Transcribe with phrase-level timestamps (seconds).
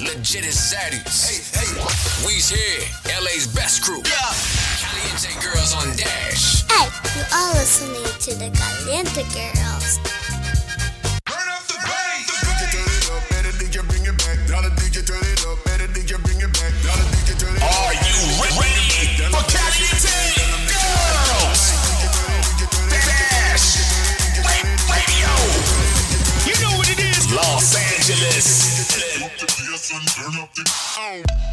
[0.00, 1.52] is legit as zaddies.
[1.52, 2.26] Hey, hey.
[2.26, 2.80] We's here,
[3.20, 4.02] LA's best crew.
[4.04, 4.34] Yeah.
[4.78, 6.64] Caliente Girls on Dash.
[6.70, 6.88] Hey,
[7.18, 10.17] you are listening to the Caliente Girls.
[30.30, 31.47] turn up the.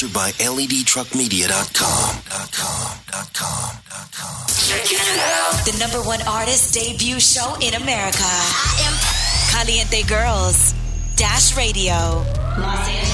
[0.00, 2.16] sponsored by LEDTruckMedia.com.
[5.64, 8.18] The number one artist debut show in America.
[8.22, 8.94] I am
[9.52, 10.74] Caliente Girls
[11.16, 12.24] Dash Radio.
[12.58, 13.09] Los Angeles.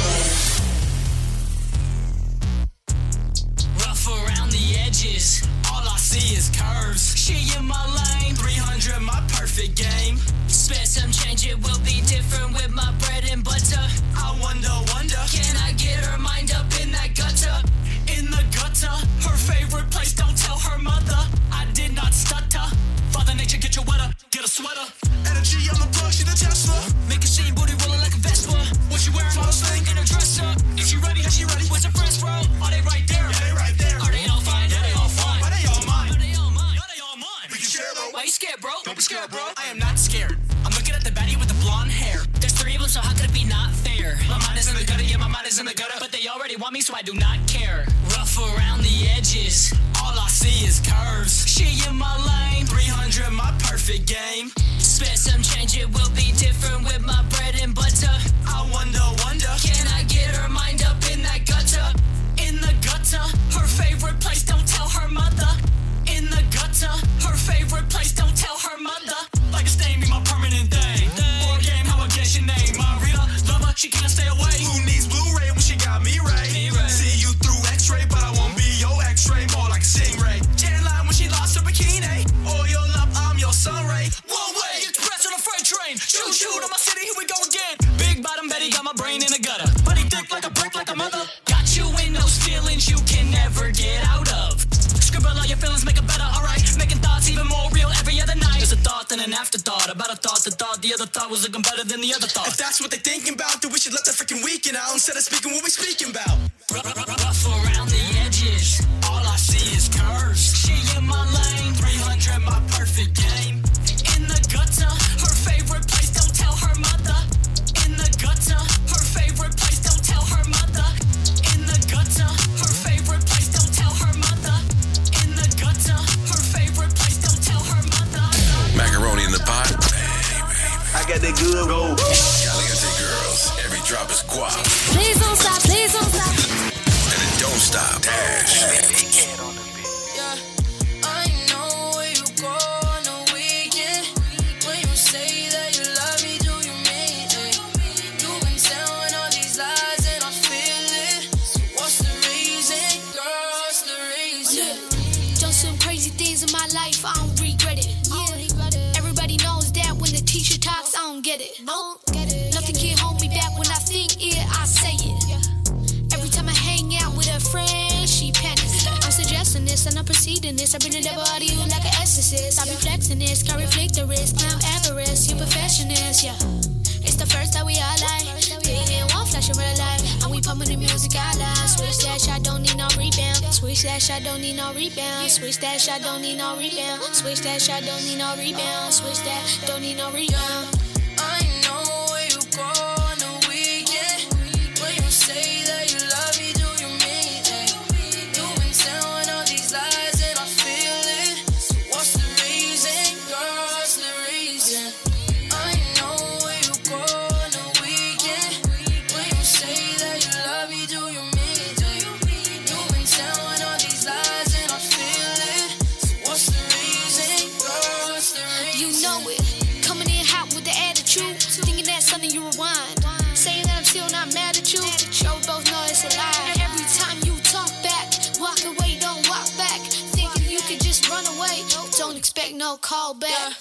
[231.96, 233.54] Don't expect no call back.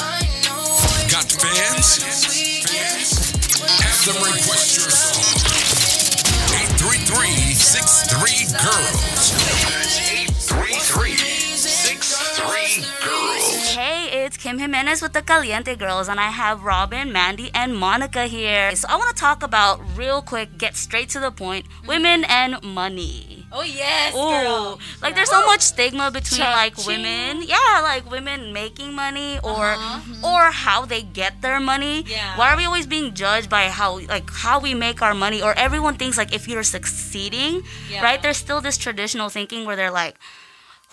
[0.00, 2.02] I know where Got go fans?
[2.02, 2.08] on.
[3.78, 5.22] Have them request your song.
[6.82, 9.30] 833-63 girls.
[9.70, 13.68] That's 833-63 girls.
[13.74, 18.26] Hey, it's Kim Jimenez with the Caliente Girls, and I have Robin, Mandy, and Monica
[18.26, 18.74] here.
[18.74, 22.60] So I want to talk about real quick, get straight to the point, women and
[22.64, 23.37] money.
[23.50, 24.78] Oh yes, Ooh, girl.
[25.00, 29.74] like there's so much stigma between like women, yeah, like women making money or
[30.22, 32.00] or how they get their money.
[32.00, 32.12] Uh-huh.
[32.12, 32.36] Yeah.
[32.38, 35.40] Why are we always being judged by how like how we make our money?
[35.40, 38.02] Or everyone thinks like if you're succeeding, Yeah.
[38.04, 38.20] right?
[38.20, 40.16] There's still this traditional thinking where they're like,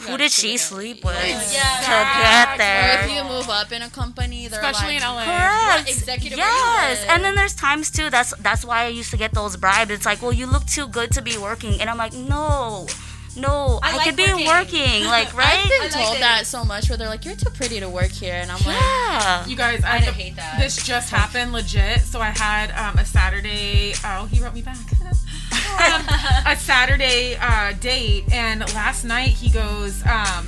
[0.01, 1.15] who did she sleep with
[1.53, 1.80] Yeah.
[1.81, 3.00] to get there?
[3.00, 5.24] Or if you move up in a company, they're Especially like, in LA.
[5.25, 5.89] Correct.
[5.89, 8.09] executive Yes, and then there's times too.
[8.09, 9.92] That's that's why I used to get those bribes.
[9.92, 12.88] It's like, well, you look too good to be working, and I'm like, no,
[13.38, 14.48] no, I I, like could be working.
[14.48, 15.60] working, like right?
[15.63, 17.89] I've been I like told that so much where they're like, "You're too pretty to
[17.89, 19.46] work here," and I'm like, yeah.
[19.46, 20.60] You guys, I, I hate that.
[20.60, 22.01] This just happened legit.
[22.01, 23.93] So I had um, a Saturday.
[24.03, 24.77] Oh, he wrote me back.
[25.79, 26.05] um,
[26.45, 30.05] a Saturday uh, date, and last night he goes.
[30.05, 30.48] Um,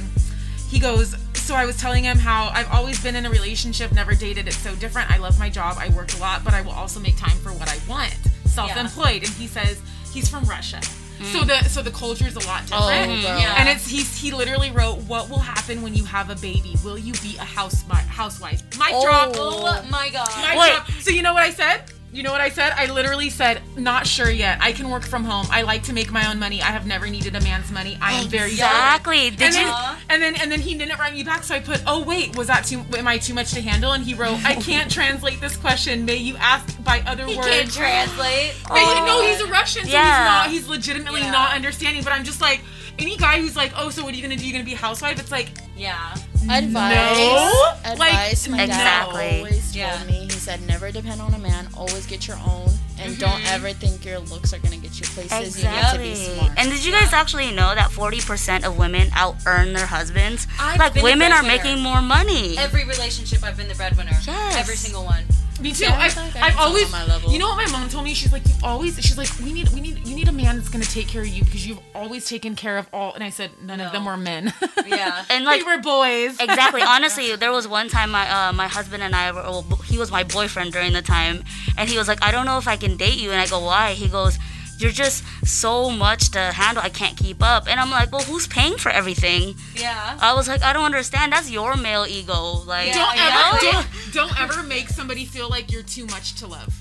[0.69, 1.15] he goes.
[1.33, 4.47] So I was telling him how I've always been in a relationship, never dated.
[4.47, 5.09] It's so different.
[5.09, 5.77] I love my job.
[5.79, 8.15] I work a lot, but I will also make time for what I want.
[8.45, 9.81] Self-employed, and he says
[10.11, 10.81] he's from Russia.
[11.23, 13.09] So the so the culture is a lot different.
[13.09, 13.37] Oh.
[13.39, 13.55] Yeah.
[13.57, 16.75] And it's he's he literally wrote, "What will happen when you have a baby?
[16.83, 19.31] Will you be a house housewife?" My drop.
[19.35, 20.29] Oh my god.
[20.37, 20.73] My Wait.
[20.73, 20.91] drop.
[21.01, 21.83] So you know what I said?
[22.17, 22.73] You know what I said?
[22.75, 24.57] I literally said, "Not sure yet.
[24.59, 25.45] I can work from home.
[25.51, 26.63] I like to make my own money.
[26.63, 27.95] I have never needed a man's money.
[28.01, 29.29] I am very Exactly.
[29.29, 29.65] Did and you?
[29.65, 32.35] then, and then and then he didn't write me back, so I put, "Oh wait,
[32.35, 32.83] was that too?
[32.97, 36.05] Am I too much to handle?" And he wrote, "I can't translate this question.
[36.05, 37.33] May you ask by other words?
[37.33, 38.53] He words." can't translate.
[38.71, 40.07] You know he's a Russian, so Yeah.
[40.07, 40.49] he's not.
[40.49, 41.29] He's legitimately Yeah.
[41.29, 42.01] not understanding.
[42.03, 42.61] But I'm just like
[42.97, 44.43] any guy who's like, "Oh, so what are you gonna do?
[44.47, 46.15] You gonna be a housewife?" It's like, Yeah.
[46.43, 47.73] Advice, No.
[47.85, 48.47] advice.
[48.47, 49.37] Like, my dad Exactly.
[49.37, 50.13] always told me.
[50.25, 51.67] He said, "Never depend on a man.
[51.75, 53.55] Always get your own, and don't mm-hmm.
[53.55, 55.61] ever think your looks are gonna get you places.
[55.61, 56.35] You need to be Exactly.
[56.35, 60.47] smart." And did you guys actually know that 40% of women out earn their husbands?
[60.59, 62.57] I've like been the women are making more money.
[62.57, 64.17] Every relationship, I've been the breadwinner.
[64.25, 64.55] Yes.
[64.55, 65.23] Every single one.
[65.59, 65.85] Me too.
[65.85, 67.31] Yeah, I I've, like I I've can always, my level.
[67.31, 68.13] you know what my mom told me?
[68.13, 70.69] She's like, you always, she's like, we need, we need, you need a man that's
[70.69, 73.13] gonna take care of you because you've always taken care of all.
[73.13, 74.53] And I said, none of them were men.
[74.87, 75.25] Yeah.
[75.29, 76.39] and like we were boys.
[76.39, 79.97] exactly honestly there was one time my uh, my husband and i were well, he
[79.97, 81.43] was my boyfriend during the time
[81.77, 83.59] and he was like i don't know if i can date you and i go
[83.59, 84.39] why he goes
[84.77, 86.83] you're just so much to handle.
[86.83, 87.67] I can't keep up.
[87.67, 89.55] And I'm like, well, who's paying for everything?
[89.75, 90.17] Yeah.
[90.21, 91.33] I was like, I don't understand.
[91.33, 92.61] That's your male ego.
[92.65, 93.49] Like, yeah, don't, yeah.
[93.49, 96.73] Ever, don't, don't, ever make somebody feel like you're too much to love.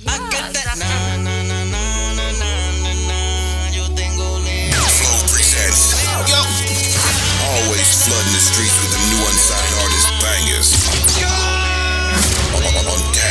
[7.47, 10.69] Always flooding the streets with the new unsigned artist bangers.
[12.55, 13.26] On, on, on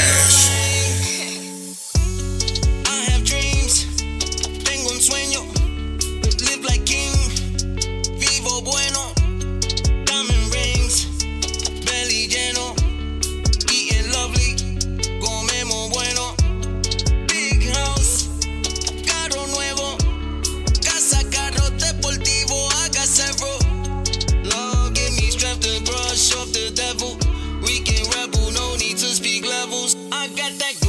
[30.17, 30.84] I got that.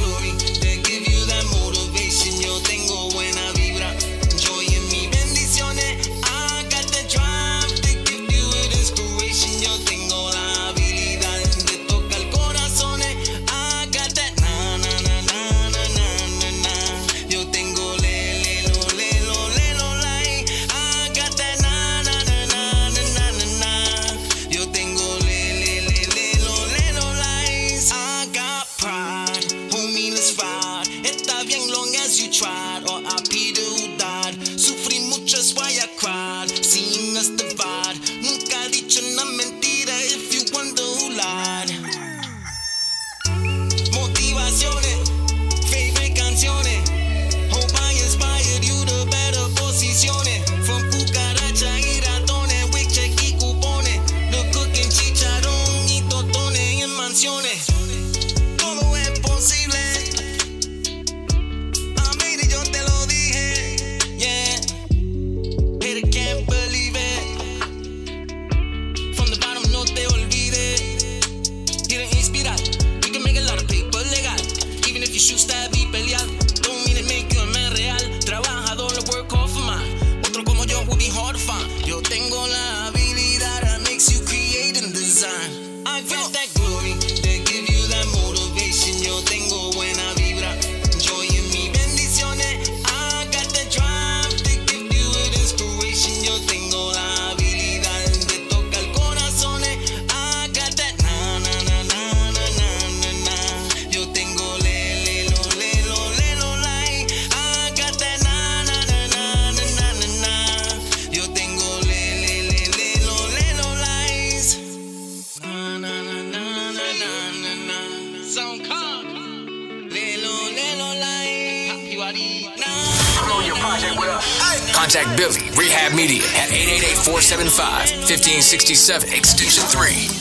[128.47, 130.16] 67 extinction 3.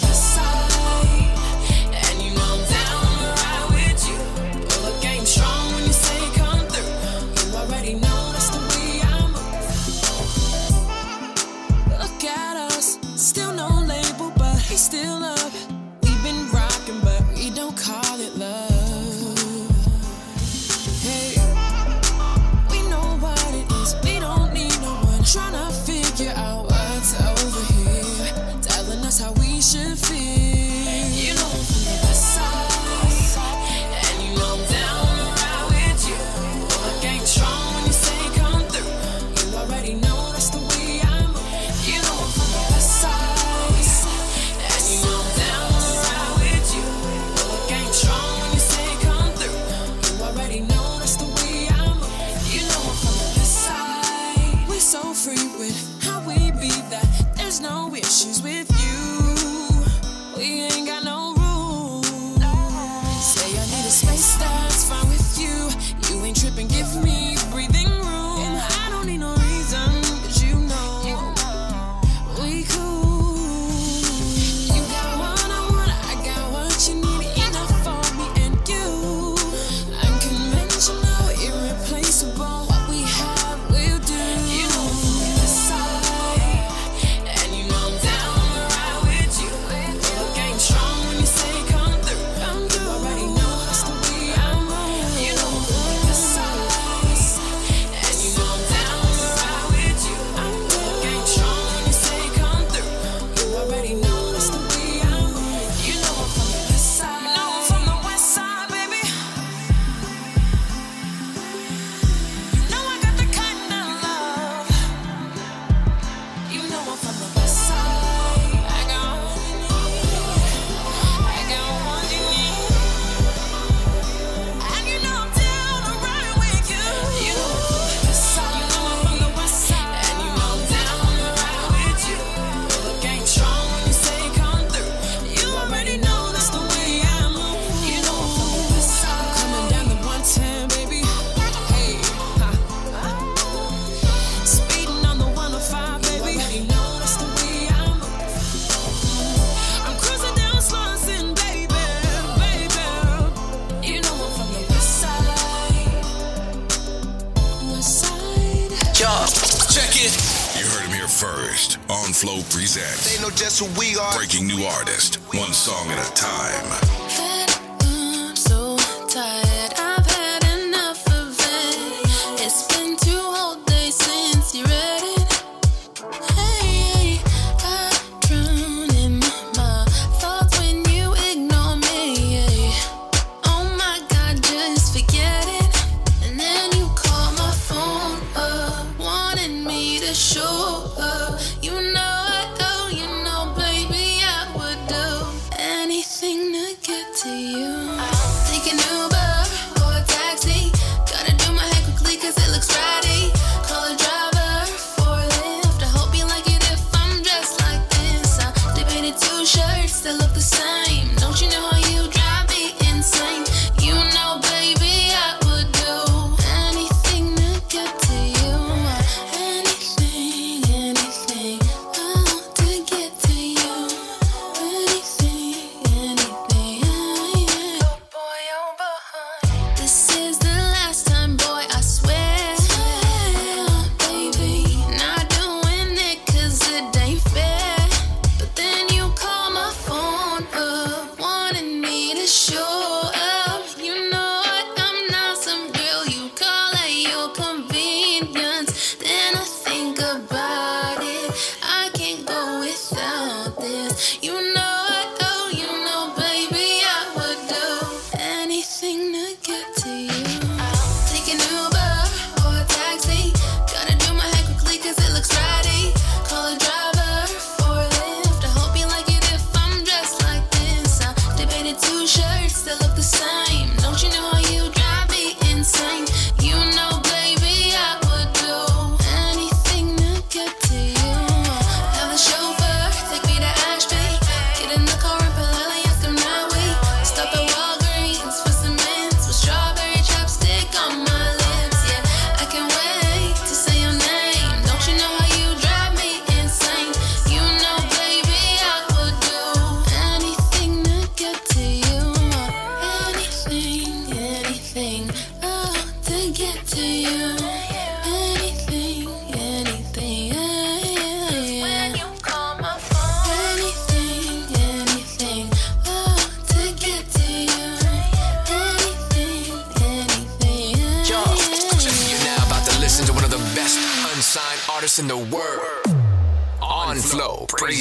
[163.65, 164.15] We are.
[164.17, 166.46] Breaking new artist, one song at a time.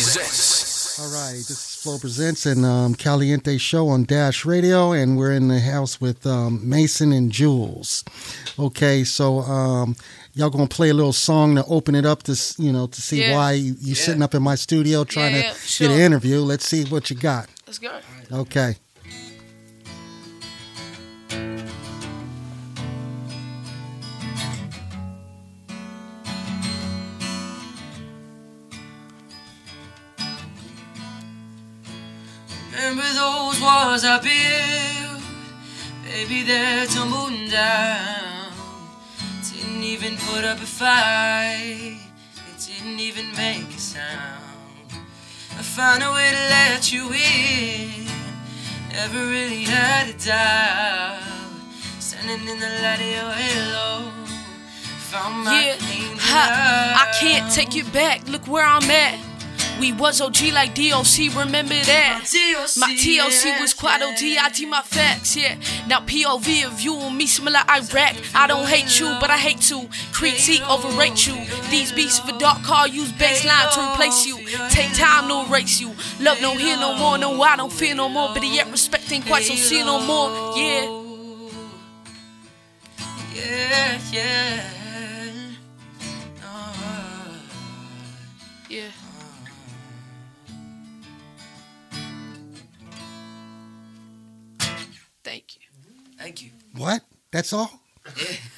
[0.06, 1.00] Presents.
[1.00, 5.32] All right, this is Flow Presents and um, Caliente Show on Dash Radio, and we're
[5.34, 8.04] in the house with um, Mason and Jules.
[8.60, 9.96] Okay, so um,
[10.36, 13.22] y'all gonna play a little song to open it up to you know to see
[13.22, 13.34] Yeah.
[13.34, 16.40] why you, you sitting up in my studio trying Yeah, to yeah, get an interview.
[16.40, 17.50] Let's see what you got.
[17.66, 18.00] Let's go.
[18.32, 18.76] Okay.
[33.66, 35.24] Walls I built?
[36.06, 38.54] Baby, they're tumbling down.
[39.50, 41.98] Didn't even put up a fight.
[42.50, 44.44] It didn't even make a sound.
[45.58, 48.06] I found a way to let you in.
[48.92, 51.24] Never really had a doubt.
[52.00, 54.12] Standing in the light of your halo.
[55.12, 55.76] Found my Yeah,
[56.20, 56.44] ha,
[57.04, 58.28] I can't take it back.
[58.28, 59.25] Look where I'm at.
[59.80, 62.24] We was OG like DOC, remember that?
[62.78, 65.58] My TLC was quite OG, I T my facts, yeah.
[65.88, 68.16] Now POV of you and me smell like Iraq.
[68.34, 71.36] I don't hate you, but I hate to critique, overrate you.
[71.70, 74.38] These beats of a dark car use baseline to replace you.
[74.70, 75.94] Take time to erase you.
[76.22, 78.30] Love don't hear no more, no, I don't feel no more.
[78.34, 81.02] But yet respect ain't quite so see no more, yeah.
[83.36, 84.72] Yeah, yeah.
[88.68, 89.05] Yeah.
[96.26, 96.50] Thank you.
[96.76, 97.04] What?
[97.30, 97.70] That's all?
[98.08, 98.40] Finish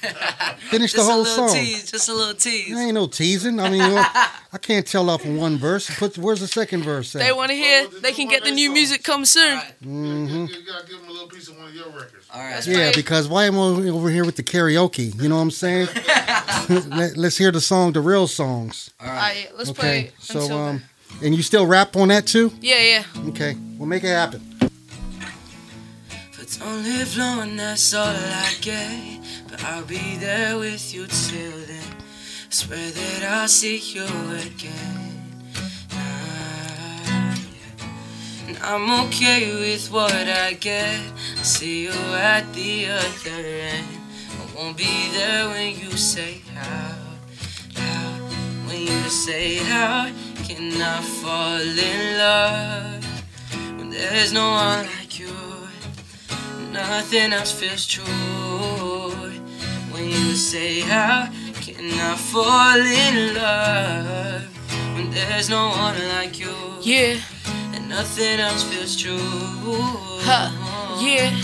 [0.70, 1.54] the Just a whole little song.
[1.54, 2.74] Tease, just a little tease.
[2.74, 3.60] There ain't no teasing.
[3.60, 5.94] I mean, you know, I can't tell off in one verse.
[5.98, 7.12] Put where's the second verse?
[7.12, 9.58] They want to hear, they can get the new music come soon.
[9.84, 10.46] Mm hmm.
[10.46, 12.26] You gotta give them a little piece of one of your records.
[12.32, 12.66] All right.
[12.66, 15.14] Yeah, because why am I over here with the karaoke?
[15.20, 15.88] You know what I'm saying?
[16.88, 18.92] Let, us hear the song, the real songs.
[18.98, 20.82] All right, let's play Okay, it so until um,
[21.22, 22.50] and you still rap on that too?
[22.62, 23.28] Yeah, yeah.
[23.28, 24.47] Okay, we'll make it happen.
[26.48, 29.20] It's only flowing, that's all I get.
[29.50, 31.92] But I'll be there with you till then.
[31.92, 34.06] I Swear that I'll see you
[34.46, 35.44] again.
[38.46, 40.98] And I'm okay with what I get.
[41.36, 43.86] I'll see you at the other end.
[44.40, 46.96] I won't be there when you say how,
[47.76, 48.24] how.
[48.66, 50.10] When you say how
[50.44, 53.04] can I fall in love
[53.76, 55.07] when there's no one like?
[56.72, 58.04] Nothing else feels true.
[59.90, 64.42] When you say how can I fall in love
[64.94, 66.54] when there's no one like you?
[66.80, 67.16] Yeah.
[67.74, 69.18] And nothing else feels true.
[70.22, 70.50] Huh,
[71.00, 71.34] yeah.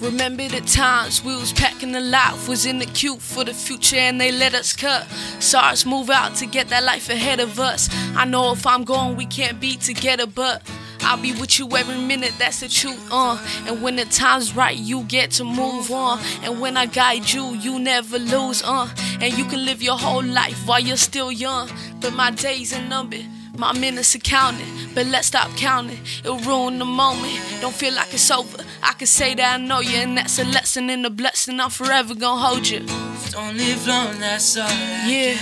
[0.00, 3.96] Remember the times we was packing the life, was in the queue for the future
[3.96, 5.06] and they let us cut.
[5.40, 7.88] Saw us move out to get that life ahead of us.
[8.16, 10.62] I know if I'm gone, we can't be together, but
[11.02, 13.38] I'll be with you every minute, that's the truth, uh.
[13.66, 16.20] And when the time's right, you get to move on.
[16.42, 18.88] And when I guide you, you never lose, uh.
[19.20, 21.70] And you can live your whole life while you're still young.
[22.00, 23.24] But my days are numbered.
[23.56, 25.98] My minutes are counted, but let's stop counting.
[26.20, 27.38] It'll ruin the moment.
[27.60, 28.58] Don't feel like it's over.
[28.82, 31.60] I can say that I know you, and that's a lesson and a blessing.
[31.60, 32.86] I'm forever gonna hold you.
[33.30, 35.34] Don't live long, that's all I Yeah.
[35.34, 35.38] get.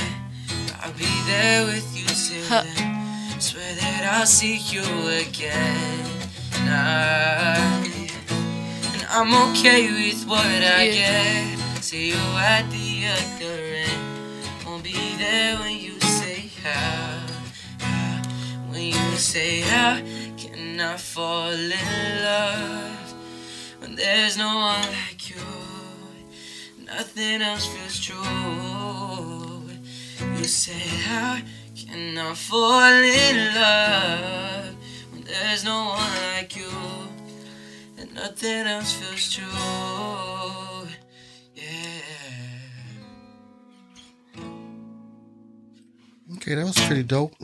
[0.83, 2.98] I'll be there with you till then.
[3.41, 6.05] Swear that I'll see you again.
[6.67, 7.55] Nah,
[8.93, 11.55] and I'm okay with what I Yeah.
[11.55, 11.85] get.
[11.85, 14.03] See you at the other end.
[14.67, 17.21] Won't be there when you say how.
[18.71, 19.97] When you say how
[20.37, 23.15] can I fall in love
[23.81, 25.47] when there's no one like you?
[26.85, 29.63] Nothing else feels true.
[30.39, 31.39] You say how
[31.87, 34.75] can I fall in love
[35.13, 36.69] when there's no one like you?
[37.99, 39.45] And nothing else feels true.
[46.37, 47.35] Okay, that was pretty dope.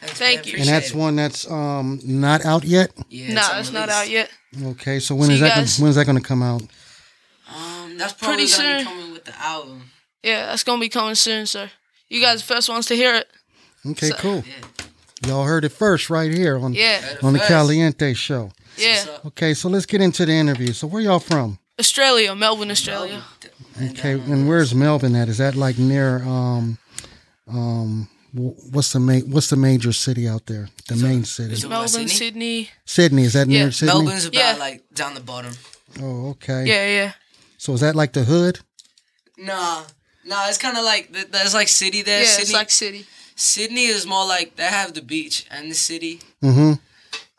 [0.00, 0.58] Thank you.
[0.58, 2.92] And that's one that's um not out yet.
[2.96, 4.30] no, it's not out yet.
[4.62, 5.54] Okay, so when See is that?
[5.56, 6.62] Gonna, when is that going to come out?
[7.54, 8.84] Um, that's probably Pretty gonna be soon.
[8.84, 9.82] coming with the album.
[10.22, 11.70] Yeah, that's gonna be coming soon, sir.
[12.08, 13.28] You guys the first ones to hear it.
[13.90, 14.44] Okay, So- cool.
[15.26, 17.00] Y'all heard it first right here on Yeah.
[17.22, 17.48] On the first.
[17.48, 18.52] Caliente show.
[18.76, 19.02] Yeah.
[19.26, 20.72] Okay, so let's get into the interview.
[20.74, 21.58] So where y'all from?
[21.80, 23.22] Australia, Melbourne, Australia.
[23.90, 25.28] Okay, and where's Melbourne at?
[25.28, 26.78] Is that like near um
[27.48, 30.68] um what's the ma- what's the major city out there?
[30.88, 31.54] The main city.
[31.54, 32.70] Is Melbourne, Sydney.
[32.84, 33.94] Sydney, is that Yeah, near Sydney?
[33.94, 34.56] Melbourne's about Yeah.
[34.58, 35.56] like down the bottom.
[36.02, 36.64] Oh, okay.
[36.66, 37.12] Yeah, yeah.
[37.58, 38.60] So is that like the hood?
[39.38, 39.84] Nah,
[40.24, 42.22] nah, it's kind of like there's like city there.
[42.22, 42.42] Yeah, Sydney.
[42.42, 43.06] it's like city.
[43.36, 46.20] Sydney is more like they have the beach and the city.
[46.42, 46.72] Mm-hmm.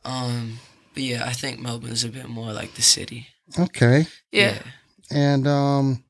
[0.06, 0.60] Um,
[0.94, 3.28] but yeah, I think Melbourne's a bit more like the city.
[3.60, 4.08] Okay.
[4.32, 4.60] Yeah.
[5.12, 6.04] And um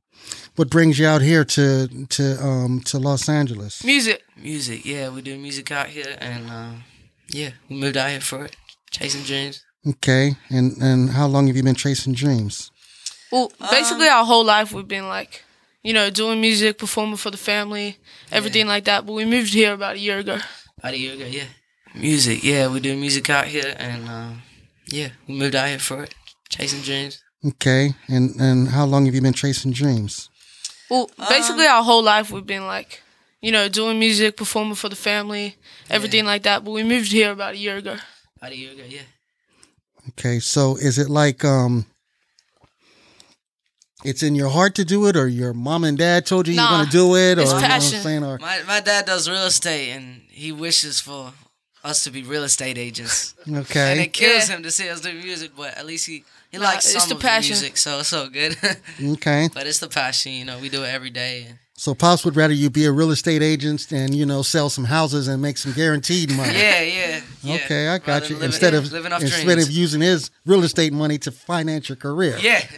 [0.56, 3.84] what brings you out here to to um to Los Angeles?
[3.84, 4.24] Music.
[4.36, 6.72] Music, yeah, we do music out here, and uh,
[7.30, 8.56] yeah, we moved out here for it,
[8.92, 9.64] chasing dreams.
[9.88, 10.36] Okay.
[10.50, 12.72] And and how long have you been chasing dreams?
[13.32, 15.44] Well, basically our whole life we've been like,
[15.88, 17.98] you know, doing music, performing for the family,
[18.30, 19.06] everything like that.
[19.06, 20.38] But we moved here about a year ago.
[20.78, 21.46] About a year ago, yeah.
[21.96, 24.32] Music, yeah, we do music out here, and uh,
[24.88, 26.14] yeah, we moved out here for it,
[26.50, 27.24] chasing dreams.
[27.46, 27.94] Okay.
[28.10, 30.30] And and how long have you been chasing dreams?
[30.90, 33.02] Well, basically our whole life we've been like,
[33.42, 35.56] you know, doing music, performing for the family,
[35.90, 36.66] everything like that.
[36.66, 37.96] But we moved here about a year ago.
[38.36, 39.08] About a year ago, yeah.
[40.10, 40.40] Okay.
[40.40, 41.86] So is it like um
[44.08, 46.62] it's in your heart to do it or your mom and dad told you Nah,
[46.70, 49.06] you're gonna do it or it's you know what I'm saying or My my dad
[49.06, 51.34] does real estate, and he wishes for
[51.84, 53.34] us to be real estate agents.
[53.64, 53.92] Okay.
[53.92, 54.56] And it kills Yeah.
[54.58, 57.10] him to see us do music, but at least he he Nah, likes it's some
[57.10, 57.56] the of passion.
[57.56, 58.56] the music, so it's so good.
[59.16, 59.50] Okay.
[59.54, 60.58] but it's the passion, you know.
[60.60, 61.48] We do it every day.
[61.80, 64.86] So Pops would rather you be a real estate agent and you know sell some
[64.86, 66.54] houses and make some guaranteed money.
[66.58, 67.22] Yeah, yeah.
[67.44, 67.56] yeah.
[67.56, 68.36] Okay, I got than you.
[68.38, 69.64] living- Instead of living off instead dreams.
[69.68, 72.38] of using his real estate money to finance your career.
[72.42, 72.66] Yeah.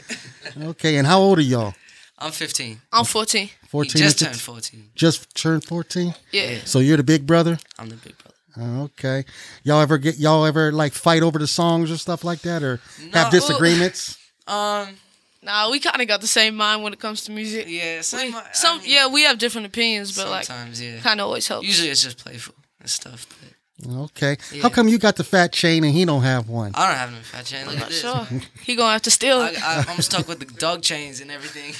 [0.64, 1.74] Okay, and how old are y'all?
[2.18, 2.82] I'm 15.
[2.92, 3.50] I'm 14.
[3.70, 4.90] 14 He just or turned 14.
[4.96, 6.16] Just turned 14?
[6.32, 6.58] Yeah.
[6.66, 7.60] So you're the big brother?
[7.78, 8.36] I'm the big brother.
[8.58, 9.26] Oh, Okay.
[9.64, 12.82] Y'all ever get y'all ever like fight over the songs or stuff like that or
[13.14, 13.40] have No.
[13.40, 14.18] disagreements?
[14.48, 14.98] Um,
[15.41, 17.65] Nah, we kind of got the same mind when it comes to music.
[17.69, 18.34] Yeah, same.
[18.34, 20.99] We, some yeah, we have different opinions, but like Sometimes, yeah.
[20.99, 21.65] kind of always helps.
[21.65, 23.25] Usually it's just playful and stuff.
[23.30, 23.49] But
[23.88, 24.38] Okay.
[24.52, 24.63] Yeah.
[24.63, 26.71] How come you got the fat chain and he don't have one?
[26.75, 27.65] I don't have no fat chain.
[27.65, 28.02] Look at this.
[28.02, 28.28] Sure,
[28.62, 29.63] he gonna have to steal I, it.
[29.63, 31.73] I, I'm stuck with the dog chains and everything.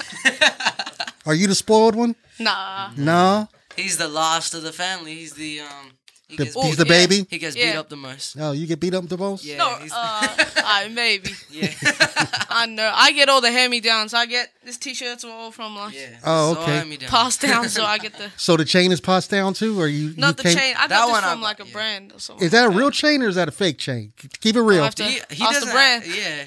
[1.26, 2.16] Are you the spoiled one?
[2.38, 2.92] Nah.
[2.96, 3.48] No.
[3.76, 5.14] He's the last of the family.
[5.16, 5.92] He's the um
[6.36, 7.26] The- gets he's beat- the baby.
[7.28, 7.72] He gets Yeah.
[7.72, 8.36] beat up the most.
[8.38, 9.44] Oh, you get beat up the most.
[9.44, 10.28] Yeah, No, he's- uh,
[10.64, 11.30] I maybe.
[11.50, 11.72] yeah.
[12.50, 12.90] I know.
[12.94, 14.12] I get all the hand me downs.
[14.14, 16.70] I get this T-shirts are all from like Oh, It's okay.
[16.72, 17.08] hand-me-down.
[17.10, 20.14] passed down, so I get the So the chain is passed down too, or you?
[20.16, 20.74] not you the can't- chain.
[20.76, 22.44] I That got this one I from bought, like a brand or something.
[22.44, 24.12] Is that a real chain or is that a fake chain?
[24.40, 24.84] Keep it real.
[24.84, 25.70] have to He, he ask the doesn't.
[25.72, 26.04] brand.
[26.06, 26.44] Yeah.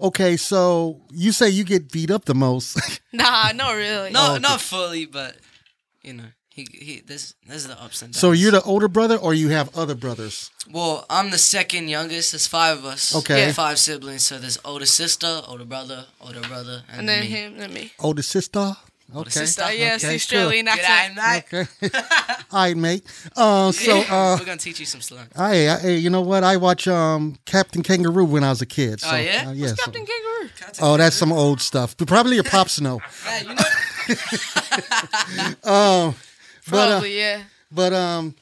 [0.00, 2.78] Okay, so you say you get beat up the most.
[3.12, 4.10] Nah, not really.
[4.10, 4.40] No, okay.
[4.40, 5.36] not fully, but
[6.02, 6.24] you know,
[6.56, 7.02] he he.
[7.10, 8.20] This this is the ups and downs.
[8.20, 10.50] so you're the older brother, or you have other brothers?
[10.72, 12.32] Well, I'm the second youngest.
[12.32, 13.14] There's five of us.
[13.14, 13.38] Okay.
[13.46, 13.52] Yeah.
[13.52, 14.22] Five siblings.
[14.26, 17.26] So there's older sister, older brother, older brother, and, And then me.
[17.26, 17.92] him, then me.
[18.00, 18.74] Older sister.
[19.14, 19.30] Okay.
[19.30, 19.62] sister.
[19.62, 21.14] Uh, yeah, it's the Okay, Australian G'day, accent.
[21.14, 21.44] mate.
[21.46, 21.98] Okay.
[22.50, 23.04] All right, mate.
[23.36, 25.28] Uh, so, uh, We're gonna teach you some slang.
[25.36, 26.42] I, I, you know what?
[26.42, 29.00] I watch um Captain Kangaroo when I was a kid.
[29.00, 29.44] So, Oh, yeah?
[29.48, 29.68] uh, yeah.
[29.68, 30.50] so- Captain Kangaroo.
[30.82, 31.96] oh, that's some old stuff.
[31.96, 33.00] But probably your pops know.
[33.26, 33.42] Yeah,
[34.08, 35.72] you know.
[35.72, 36.14] Um,
[36.70, 37.42] but uh, Probably, yeah.
[37.70, 38.34] but um,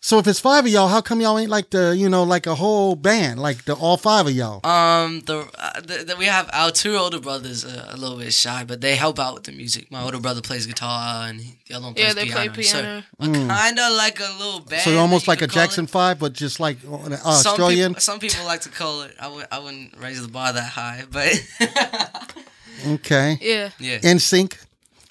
[0.00, 2.46] so if it's five of y'all, how come y'all ain't like the you know like
[2.46, 4.64] a whole band like the all five of y'all?
[4.64, 8.32] Um, the, uh, the, the we have our two older brothers are a little bit
[8.32, 9.90] shy, but they help out with the music.
[9.90, 12.52] My older brother plays guitar, and he, the other one plays Yeah, they piano.
[12.54, 13.02] play piano.
[13.20, 14.82] So we're kind of like a little band.
[14.82, 15.90] so almost like a Jackson it.
[15.90, 17.90] Five, but just like uh, Some Australian.
[17.92, 19.14] people, some people like to call it.
[19.20, 21.32] I w- I wouldn't raise the bar that high, but
[22.86, 23.38] Okay.
[23.40, 23.70] Yeah.
[23.80, 23.98] Yeah.
[24.02, 24.58] In sync.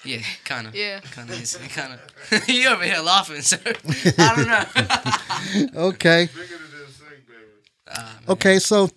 [0.08, 0.74] Yeah, kind of.
[0.74, 1.00] Yeah.
[1.00, 1.70] kind of.
[1.74, 1.92] Kind
[2.32, 2.48] of.
[2.48, 3.58] you over here laughing, sir?
[4.18, 4.48] I don't
[5.74, 5.80] know.
[5.88, 6.28] Okay.
[7.90, 8.90] Ah, Okay, so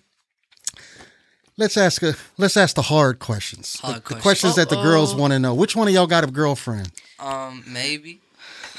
[1.57, 3.79] let's ask a let's ask the hard questions.
[3.79, 4.21] Hard the, the questions.
[4.23, 5.53] questions that the girls want to know.
[5.53, 6.91] Which one of y'all got a girlfriend?
[7.19, 8.19] um, maybe.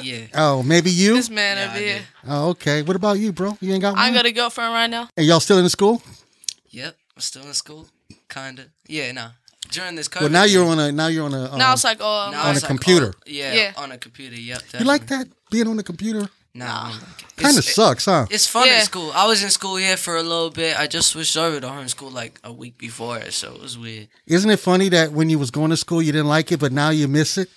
[0.01, 0.27] Yeah.
[0.35, 1.15] Oh, maybe you.
[1.15, 2.01] This man Yeah, over here.
[2.27, 2.83] Oh, okay.
[2.83, 3.57] What about you, bro?
[3.61, 4.01] You ain't got one.
[4.03, 5.09] I ain't got a girlfriend right now.
[5.17, 6.03] And y'all still in school?
[6.71, 6.97] Yep.
[7.15, 7.87] I'm still in school.
[8.29, 8.65] Kinda.
[8.89, 9.13] Yeah.
[9.13, 9.29] No.
[9.73, 10.21] During this COVID.
[10.23, 12.43] Well, now you're on a now you're on a um, now it's like, oh, now
[12.43, 13.13] on a like, computer.
[13.17, 13.73] oh, yeah, Yeah.
[13.77, 14.37] On a computer.
[14.37, 14.63] Yep.
[14.81, 16.29] you like that being on the computer?
[16.55, 16.67] No.
[16.67, 17.43] I don't like it.
[17.43, 18.27] Kind of sucks, huh?
[18.31, 18.81] It's fun Yeah.
[18.81, 19.11] in school.
[19.15, 20.79] I was in school here for a little bit.
[20.79, 23.79] I just switched over to home school like a week before it, so it was
[23.79, 24.09] weird.
[24.27, 26.71] Isn't it funny that when you was going to school you didn't like it, but
[26.73, 27.49] now you miss it?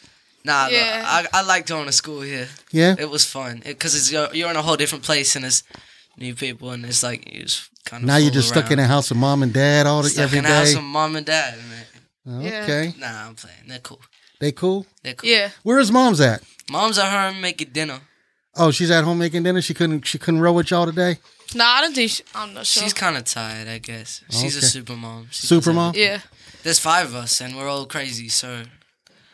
[0.46, 0.78] Nah, Yeah.
[1.00, 1.04] yeah.
[1.34, 2.48] I, I like going to school here.
[2.72, 2.96] Yeah.
[2.98, 5.64] It was fun because it's you're, you're in a whole different place and it's
[6.18, 8.88] new people and it's like you just kind of Now you're just stuck in the
[8.88, 10.76] house with mom and dad all the stuck every in the house day.
[10.78, 11.58] with mom and dad.
[11.58, 11.75] Man.
[12.26, 12.64] Yeah.
[12.64, 13.58] Okay, Nah, I'm playing.
[13.68, 14.02] They're cool.
[14.40, 14.86] they cool.
[15.04, 15.30] They're cool.
[15.30, 15.50] Yeah.
[15.64, 16.42] Where is mom's at?
[16.72, 18.00] Mom's at home making dinner.
[18.58, 19.62] Oh, she's at home making dinner.
[19.62, 20.06] She couldn't.
[20.08, 21.20] She couldn't row with y'all today.
[21.54, 22.82] Nah, I don't think she, I'm not sure.
[22.84, 24.22] She's kind of tired, I guess.
[24.32, 25.28] She's a super mom.
[25.30, 25.90] She Super mom?
[25.90, 26.12] everything.
[26.14, 26.20] yeah.
[26.64, 28.28] There's five of us and we're all crazy.
[28.30, 28.64] So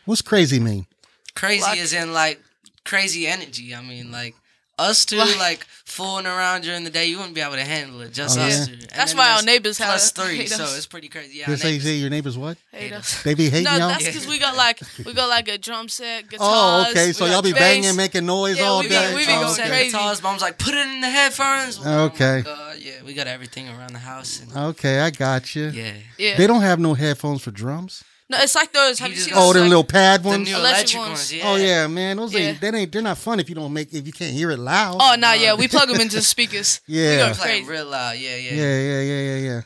[0.06, 0.88] What's crazy mean?
[1.36, 2.42] crazy Like- is in like
[2.84, 3.74] crazy energy.
[3.74, 4.36] I mean, like
[4.80, 8.02] us two, Like- like fooling around during the day, you wouldn't be able to handle
[8.02, 8.14] it.
[8.14, 8.66] Just Oh, us yeah?
[8.66, 8.72] two.
[8.74, 10.78] And That's why our there's neighbors have plus three, hate so us.
[10.78, 11.38] it's pretty crazy.
[11.40, 12.58] Yeah, You say, say your neighbors what?
[12.72, 13.22] Hate us.
[13.24, 13.90] They be hating No, y'all.
[13.90, 16.40] that's because we got like we got like a drum set, oh, guitars.
[16.50, 17.12] Oh, okay.
[17.12, 17.60] So y'all be bass.
[17.60, 19.14] banging, making noise Yeah, all we be- day.
[19.14, 19.68] we be Oh, going okay.
[19.70, 19.92] crazy.
[19.92, 21.78] Guitars, mom's like, put it in the headphones.
[21.78, 21.86] Okay.
[21.86, 24.40] Oh my God, yeah, we got everything around the house.
[24.40, 25.70] And, Okay, I got you.
[25.70, 25.94] yeah.
[26.18, 26.38] Yeah.
[26.38, 28.04] They don't have no headphones for drums.
[28.32, 28.98] No, it's like those.
[29.00, 30.48] Have You you seen got- Oh, those, them like, little pad The ones.
[30.50, 31.10] new Electric electric ones.
[31.20, 31.34] ones.
[31.34, 31.44] Yeah.
[31.48, 32.18] Oh yeah, man.
[32.18, 32.40] Those Yeah.
[32.40, 32.62] ain't.
[32.62, 32.92] That ain't.
[32.92, 33.94] They're not fun if you don't make.
[33.94, 34.98] If you can't hear it loud.
[35.00, 36.82] Oh, nah, yeah, we plug them into the speakers.
[36.88, 37.28] Yeah.
[37.28, 37.80] we go Playing crazy.
[37.82, 38.18] real loud.
[38.18, 38.54] Yeah, yeah.
[38.54, 39.62] Yeah, yeah, yeah, yeah, yeah.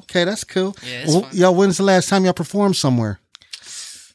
[0.00, 0.76] Okay, that's cool.
[0.84, 1.30] Yeah, it's Well, fun.
[1.32, 3.20] y'all, when's the last time y'all performed somewhere?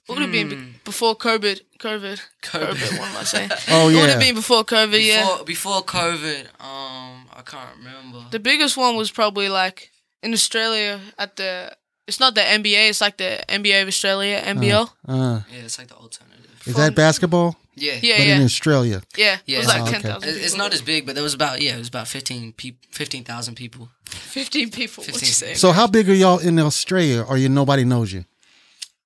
[0.06, 1.62] What would have been be- before COVID?
[1.80, 2.20] COVID.
[2.20, 2.20] COVID.
[2.42, 3.00] COVID.
[3.00, 3.50] What am I saying?
[3.70, 5.04] Oh It would have been before COVID.
[5.04, 5.22] yeah.
[5.24, 8.26] Before, before COVID, um, I can't remember.
[8.32, 11.72] The biggest one was probably like in Australia at the.
[12.08, 12.90] It's not the NBA.
[12.90, 14.90] It's like the NBA of Australia, NBL.
[15.08, 16.62] Uh, Yeah, it's like the alternative.
[16.66, 17.56] is that basketball?
[17.76, 17.94] Yeah.
[18.04, 19.02] yeah, But yeah, in Australia.
[19.18, 19.40] yeah.
[19.46, 20.30] Yeah, It was it's like Oh, ten okay.
[20.30, 23.56] It's not as big, but there was about yeah, it was about 15 peop 15,000
[23.56, 23.90] people.
[24.06, 25.02] fifteen people.
[25.04, 25.30] What you 15.
[25.34, 25.54] say?
[25.56, 27.24] So how big are y'all in Australia?
[27.24, 28.26] Or you nobody knows you?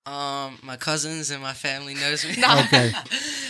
[0.08, 2.36] Um, my cousins and my family knows me.
[2.42, 2.62] Nah.
[2.62, 2.92] Okay.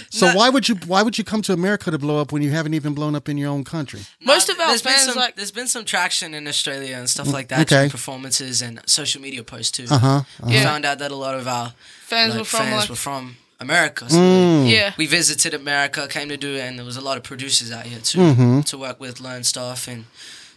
[0.10, 2.42] So Not- why would you why would you come to America to blow up when
[2.42, 4.00] you haven't even blown up in your own country?
[4.24, 7.10] Most of our there's been fans some, like there's been some traction in Australia and
[7.10, 7.90] stuff like that, okay.
[7.90, 9.86] performances and social media posts too.
[9.92, 10.08] Uh huh.
[10.08, 10.48] Uh-huh.
[10.48, 10.64] We Yeah.
[10.64, 11.74] found out that a lot of our
[12.06, 14.10] fans like, were from fans like were from America.
[14.10, 14.72] So Mm.
[14.72, 14.94] yeah.
[14.98, 17.86] we visited America, came to do it, and there was a lot of producers out
[17.86, 18.64] here too Mhm.
[18.70, 20.06] to work with, learn stuff, and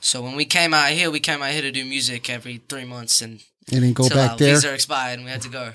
[0.00, 2.84] so when we came out here, we came out here to do music every three
[2.84, 3.40] months, and
[3.72, 4.54] And then go back our there.
[4.54, 5.72] visa expired, and we had to go.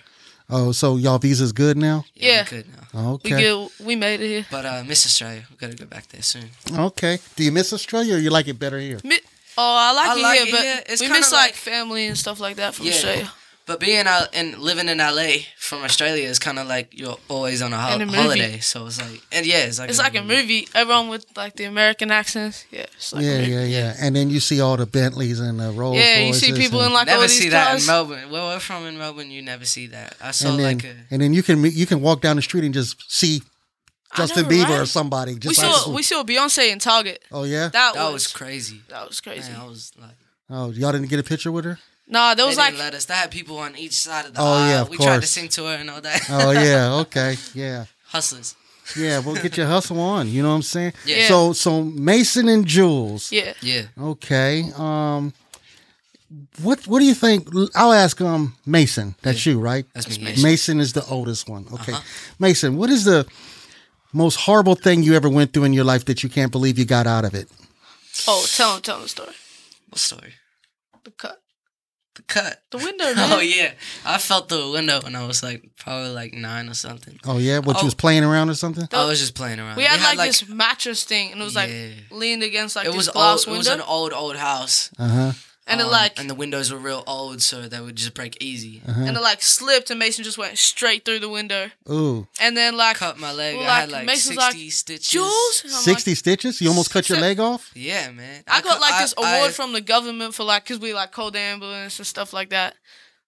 [0.49, 2.05] Oh, so y'all visa's good now?
[2.13, 2.43] Yeah.
[2.43, 3.19] we could now.
[3.23, 3.67] We Okay.
[3.83, 4.45] we made it here.
[4.51, 6.49] But uh, Miss Australia, we gotta go back there soon.
[6.71, 7.19] Okay.
[7.35, 8.99] Do you miss Australia or you like it better here?
[9.03, 9.19] Mi-
[9.57, 10.83] Oh, I like I it like here, it but here.
[10.89, 12.91] It's we kinda miss like, like- family and stuff like that from Yeah.
[12.93, 13.31] Australia.
[13.67, 17.63] But being out and living in LA from Australia is kind of like you're always
[17.63, 18.59] on a, ho- a holiday.
[18.59, 20.67] So it's like, and yeah, it's like It's like a movie.
[20.75, 22.63] Everyone with like the American accents.
[22.69, 23.95] Yeah, it's like yeah, yeah, yeah.
[23.99, 26.93] And then you see all the Bentleys and the Rolls Yeah, you see people in
[26.93, 27.87] like all Never these see that in cars.
[27.87, 28.29] Melbourne.
[28.29, 30.15] Where we're from in Melbourne, you never see that.
[30.21, 32.43] I saw and then like a and then you can you can walk down the
[32.43, 33.41] street and just see
[34.15, 34.81] Justin know, Bieber right?
[34.81, 35.33] or somebody.
[35.33, 37.23] we Just saw like, we saw Beyonce in Target.
[37.31, 37.69] oh yeah.
[37.69, 38.81] That, That was, was crazy.
[38.89, 39.51] That was crazy.
[39.51, 40.11] Man, I was like,
[40.51, 41.79] Oh, y'all didn't get a picture with her.
[42.07, 43.05] Nah, there they was like didn't let us.
[43.05, 44.69] They had people on each side of the Oh, aisle.
[44.69, 46.21] yeah, of we tried to sing to her and all that.
[46.29, 46.93] Oh yeah.
[47.01, 47.37] Okay.
[47.53, 47.85] Yeah.
[48.07, 48.55] Hustlers.
[48.95, 49.19] Yeah.
[49.19, 50.29] we'll get your hustle on.
[50.29, 50.93] You know what I'm saying?
[51.05, 51.27] Yeah.
[51.27, 53.31] So so Mason and Jules.
[53.31, 53.53] yeah.
[53.61, 53.83] Yeah.
[53.99, 54.69] Okay.
[54.77, 55.33] Um.
[56.61, 57.47] What What do you think?
[57.75, 59.15] I'll ask um Mason.
[59.21, 59.85] That's you, right?
[59.93, 60.43] That's me, Mason.
[60.43, 60.79] Mason.
[60.79, 61.65] is the oldest one.
[61.73, 61.93] Okay.
[61.93, 62.01] Uh-huh.
[62.39, 63.25] Mason, what is the
[64.13, 66.85] most horrible thing you ever went through in your life that you can't believe you
[66.85, 67.47] got out of it?
[68.27, 69.33] Oh, tell him, tell him the story.
[69.89, 70.33] What story?
[71.03, 71.41] The cut.
[72.15, 72.61] The cut.
[72.71, 73.31] The window, man.
[73.33, 73.73] Oh yeah,
[74.05, 77.19] I felt the window when I was like probably like nine or something.
[77.25, 77.79] Oh yeah, what Oh.
[77.81, 78.87] you was playing around or something?
[78.93, 79.75] I was just playing around.
[79.77, 81.69] We had, like, this mattress thing, and it was like
[82.11, 83.47] leaned against like it this was glass old.
[83.47, 83.57] It window.
[83.59, 84.91] was an old old house.
[84.97, 85.31] Uh huh.
[85.67, 88.37] And it, Um, like- and the windows were real old, so they would just break
[88.39, 88.83] easy.
[88.87, 89.01] Uh-huh.
[89.01, 91.71] and it like slipped, and Mason just went straight through the window.
[91.89, 92.27] Ooh.
[92.39, 93.57] And then like cut my leg.
[93.57, 95.07] well, I had like Mason's sixty like, stitches.
[95.09, 96.61] Jules, And I'm like- Sixty stitches?
[96.61, 97.71] You almost cut your leg off?
[97.73, 98.43] Yeah, man.
[98.47, 101.11] I got like I- this award I- from the government for like, cause we like
[101.11, 102.75] called the ambulance and stuff like that.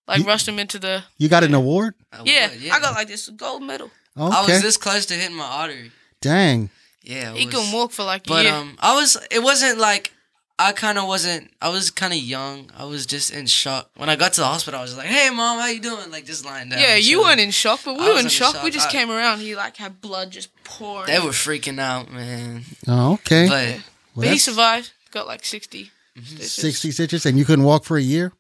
[0.07, 1.03] Like You- rushed him into the.
[1.17, 1.95] You got an award?
[2.23, 2.75] Yeah, would, yeah.
[2.75, 3.89] I got like this gold medal.
[4.15, 5.91] I was this close to hitting my artery.
[6.21, 6.69] Dang.
[7.03, 8.53] Yeah, He was- can walk for like a But year.
[8.53, 9.17] um, I was.
[9.31, 10.11] It wasn't like
[10.59, 11.51] I kind of wasn't.
[11.61, 12.71] I was kind of young.
[12.75, 14.79] I was just in shock when I got to the hospital.
[14.79, 16.79] I was like, "Hey, mom, how you doing?" Like just lying down.
[16.79, 18.63] yeah, you weren't in shock, but we I were was in in shock.
[18.63, 19.39] We just I- came around.
[19.41, 21.05] He like had blood just pouring.
[21.07, 22.63] They were freaking out, man.
[22.87, 23.47] Oh, okay.
[23.47, 23.67] But
[24.15, 24.93] Well, but he survived.
[25.11, 25.91] Got like sixty.
[26.17, 26.25] Mm-hmm.
[26.37, 26.51] stitches.
[26.53, 28.33] Sixty stitches and you couldn't walk for a year?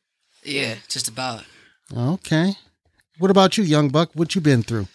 [0.43, 1.43] yeah, just about.
[1.95, 2.55] Okay.
[3.19, 4.09] What about you, young buck?
[4.15, 4.87] What you been through?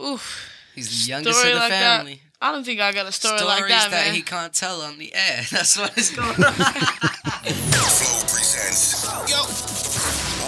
[0.00, 0.50] Oof.
[0.74, 2.14] He's the youngest Story of the like family.
[2.14, 2.20] that.
[2.44, 4.14] I don't think I got a story Stories like that, that man.
[4.14, 5.40] he can't tell on the air.
[5.50, 6.52] That's what is going on.
[6.52, 9.08] Flow presents.
[9.24, 9.40] Yo.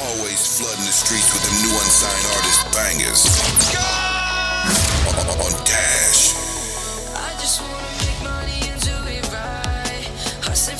[0.04, 3.24] Always flooding the streets with the new unsigned artist bangers.
[5.08, 6.36] On, on Dash.
[7.16, 10.04] I just wanna make money and do it right.
[10.44, 10.76] Hustling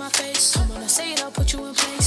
[0.00, 0.56] my face.
[0.56, 1.22] Come on, I say it.
[1.22, 1.99] I'll put you in place.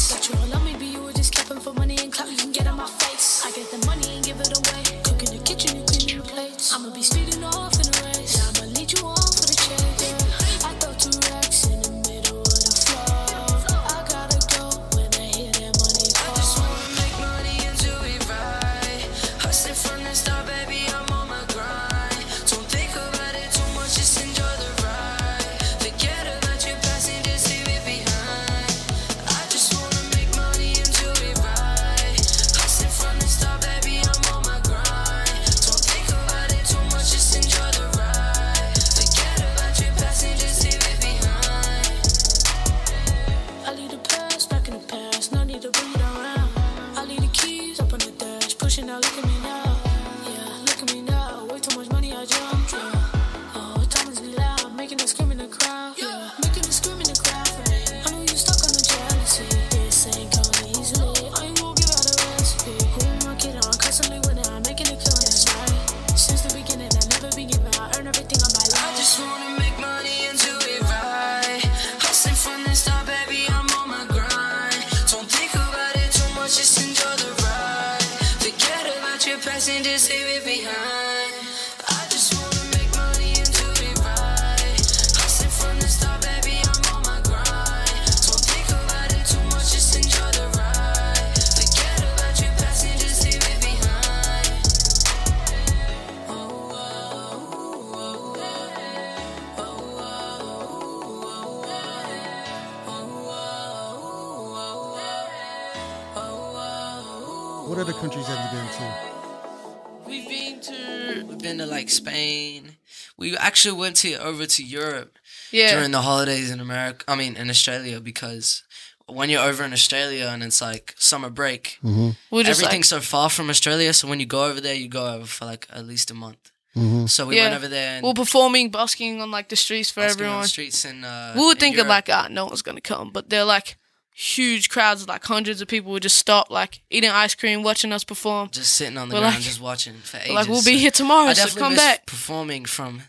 [113.65, 115.17] Actually went to over to Europe
[115.51, 115.73] Yeah.
[115.75, 117.03] during the holidays in America.
[117.07, 118.63] I mean, in Australia because
[119.07, 122.15] when you're over in Australia and it's like summer break, Mhm.
[122.31, 123.93] We're just everything's so far from Australia.
[123.93, 126.51] So when you go over there, you go over for like at least a month.
[126.75, 127.09] Mhm.
[127.09, 127.43] So we yeah.
[127.43, 130.41] went over there and We're performing, busking on like the streets for busking on everyone.
[130.43, 131.03] the streets in.
[131.05, 131.89] Uh, we were in thinking Europe.
[131.89, 133.77] like, ah, no one's gonna come, but they're like,
[134.15, 138.03] huge crowds, like hundreds of people, would just stop, like eating ice cream, watching us
[138.03, 138.49] perform.
[138.51, 140.31] Just sitting on the We're ground, like- just watching for ages.
[140.33, 142.05] like, we'll be here tomorrow, I so definitely come miss back.
[142.05, 143.03] Performing from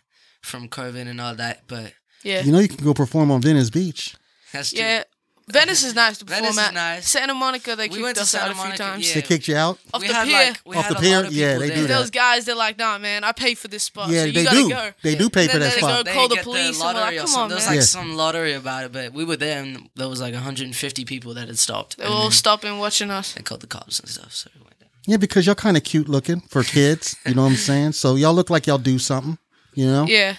[0.44, 1.92] from COVID and all that, but
[2.22, 2.42] Yeah.
[2.42, 4.14] You know, you can go perform on Venice Beach.
[4.52, 4.80] that's true.
[4.80, 5.04] Yeah.
[5.46, 6.72] Venice is nice to perform Venice is at.
[6.72, 7.06] nice.
[7.06, 9.12] Santa Monica, they We kicked went to us Santa out a few Monica, times.
[9.12, 9.78] They kicked you out.
[9.92, 10.24] Off We the pier.
[10.46, 11.26] like- we Off the pier?
[11.26, 11.76] Yeah, they there.
[11.76, 11.98] do that.
[11.98, 14.08] Those guys, they're like, nah, man, I paid for this spot.
[14.08, 14.68] Yeah, so you they gotta do.
[14.70, 14.92] Go.
[15.02, 16.04] They do pay for And that then spot.
[16.06, 16.78] They They go call the police.
[16.78, 17.42] the and we're like, come something.
[17.42, 17.72] on, There was man.
[17.74, 17.84] like Yeah.
[17.84, 21.48] some lottery about it, but we were there and there was like 150 people that
[21.48, 21.98] had stopped.
[21.98, 23.32] They were all stopping watching us.
[23.32, 24.34] They called the cops and stuff.
[24.34, 24.88] So we went down.
[25.06, 27.16] Yeah, because y'all kind of cute looking for kids.
[27.26, 27.92] You know what I'm saying?
[27.92, 29.36] So y'all look like y'all do something.
[29.74, 30.06] You know?
[30.06, 30.36] Yeah.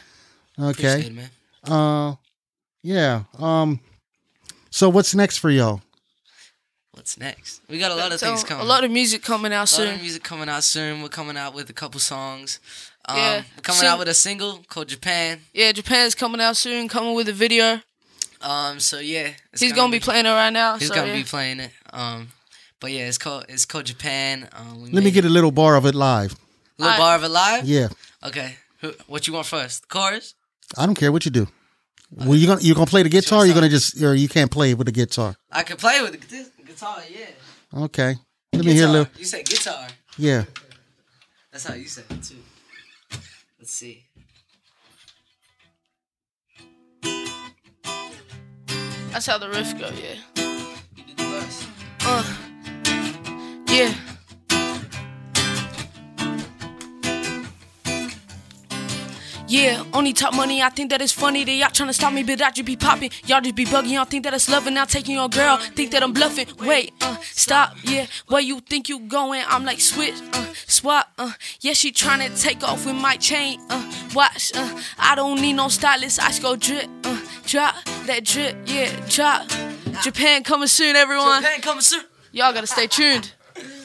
[0.57, 1.07] Appreciate Okay.
[1.07, 1.29] it, man.
[1.71, 2.15] Uh,
[2.83, 3.23] yeah.
[3.39, 3.79] Um,
[4.69, 5.81] so what's next for y'all?
[6.91, 7.61] What's next?
[7.69, 8.63] We got a lot of So, things coming.
[8.63, 9.95] A lot of music coming out A lot soon.
[9.95, 11.01] of music coming out soon.
[11.01, 12.59] We're coming out with a couple songs.
[13.07, 13.89] Um, Yeah, We're coming soon.
[13.89, 15.41] out with a single called Japan.
[15.53, 17.81] Yeah, Japan's coming out soon, coming with a video.
[18.41, 20.77] Um, so yeah, He's gonna be playing it right now.
[20.77, 21.15] He's so, gonna yeah.
[21.15, 21.71] be playing it.
[21.91, 22.29] Um,
[22.79, 24.47] but yeah, it's called it's called Japan.
[24.53, 26.36] Um, Let me made get a little bar of it live.
[26.77, 26.99] little Alright.
[26.99, 27.65] bar of it live.
[27.65, 27.88] Yeah.
[28.23, 28.55] Okay.
[28.82, 29.88] Who, what you want first?
[29.88, 30.36] Chorus.
[30.78, 31.47] I don't care what you do.
[32.11, 33.43] Well, you gonna you gonna play the guitar?
[33.43, 35.36] Or you gonna just or you can't play with the guitar?
[35.51, 36.97] I can play with the guitar.
[37.09, 37.84] Yeah.
[37.84, 38.15] Okay.
[38.53, 39.07] Let me hear a little.
[39.17, 39.88] You said guitar.
[40.17, 40.43] Yeah.
[41.51, 42.36] That's how you said it too.
[43.59, 44.03] Let's see.
[49.11, 49.89] That's how the riff go.
[49.89, 50.76] Yeah.
[50.95, 51.67] You did the verse.
[52.01, 52.23] Uh.
[53.69, 53.93] Yeah.
[59.48, 60.62] Yeah, only top money.
[60.64, 63.12] I think that it's funny that y'all tryna stop me, but I just be popping.
[63.26, 63.91] Y'all just be bugging.
[63.91, 64.74] Y'all think that it's loving.
[64.74, 65.58] Now taking your girl.
[65.58, 66.48] Think that I'm bluffing.
[66.60, 67.76] Wait, uh, stop.
[67.84, 69.43] Yeah, where you think you going?
[69.48, 71.12] I'm like switch, uh, swap.
[71.20, 71.32] Uh,
[71.62, 73.60] yeah, she tryna take off with my chain.
[73.70, 74.52] Uh, watch.
[74.56, 76.20] Uh, I don't need no stylist.
[76.20, 77.76] I just go drip, uh, drop
[78.08, 78.56] that drip.
[78.66, 79.48] Yeah, drop.
[80.02, 81.43] Japan coming soon, everyone.
[81.43, 82.04] Japan coming soon.
[82.32, 83.32] Y'all gotta stay tuned.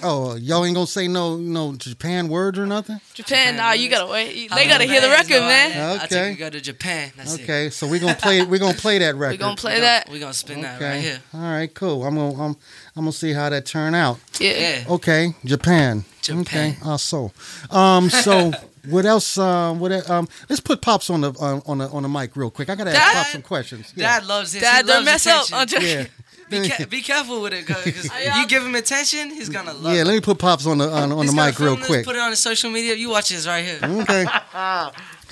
[0.03, 3.01] Oh, y'all ain't gonna say no no Japan words or nothing.
[3.14, 4.48] Japan, nah, you gotta wait.
[4.51, 5.72] They gotta hear the record, know man.
[5.72, 5.90] am?
[6.01, 6.07] I Okay.
[6.09, 7.12] think we go to Japan.
[7.16, 7.42] That's it.
[7.42, 9.32] Okay, so we're gonna play we're gonna play that record.
[9.32, 10.05] We gonna play We that.
[10.07, 11.20] gonna, we gonna spin that right here.
[11.34, 12.05] All right, cool.
[12.05, 12.57] I'm gonna I'm,
[12.96, 14.18] I'm gonna see how that turn out.
[14.38, 14.53] Yeah.
[14.53, 14.84] Yeah.
[14.94, 16.05] Okay, Japan.
[16.22, 16.40] Japan.
[16.40, 17.32] Okay, uh, so,
[17.70, 18.53] um, so
[18.88, 19.38] what else?
[19.38, 19.90] Um, what?
[19.90, 22.68] e- Um, let's put pops on the uh, on the on the mic real quick.
[22.68, 23.14] I gotta ask Dad?
[23.14, 23.92] pops some questions.
[23.96, 24.18] Yeah.
[24.20, 24.62] Dad loves this.
[24.62, 25.46] Dad, he don't loves mess up.
[25.46, 25.78] attention.
[25.78, 26.05] I'm yeah.
[26.51, 28.05] Be, ca- be careful with it, because
[28.36, 30.07] you give him attention, he's gonna love Yeah, it.
[30.07, 31.86] let me put pops on the on, on He's the gonna mic real film this,
[31.88, 32.05] quick.
[32.05, 32.94] Put it on his social media.
[32.94, 33.78] You watch this right here.
[33.82, 34.24] Okay,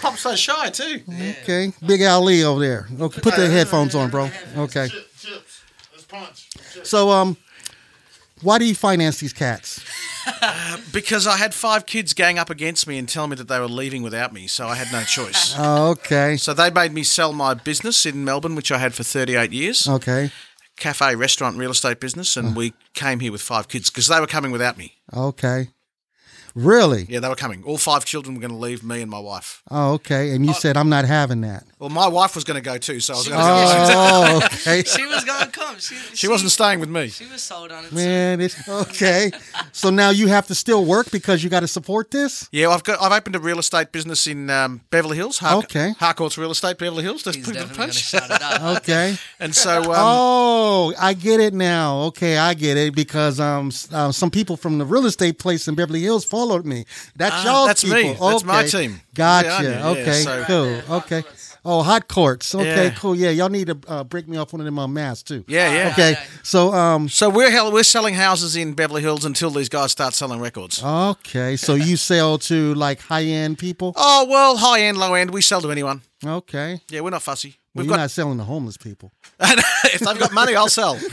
[0.01, 1.03] Pop's so shy too.
[1.43, 1.73] okay.
[1.85, 2.87] Big Ali over there.
[3.01, 4.31] Okay, put the headphones on, bro.
[4.57, 4.89] Okay.
[4.89, 5.63] Chips.
[5.93, 6.49] Let's punch.
[6.87, 7.37] So, um,
[8.43, 9.85] why do you finance these cats?
[10.93, 13.67] Because I had five kids gang up against me and telling me that they were
[13.69, 15.55] leaving without me, so I had no choice.
[15.59, 16.37] Oh, okay.
[16.37, 19.89] So they made me sell my business in Melbourne, which I had for 38 years.
[19.89, 20.31] Okay.
[20.79, 24.27] Cafe, restaurant, real estate business, and we came here with five kids because they were
[24.27, 24.95] coming without me.
[25.15, 25.69] Okay.
[26.55, 27.07] Really?
[27.09, 27.63] Yeah, they were coming.
[27.65, 29.63] All five children were going to leave me and my wife.
[29.71, 30.31] Oh, okay.
[30.35, 31.65] And you said I'm not having that.
[31.79, 34.83] Well, my wife was going to go too, so I was going to Oh, okay.
[34.83, 35.79] She was gonna come.
[35.79, 37.09] She, She wasn't staying with me.
[37.09, 37.93] She was sold on it.
[37.93, 39.31] Man, it's okay.
[39.71, 42.49] So now you have to still work because you got to support this.
[42.51, 43.01] Yeah, I've got.
[43.01, 45.39] I've opened a real estate business in um, Beverly Hills.
[45.39, 45.93] Har- Okay.
[46.01, 47.25] Harcourts Real Estate, Beverly Hills.
[47.27, 47.97] Let's He's put definitely gonna punch.
[47.97, 48.77] shout it out.
[48.79, 49.17] Okay.
[49.41, 51.99] And so, um, oh, I get it now.
[52.09, 55.69] Okay, I get it because um, s- uh, some people from the real estate place
[55.69, 56.87] in Beverly Hills followed me.
[57.15, 57.67] That's Ah, y'all.
[57.69, 58.03] that's me.
[58.11, 58.29] people.
[58.31, 58.69] That's my Okay.
[58.89, 59.01] team.
[59.15, 59.47] Gotcha.
[59.49, 60.23] Yeah, I knew, yeah, okay.
[60.25, 60.97] so- Cool.
[60.97, 61.23] Okay.
[61.65, 62.55] Oh, Harcourts.
[62.55, 62.85] Okay.
[62.87, 62.91] Yeah.
[62.91, 63.15] Cool.
[63.17, 65.45] Yeah, y'all need to uh, break me off one of them on mass too.
[65.49, 65.93] yeah, yeah.
[65.93, 66.17] Okay.
[66.43, 67.09] So um.
[67.09, 70.83] So we're hell, we're selling houses in Beverly Hills until these guys start selling records.
[70.83, 71.57] Okay.
[71.57, 73.93] So you sell to like high end people.
[73.97, 76.03] Oh well, high end, low end, we sell to anyone.
[76.25, 76.81] Okay.
[76.91, 77.57] Yeah, we're not fussy.
[77.75, 79.13] Well, We've you're got not selling to homeless people.
[79.41, 80.99] if they've got money, I'll sell.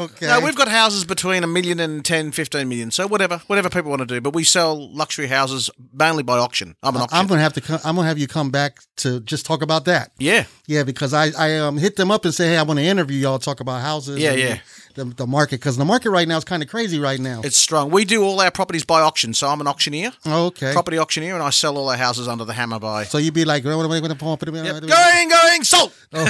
[0.00, 0.26] Okay.
[0.26, 2.90] No, we've got houses between a million and 10, 15 million.
[2.90, 4.20] So whatever, whatever people want to do.
[4.20, 6.76] But we sell luxury houses mainly by auction.
[6.82, 7.18] I'm an auction.
[7.18, 7.60] I'm gonna have to.
[7.60, 10.12] Come, I'm gonna have you come back to just talk about that.
[10.18, 10.44] yeah.
[10.66, 13.18] Yeah, because I I um hit them up and say, hey, I want to interview
[13.18, 14.18] y'all, talk about houses.
[14.18, 14.58] Yeah, and yeah.
[14.94, 17.40] The, the market because the market right now is kind of crazy right now.
[17.42, 17.90] It's strong.
[17.90, 19.32] We do all our properties by auction.
[19.34, 20.72] So I'm an auctioneer, Oh, okay.
[20.72, 23.04] property auctioneer, and I sell all our houses under the hammer by.
[23.04, 24.82] So you'd be like, "What am I gonna pump it?" Yep.
[24.86, 25.92] Going, going, sold.
[26.12, 26.28] Here.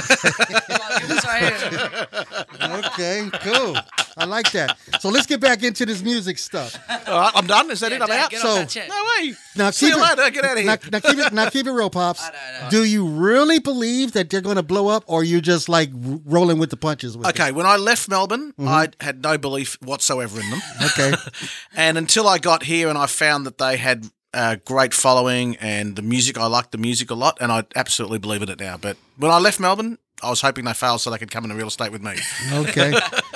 [2.61, 3.75] Okay, cool.
[4.17, 4.77] I like that.
[4.99, 6.77] So let's get back into this music stuff.
[7.07, 7.71] All right, I'm done.
[7.71, 8.01] Is that Yeah, it?
[8.03, 8.29] I'm Dad, out.
[8.31, 8.89] get So- off that check.
[8.89, 9.33] No way.
[9.55, 10.31] Now See keep you it, later.
[10.31, 10.65] Get out of here.
[10.67, 11.33] Now, now keep it.
[11.33, 12.23] Now keep it real, pops.
[12.69, 16.57] Do you really believe that they're going to blow up, or you just like rolling
[16.59, 17.17] with the punches?
[17.17, 18.67] With Okay, when I left Melbourne, mm-hmm.
[18.67, 20.61] I had no belief whatsoever in them.
[20.83, 21.13] Okay.
[21.75, 25.95] and until I got here and I found that they had a great following and
[25.95, 28.77] the music, I liked the music a lot, and I absolutely believe in it now.
[28.77, 31.55] But when I left Melbourne, I was hoping they failed so they could come into
[31.55, 32.15] real estate with me.
[32.53, 32.93] Okay.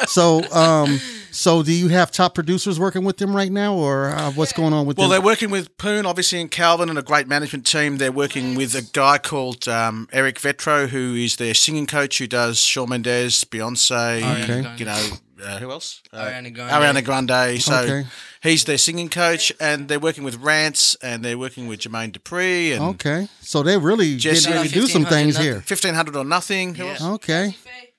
[0.07, 0.99] so, um,
[1.31, 4.73] so do you have top producers working with them right now, or uh, what's going
[4.73, 7.97] on with Well, they're working with Poon, obviously, and Calvin, and a great management team.
[7.97, 12.27] They're working with a guy called um, Eric Vetro, who is their singing coach, who
[12.27, 14.75] does Shawn Mendes, Beyonce, Okay.
[14.77, 15.09] you know,
[15.43, 16.01] uh, who else?
[16.11, 16.71] Uh, Ariana Grande.
[16.71, 17.61] Ariana Grande.
[17.61, 18.07] So Okay.
[18.41, 22.73] he's their singing coach, and they're working with Rance, and they're working with Jermaine Dupri,
[22.73, 24.41] and Okay, so they're really Jesse.
[24.45, 25.61] getting ready to do some things here.
[25.61, 26.75] Fifteen hundred or nothing.
[26.75, 27.01] Who else?
[27.03, 27.55] Okay,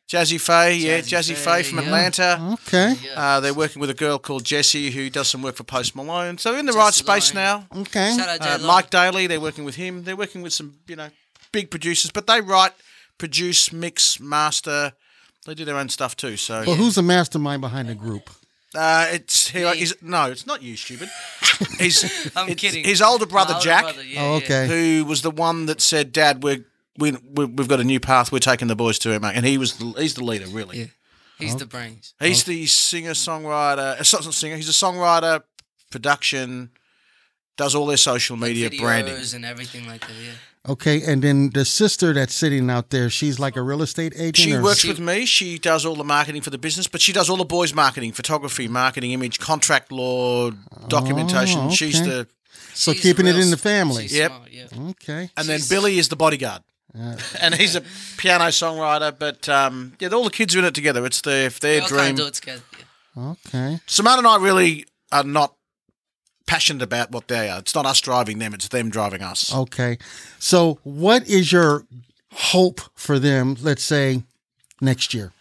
[0.09, 1.85] Jazze Pha, yeah, Jazze Pha from yeah.
[1.85, 2.57] Atlanta.
[2.67, 5.95] okay, Uh, they're working with a girl called Jessie who does some work for Post
[5.95, 6.39] Malone.
[6.39, 7.67] So in the right space now.
[7.77, 8.17] okay.
[8.17, 10.05] Shout out Uh, Mike Daly, they're working with him.
[10.05, 11.11] They're working with some, you know,
[11.53, 12.73] big producers, but they write,
[13.19, 14.95] produce, mix, master.
[15.49, 16.37] They do their own stuff too.
[16.37, 18.29] So Well, who's the mastermind behind the group?
[18.75, 21.09] uh, it's he, he's, no, it's not you, stupid.
[21.79, 22.05] He's
[22.37, 22.85] I'm it's kidding.
[22.85, 24.37] His older brother My older Jack, brother, yeah, Oh, yeah.
[24.45, 24.67] okay.
[24.69, 26.67] who was the one that said, "Dad, we're
[26.99, 28.31] we, we we've got a new path.
[28.31, 30.81] We're taking the boys to it, mate." And he was the, he's the leader, really.
[30.81, 30.87] Yeah.
[31.39, 32.15] He's the brains.
[32.21, 33.93] He's the singer songwriter.
[33.95, 34.57] Uh, not singer.
[34.57, 35.43] He's a songwriter,
[35.91, 36.71] production,
[37.57, 39.17] does all their social media Videos branding.
[39.35, 40.11] and everything like that.
[40.11, 40.33] Yeah.
[40.69, 44.37] Okay, and then the sister that's sitting out there, she's like a real estate agent.
[44.37, 45.25] She or- works with me.
[45.27, 48.13] She does all the marketing for the business, but she does all the boys' marketing,
[48.13, 50.51] photography, marketing, image, contract law,
[50.89, 51.61] documentation.
[51.65, 52.27] Oh, She's the
[52.75, 54.07] So She's keeping it in the s- family.
[54.07, 54.31] Yep.
[54.31, 54.67] smart, yeah.
[54.91, 55.31] Okay.
[55.37, 56.63] and then Billy is the bodyguard,
[57.41, 57.83] and he's a
[58.17, 59.17] piano songwriter.
[59.19, 61.05] But um, yeah, all the kids are in it together.
[61.07, 62.01] It's their their dream.
[62.01, 62.63] kind of do it together.
[63.17, 63.35] Yeah.
[63.47, 63.81] Okay.
[63.87, 65.55] Simone and I really are not
[66.49, 67.61] passionate about what they are.
[67.61, 69.55] It's not us driving them; it's them driving us.
[69.55, 69.99] Okay.
[70.41, 71.85] So, what is your
[72.33, 73.57] hope for them?
[73.61, 74.23] Let's say
[74.81, 75.33] next year.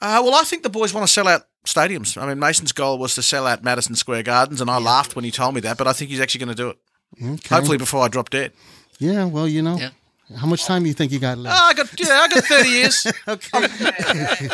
[0.00, 2.20] Uh, well, I think the boys want to sell out stadiums.
[2.20, 5.24] I mean, Mason's goal was to sell out Madison Square Gardens, and I laughed when
[5.24, 5.76] he told me that.
[5.76, 6.78] But I think he's actually going to do it.
[7.22, 7.54] Okay.
[7.54, 8.52] Hopefully, before I drop dead.
[8.98, 9.24] Yeah.
[9.24, 9.90] Well, you know, Yeah.
[10.34, 11.62] How much time do you think you got Oh, left?
[11.62, 13.06] I got yeah, I got thirty years.
[13.28, 14.48] Okay.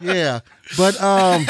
[0.00, 0.40] yeah.
[0.76, 1.46] But um,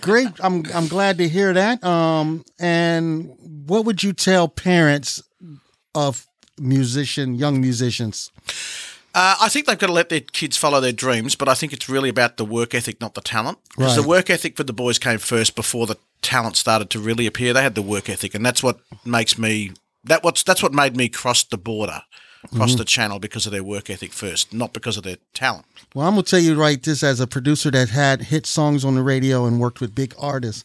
[0.00, 0.28] great.
[0.40, 1.82] I'm I'm glad to hear that.
[1.84, 3.30] Um, and
[3.66, 5.22] what would you tell parents
[5.94, 6.26] of
[6.58, 8.30] musician, young musicians?
[9.14, 11.74] Uh, I think they've got to let their kids follow their dreams, but I think
[11.74, 13.58] it's really about the work ethic, not the talent.
[13.76, 17.26] Because the work ethic for the boys came first before the talent started to really
[17.26, 17.52] appear.
[17.52, 19.72] They had the work ethic, and that's what makes me
[20.04, 22.02] that what's that's what made me cross the border,
[22.54, 22.78] cross Mm-hmm.
[22.78, 25.64] the channel because of their work ethic first, not because of their talent.
[25.94, 28.94] Well, I'm gonna tell you right this as a producer that had hit songs on
[28.94, 30.64] the radio and worked with big artists.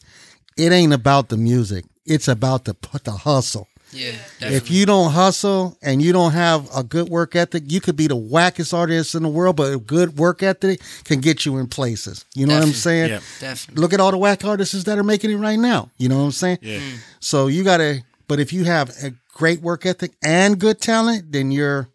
[0.57, 1.85] It ain't about the music.
[2.05, 3.67] It's about the the hustle.
[3.91, 4.15] Yeah.
[4.41, 8.07] If you don't hustle and you don't have a good work ethic, you could be
[8.07, 11.67] the wackest artist in the world, but a good work ethic can get you in
[11.67, 12.25] places.
[12.35, 13.09] You know what I'm saying?
[13.11, 13.19] Yeah.
[13.39, 13.81] Definitely.
[13.81, 15.89] Look at all the whack artists that are making it right now.
[15.97, 16.57] You know what I'm saying?
[16.61, 16.81] Yeah.
[17.21, 21.51] So you gotta but if you have a great work ethic and good talent, then
[21.51, 21.89] you're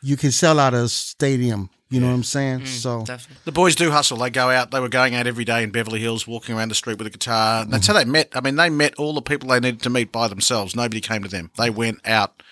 [0.00, 1.68] you can sell out a stadium.
[1.90, 2.60] You know what I'm saying?
[2.60, 3.42] Mm, so Definitely.
[3.44, 4.16] The boys do hustle.
[4.18, 4.70] They go out.
[4.70, 7.10] They were going out every day in Beverly Hills, walking around the street with a
[7.10, 7.62] guitar.
[7.62, 7.92] And That's mm.
[7.92, 8.30] how they met.
[8.34, 10.74] I mean, they met all the people they needed to meet by themselves.
[10.74, 11.50] Nobody came to them.
[11.56, 12.42] They went out,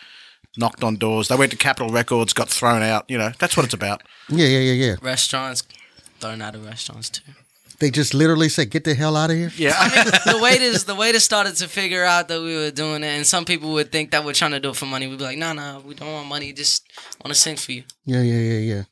[0.57, 1.29] knocked on doors.
[1.29, 3.07] They went to Capitol Records, got thrown out.
[3.09, 4.03] You know, that's what it's about.
[4.29, 4.95] yeah, yeah, yeah, yeah.
[5.03, 5.65] Restaurants,
[6.21, 7.33] thrown out of restaurants too.
[7.81, 9.75] They just literally say, "Get the hell out of here." Yeah.
[9.77, 10.05] I mean,
[10.37, 13.45] the waiters, the waiters started to figure out that we were doing it, and some
[13.45, 15.07] people would think that we're trying to do it for money.
[15.07, 16.53] We'd be like, no, no, we don't want money.
[16.53, 16.85] Just
[17.23, 17.83] want to sing for you.
[18.05, 18.83] Yeah, yeah, yeah, yeah.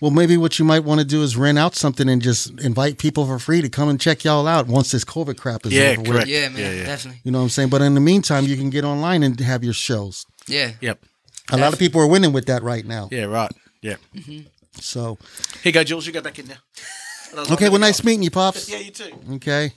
[0.00, 2.98] Well, maybe what you might want to do is rent out something and just invite
[2.98, 5.96] people for free to come and check y'all out once this COVID crap is Yeah,
[5.98, 6.28] over with.
[6.28, 6.86] Yeah, man, Yeah, yeah.
[6.86, 7.20] definitely.
[7.24, 7.70] You know what I'm saying?
[7.70, 10.24] But in the meantime, you can get online and have your shows.
[10.46, 11.04] Yeah, Yep.
[11.50, 13.08] A lot of people are winning with that right now.
[13.12, 13.52] Yeah, right.
[13.80, 13.96] Yeah.
[14.14, 14.48] Mm-hmm.
[14.80, 15.16] So,
[15.62, 16.06] hey, you go, Jules.
[16.06, 16.58] You got back in there.
[17.36, 18.68] Okay, well, nice meeting you, pops.
[18.68, 19.12] Yeah, you too.
[19.34, 19.72] Okay.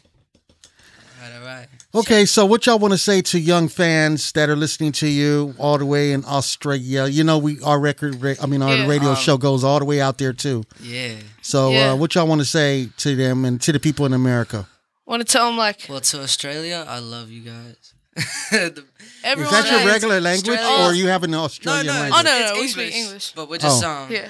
[1.22, 1.68] all right, all right.
[1.96, 5.56] Okay, so what y'all want to say to young fans that are listening to you
[5.58, 7.06] all the way in Australia?
[7.08, 9.86] You know, we our record, I mean, our Yeah, radio um, show goes all the
[9.86, 10.64] way out there too.
[10.82, 11.16] Yeah.
[11.42, 11.92] So, Yeah.
[11.92, 14.68] uh, what y'all want to say to them and to the people in America?
[15.06, 17.94] Want to tell them like Well, to Australia, I love you guys.
[18.52, 18.86] The-
[19.24, 19.54] everyone.
[19.54, 22.20] Is that your regular language, Australia- or you have an Australian no, language?
[22.20, 23.32] Oh, no, it's no, we speak English.
[23.36, 23.90] but we're just Oh.
[23.90, 24.28] um, Yeah.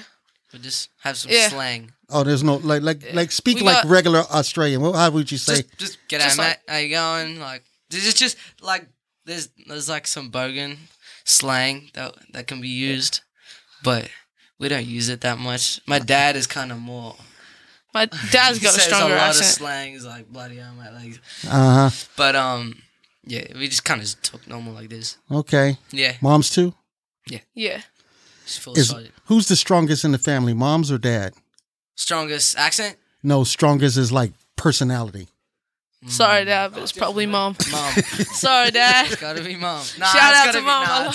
[0.52, 1.48] we just have some Yeah.
[1.50, 1.92] slang.
[2.12, 4.80] Oh, there's no like like like speak We like got- regular Australian.
[4.82, 5.56] What, how would you say?
[5.62, 6.72] Just, just get Just out, like- mate.
[6.72, 7.40] How you going?
[7.40, 8.86] Like, there's just, just like
[9.24, 10.76] there's there's like some bogan
[11.24, 13.20] slang that that can be used,
[13.82, 14.08] but
[14.58, 15.80] we don't use it that much.
[15.86, 17.16] My dad is kind of more.
[17.94, 19.46] My dad's got a says stronger a lot accent.
[19.46, 20.92] of slangs like bloody hell, mate.
[20.92, 22.06] Like, Uh huh.
[22.16, 22.82] but um,
[23.24, 25.16] yeah, we just kind of talk normal like this.
[25.30, 25.76] Okay.
[25.92, 26.74] Yeah, Moms too.
[27.54, 27.80] Yeah.
[28.44, 29.12] just full Is solid.
[29.26, 31.34] who's the strongest in the family, moms or dad?
[31.94, 35.28] Strongest accent, No, strongest is like personality.
[36.06, 37.56] Sorry, dad, but it's probably mom.
[37.70, 37.92] mom.
[38.32, 39.06] Sorry, dad.
[39.06, 39.84] It's gotta be mom.
[39.98, 40.86] Nah, Shout out gotta be, mom.
[40.86, 41.12] Nah,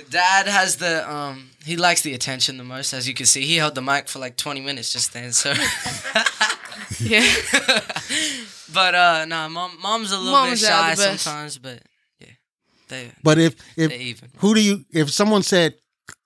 [0.10, 1.50] Dad has the um.
[1.64, 3.42] He likes the attention the most, as you can see.
[3.44, 5.32] He held the mic for like 20 minutes just then.
[5.32, 5.50] So.
[7.00, 7.26] yeah.
[8.72, 11.82] but uh, nah, mom, mom's a little Mom's bit shy sometimes, but
[12.20, 12.28] yeah,
[12.88, 13.10] they.
[13.24, 14.30] But if if even.
[14.36, 15.74] who do you if someone said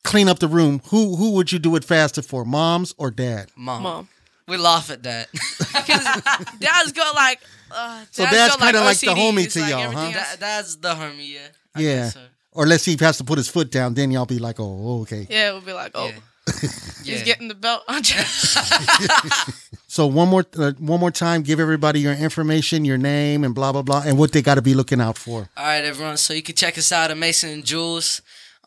[0.05, 3.51] clean up the room, who who would you do it faster for, moms or dad?
[3.57, 3.83] Mom.
[3.83, 4.09] Mom.
[4.49, 5.29] We laugh at that.
[6.61, 7.41] Dad's got like.
[7.71, 9.85] Uh, So dad's got, like, kinda like the homie it's to like y'all, huh?
[10.01, 10.31] everything else.
[10.37, 11.39] Da- Dad's the homie, yeah.
[11.75, 11.95] I yeah.
[11.97, 12.21] guess so.
[12.53, 14.57] Or let's see if he has to put his foot down, then y'all be like,
[14.61, 15.27] oh, okay.
[15.31, 16.11] Yeah, we'll be like, oh,
[16.61, 17.23] he's Yeah.
[17.25, 17.83] getting the belt.
[17.89, 18.27] On Jack.
[19.87, 23.73] So one more uh, one more time, give everybody your information, your name, and blah
[23.73, 25.51] blah blah, and what they got to be looking out for.
[25.55, 26.17] All right, everyone.
[26.17, 28.23] So you can check us out at Mason and Jules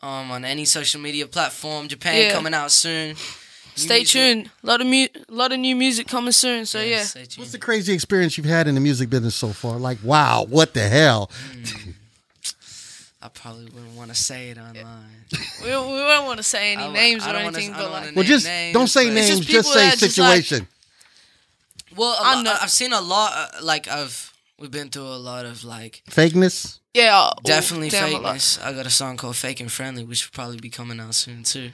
[0.06, 1.88] um, on any social media platform.
[1.88, 2.32] Japan Yeah.
[2.32, 3.16] coming out soon.
[3.74, 4.12] Stay Music.
[4.12, 4.50] tuned.
[4.62, 6.64] A lot of mu- lot of new music coming soon.
[6.64, 7.04] So yeah.
[7.36, 9.76] What's the crazy experience you've had in the music business so far?
[9.78, 11.30] Like, wow, what the hell?
[13.22, 15.24] I probably wouldn't want to say it online.
[15.60, 17.76] We, we don't want to say any I names I or don't wanna- anything, I
[17.76, 19.26] but don't like, wanna Well, just names, don't say names.
[19.40, 20.68] just Just, say that just, like- situation.
[21.96, 23.32] Well, a I'm not- I've seen a lot.
[23.34, 26.78] Uh, like I've we've been through a lot of like Fakeness.
[26.96, 28.62] Yeah, oh, definitely damn, a fakeness.
[28.62, 31.42] I got a song called "Fake and Friendly," which will probably be coming out soon
[31.42, 31.70] too.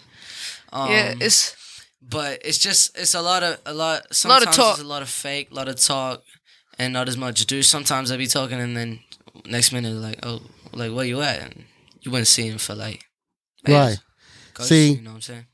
[0.73, 1.55] Um, Yeah, it's
[2.03, 4.03] but it's just it's a lot of a lot.
[4.03, 4.73] lot of Sometimes talk.
[4.75, 6.23] it's a lot of fake, a lot of talk,
[6.79, 7.62] and not as much do.
[7.62, 9.01] Sometimes I be talking, and then
[9.47, 10.41] next minute like, oh,
[10.73, 11.41] like where you at?
[11.43, 11.64] And
[12.01, 13.05] you wouldn't see him for like
[13.68, 13.97] Right.
[14.55, 15.47] Ghost, See, you know what I'm saying?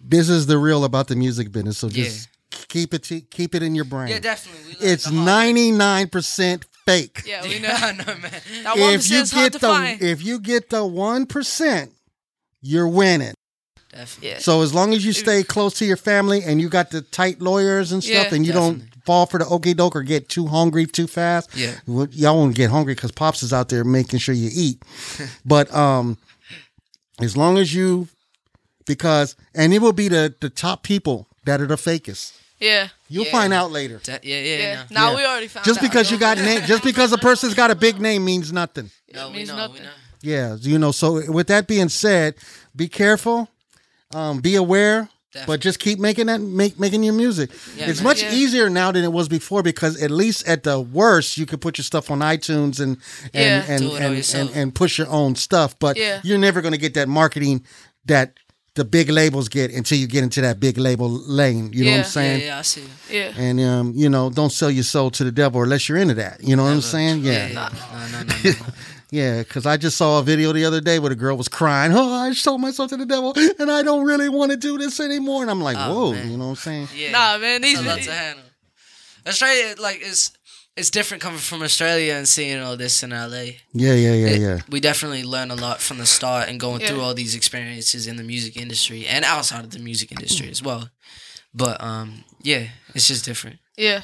[0.00, 1.78] this is the real about the music business.
[1.78, 2.04] So Yeah.
[2.04, 2.28] just
[2.68, 4.08] keep it keep it in your brain.
[4.10, 4.76] Yeah, definitely.
[4.80, 5.24] It's the hard way.
[5.32, 7.22] ninety nine percent fake.
[7.26, 7.68] yeah, we know.
[7.72, 8.32] I know, man.
[8.64, 10.02] That one If you percent's hard get to the find.
[10.02, 11.92] if you get the one percent,
[12.60, 13.34] you're winning.
[13.90, 14.28] Definitely.
[14.30, 14.38] Yeah.
[14.38, 17.40] So as long as you stay close to your family and you got the tight
[17.42, 18.34] lawyers and stuff, Yeah.
[18.34, 21.50] and you don't fall for the okey doke or get too hungry too fast.
[21.54, 21.74] Yeah.
[21.86, 24.82] Well, y'all won't get hungry because pops is out there making sure you eat.
[25.44, 26.16] but um,
[27.20, 28.08] as long as you,
[28.86, 32.32] because and it will be the the top people that are the fakest.
[32.62, 32.88] Yeah.
[33.08, 33.32] You'll Yeah.
[33.32, 33.98] find out later.
[34.02, 34.74] De- yeah, yeah, Yeah.
[34.74, 34.82] no.
[34.90, 35.16] Now Yeah.
[35.16, 35.82] we already found Just out.
[35.82, 38.90] because you got name, just because a person's got a big name means nothing.
[39.12, 39.74] No, It we means know, nothing.
[39.74, 39.90] we know.
[40.22, 40.92] Yeah, you know.
[40.92, 42.34] So with that being said,
[42.74, 43.48] be careful,
[44.14, 45.08] um, be aware,
[45.46, 47.50] but just keep making that make making your music.
[47.76, 48.04] Yeah, it's man.
[48.04, 48.32] much Yeah.
[48.34, 51.76] easier now than it was before because at least at the worst you could put
[51.78, 52.98] your stuff on iTunes and
[53.32, 53.64] and Yeah.
[53.66, 55.76] and, Do it all and, and, and push your own stuff.
[55.78, 56.20] But Yeah.
[56.22, 57.64] you're never going to get that marketing
[58.06, 58.34] that
[58.74, 61.72] the big labels get until you get into that big label lane.
[61.72, 61.96] You know what I'm Yeah.
[61.96, 62.42] Yeah, saying?
[62.46, 62.84] yeah, I see.
[63.10, 63.32] Yeah.
[63.36, 66.42] And um, you know, don't sell your soul to the devil unless you're into that.
[66.42, 67.20] You know what I'm saying?
[67.22, 67.52] Yeah, yeah.
[67.54, 68.66] No, no, no, no, no.
[69.10, 71.92] Yeah, because I just saw a video the other day where the girl was crying.
[71.94, 75.00] Oh, I sold myself to the devil, and I don't really want to do this
[75.00, 75.42] anymore.
[75.42, 76.30] And I'm like, Oh, whoa, man.
[76.30, 76.88] you know what I'm saying?
[76.96, 77.10] Yeah.
[77.10, 78.44] Nah, man, That's these a lot to handle.
[79.26, 80.30] Australia, like, is
[80.76, 83.58] it's different coming from Australia and seeing all this in LA.
[83.72, 84.58] Yeah, yeah, yeah, It- yeah.
[84.68, 88.16] We definitely learn a lot from the start and going through all these experiences in
[88.16, 90.88] the music industry and outside of the music industry as well.
[91.54, 93.58] But um, yeah, it's just different.
[93.76, 94.02] Yeah.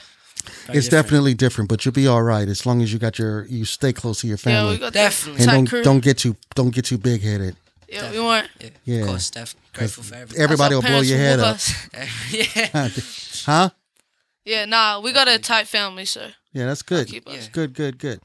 [0.66, 0.90] Very It's different.
[1.06, 3.92] definitely different, but you'll be all right as long as you got your you stay
[3.92, 5.40] close to your Yeah, family we got Definitely.
[5.42, 5.82] and tight don't crew.
[5.82, 7.56] don't get too don't get too big headed.
[7.88, 8.48] Yeah, we want.
[8.60, 9.00] Yeah, Yeah.
[9.00, 10.42] of course, definitely grateful for everything.
[10.42, 11.58] Everybody will blow your head up.
[12.30, 12.88] yeah,
[13.46, 13.70] huh?
[14.44, 16.28] Yeah, nah, we got a tight family, so
[16.58, 17.06] Yeah, that's good.
[17.06, 17.28] keep.
[17.28, 17.36] Yeah.
[17.52, 18.20] Good, good, good.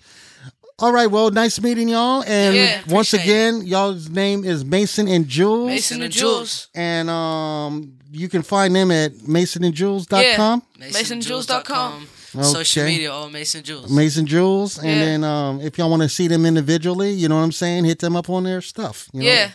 [0.80, 2.24] All right, well, nice meeting y'all.
[2.24, 5.68] And Yeah, once appreciate again, y'all's name is Mason and Jules.
[5.68, 6.68] Mason and and Jules.
[6.74, 10.64] And um, you can find them at masonandjules.com.
[10.80, 12.08] MasonJules.com.
[12.42, 12.92] Social Okay.
[12.92, 13.92] media, all Mason Jules.
[13.92, 14.80] Mason Jules.
[14.80, 15.06] And Yeah.
[15.06, 18.00] then um, if y'all want to see them individually, you know what I'm saying, hit
[18.00, 19.08] them up on their stuff.
[19.14, 19.28] You know?
[19.28, 19.52] Yeah.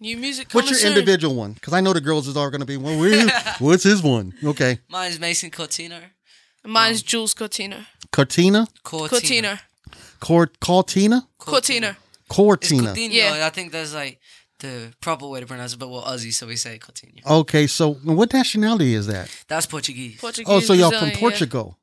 [0.00, 0.98] New music coming What's your soon.
[0.98, 1.54] individual one?
[1.54, 4.34] Because I know the girls is all going to be, well, what's his one?
[4.44, 4.78] Okay.
[4.88, 6.00] Mine's Mason Cortino.
[6.64, 7.86] Mine's Jules Cortina.
[8.12, 8.66] Cortina?
[8.82, 9.60] Cortina.
[10.20, 11.28] Cort- Cortina?
[11.38, 11.88] Cortina.
[11.90, 12.94] It's Cortina.
[12.96, 13.46] Yeah.
[13.46, 14.18] I think that's like
[14.58, 17.24] the proper way to pronounce it, but we're Aussie, so we say Coutinho.
[17.24, 19.30] Okay, so what nationality is that?
[19.46, 20.20] That's Portuguese.
[20.20, 20.46] Portuguese.
[20.52, 21.20] Oh, so y'all from Brazilian, yeah.
[21.20, 21.78] Portugal.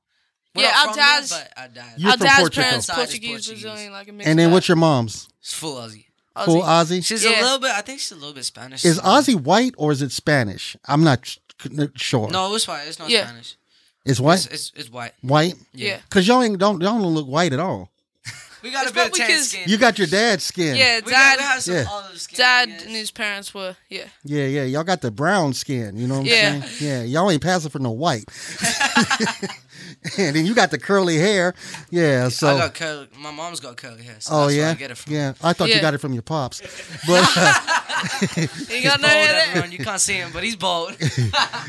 [0.54, 2.64] We're Yeah, not our from there, but our dad- You're Our from dad's Portugal.
[2.64, 3.62] parents Portuguese, Portuguese.
[3.64, 4.28] Brazilian, like a mix.
[4.30, 5.30] And then what's your mom's?
[5.42, 6.06] It's full Aussie.
[6.36, 6.46] Aussie.
[6.46, 7.06] Full Aussie?
[7.06, 7.42] She's Yeah.
[7.42, 7.72] a little bit.
[7.72, 8.84] I think she's a little bit Spanish.
[8.86, 10.76] Is Aussie white or is it Spanish?
[10.86, 11.38] I'm not
[11.96, 12.30] sure.
[12.30, 12.88] No, it's white.
[12.88, 13.24] It's not Yeah.
[13.28, 13.56] Spanish.
[14.06, 14.36] It's white?
[14.46, 15.14] It's, it's, it's white.
[15.22, 15.56] white?
[15.74, 15.98] Yeah.
[16.08, 17.90] Because y'all ain't, don't, y'all don't look white at all.
[18.64, 19.64] We got It's a bit of probably tan 'cause- skin.
[19.68, 20.76] You got your dad's skin.
[20.76, 21.36] Yeah, we dad.
[21.36, 21.86] got, we have some Yeah.
[21.88, 22.38] olive skin.
[22.38, 22.86] Dad guess.
[22.86, 24.06] and his parents were yeah.
[24.24, 24.64] Yeah, yeah.
[24.64, 25.96] Y'all got the brown skin.
[25.98, 26.62] You know what I'm Yeah.
[26.62, 27.04] saying?
[27.08, 27.20] Yeah.
[27.22, 28.26] Y'all ain't passing for no white.
[30.18, 31.54] and then you got the curly hair.
[31.92, 32.30] Yeah.
[32.30, 32.56] So.
[32.56, 33.08] I got curly.
[33.20, 34.16] My mom's got curly hair.
[34.20, 34.62] So oh that's yeah.
[34.64, 35.14] Where I get it from.
[35.14, 35.34] Yeah.
[35.44, 35.82] I thought you Yeah.
[35.82, 36.62] got it from your pops,
[37.08, 37.54] but uh,
[38.68, 39.48] He's got bald, no hair there.
[39.50, 39.72] everyone.
[39.74, 40.96] You can't see him, but he's bald.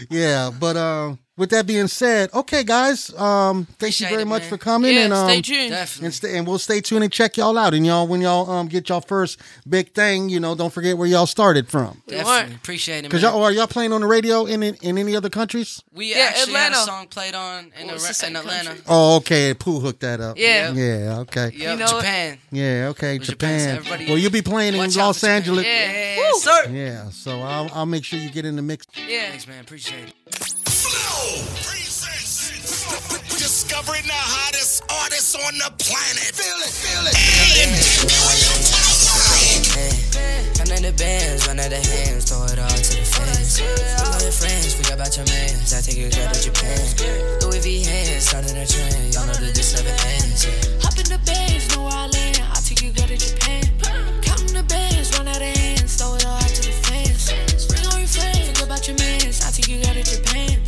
[0.09, 0.51] yeah.
[0.59, 4.49] But um, with that being said, okay, guys, um, thank you very it, much man.
[4.51, 4.95] for coming.
[4.95, 5.71] Yeah, and um, stay tuned.
[5.71, 6.07] Definitely.
[6.07, 7.75] And, stay, and we'll stay tuned and check y'all out.
[7.75, 11.07] And y'all, when y'all um get y'all first big thing, you know, don't forget where
[11.07, 12.01] y'all started from.
[12.07, 15.15] Definitely appreciate it, Because y'all are y'all playing on the radio in in, in any
[15.15, 15.83] other countries?
[15.93, 16.75] we Yeah, actually Atlanta.
[16.77, 18.69] had a song played on in, Well, it's the Ara- same in Atlanta.
[18.69, 18.85] country.
[18.89, 19.55] Oh, okay.
[19.55, 20.39] Pooh hooked that up.
[20.39, 20.73] Yeah.
[20.73, 21.19] Yeah.
[21.21, 21.51] Okay.
[21.55, 21.87] Yep, You know?
[21.87, 22.39] Japan.
[22.51, 22.89] Yeah.
[22.91, 23.19] Okay.
[23.19, 23.77] Japan, so Japan.
[23.77, 25.37] everybody- well, you'll be playing in Los for Japan.
[25.37, 25.65] Angeles.
[25.67, 26.17] Yeah.
[26.17, 26.71] Yes, sir.
[26.71, 27.11] Yeah.
[27.11, 28.87] So I'll I'll make sure you get in the mix.
[29.07, 29.29] Yeah.
[29.31, 29.61] Thanks, man.
[29.61, 30.76] Appreciate it.
[33.37, 36.35] Discovering the hottest artists on the planet.
[36.35, 37.17] Feel it, feel it.
[40.57, 43.61] Come to the bands, run out of hands, throw it all to the fans.
[44.07, 45.75] All your friends, forget about your mans.
[45.75, 46.79] I take a girl to Japan.
[47.43, 49.15] Louis V hands, starting a trend.
[49.15, 50.47] Y'all know that this never ends.
[50.83, 52.43] Hop in the bands, know where I land.
[52.51, 53.63] I'll take you girl to Japan.
[54.23, 57.31] Counting the bands, run out of hands, throw it all to the fans.
[57.69, 59.45] Bring all your friends, forget about your mans.
[59.45, 60.66] I'll take you girl to Japan.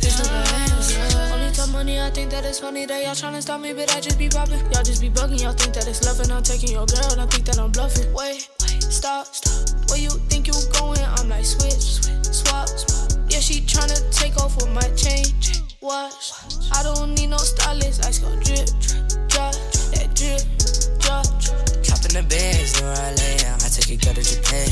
[0.00, 0.96] This never ends.
[1.32, 4.00] Only talk money, I think that it's funny that y'all tryna stop me, but I
[4.00, 4.60] just be popping.
[4.72, 6.30] Y'all just be bugging, y'all think that it's loving.
[6.30, 8.12] I'm taking your girl, don't think that I'm bluffing.
[8.14, 9.90] Wait, wait, stop, stop.
[9.90, 11.04] Where you think you going?
[11.18, 13.12] I'm like switch, swap, swap.
[13.28, 15.26] Yeah, she tryna take off with my chain.
[15.80, 16.32] Watch,
[16.72, 18.06] I don't need no stylist.
[18.06, 18.68] Ice go drip,
[19.28, 19.52] drop,
[19.92, 20.40] that drip,
[21.00, 21.51] drop.
[22.12, 23.64] In the bands, know I land.
[23.64, 24.68] I take a girl to Japan.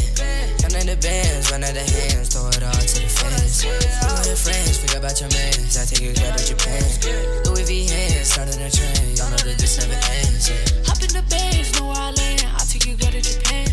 [0.60, 3.64] Come to the bands, run out of hands, throw it all to the fans.
[3.64, 5.72] All your friends, forget about your mans.
[5.72, 6.84] I take a girl to Japan.
[7.48, 9.16] Louis V hands, starting a trend.
[9.16, 10.52] Y'all know that this never ends.
[10.84, 12.44] Hop in the bands, know where I land.
[12.60, 13.72] I'll take you girl to Japan.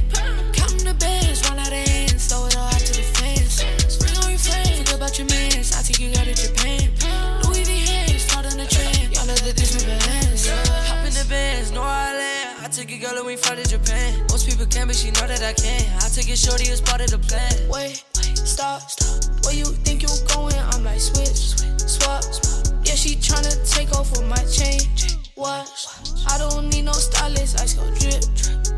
[0.56, 3.68] Counting the bands, run out of hands, throw it all out to the fans.
[4.00, 5.76] Bring all your friends, forget about your mans.
[5.76, 6.88] I'll take you girl to Japan.
[7.44, 9.12] Louis V hands, starting a trend.
[9.12, 10.48] Y'all know that this never ends.
[10.88, 12.47] Hop in the bands, know where I land.
[12.88, 14.16] I take a girl and we fly to Japan.
[14.32, 15.84] Most people can, but she know that I can.
[16.00, 17.52] I take it shorty as part of the plan.
[17.68, 19.44] Wait, wait, stop, stop.
[19.44, 20.56] Where you think you're going?
[20.72, 22.80] I'm like switch, swap, swap.
[22.88, 24.80] Yeah, she tryna take off with my chain.
[25.36, 25.92] Watch,
[26.32, 27.60] I don't need no stylist.
[27.60, 28.24] I just go drip,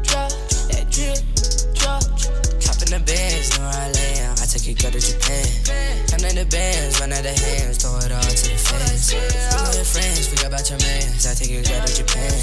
[0.01, 0.33] drop,
[0.73, 1.21] that drip,
[1.77, 2.01] drop.
[2.65, 4.41] Hop in the bands, know where I land.
[4.41, 5.45] I take a girl to Japan.
[6.09, 9.13] Come to the bands, run out of hands, throw it all to the fans.
[9.53, 11.29] All your friends, forget about your mans.
[11.29, 12.33] I take a girl to Japan.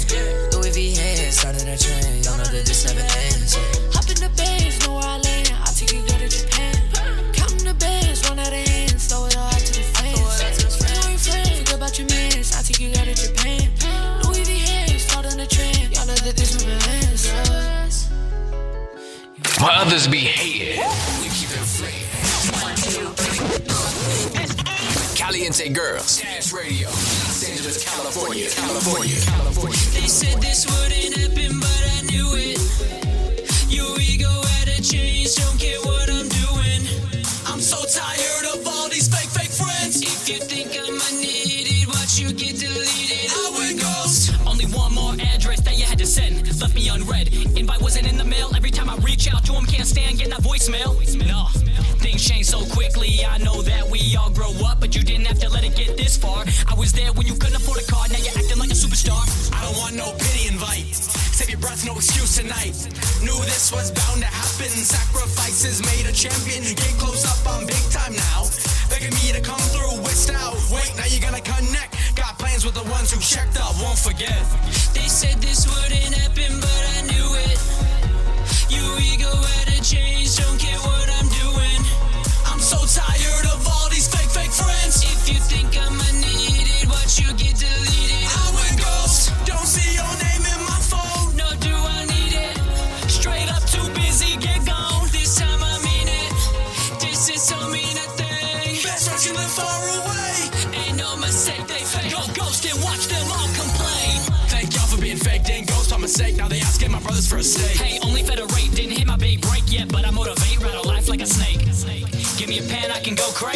[63.57, 64.69] This was bound to happen.
[64.69, 66.61] Sacrifices made a champion.
[66.61, 68.45] Get close up, I'm big time now.
[68.85, 70.53] Begging me to come through with style.
[70.69, 71.97] Wait, now you're gonna connect.
[72.13, 74.37] Got plans with the ones who checked up, won't forget.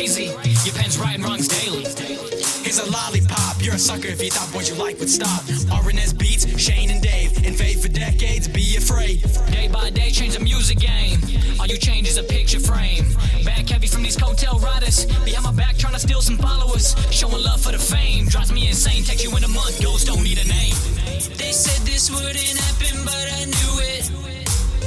[0.01, 0.33] Crazy.
[0.65, 1.83] Your pen's writing wrongs daily.
[2.63, 3.61] Here's a lollipop.
[3.61, 5.43] You're a sucker if you thought what you like would stop.
[5.69, 7.45] RNS beats, Shane and Dave.
[7.45, 9.21] Invade for decades, be afraid.
[9.51, 11.19] Day by day, change the music game.
[11.59, 13.05] All you change is a picture frame.
[13.45, 15.05] Back heavy from these coattail riders.
[15.23, 16.95] Behind my back, trying to steal some followers.
[17.11, 18.25] Showing love for the fame.
[18.25, 19.03] Drives me insane.
[19.03, 19.83] Text you in a month.
[19.83, 20.73] Ghosts don't need a name.
[21.37, 24.40] They said this wouldn't happen, but I knew it.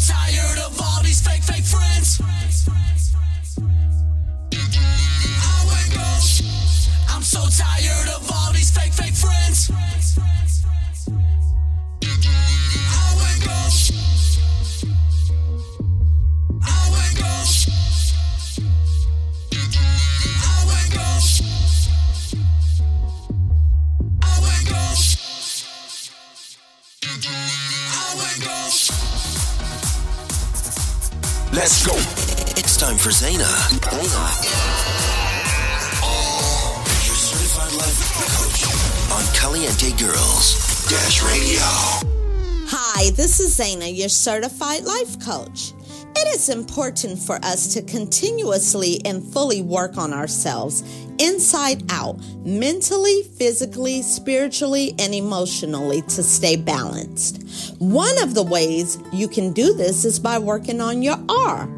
[0.00, 2.20] tired of all these fake, fake friends.
[4.42, 6.42] I went ghost.
[7.08, 9.39] I'm so tired of all these fake, fake friends.
[41.30, 41.60] Radio.
[42.66, 45.72] Hi, this is Zaina, your certified life coach.
[46.16, 50.82] It is important for us to continuously and fully work on ourselves
[51.20, 57.76] inside out, mentally, physically, spiritually, and emotionally to stay balanced.
[57.78, 61.68] One of the ways you can do this is by working on your aura.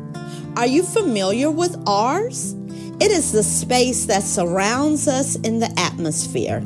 [0.56, 2.54] Are you familiar with auras?
[3.02, 6.62] It is the space that surrounds us in the atmosphere.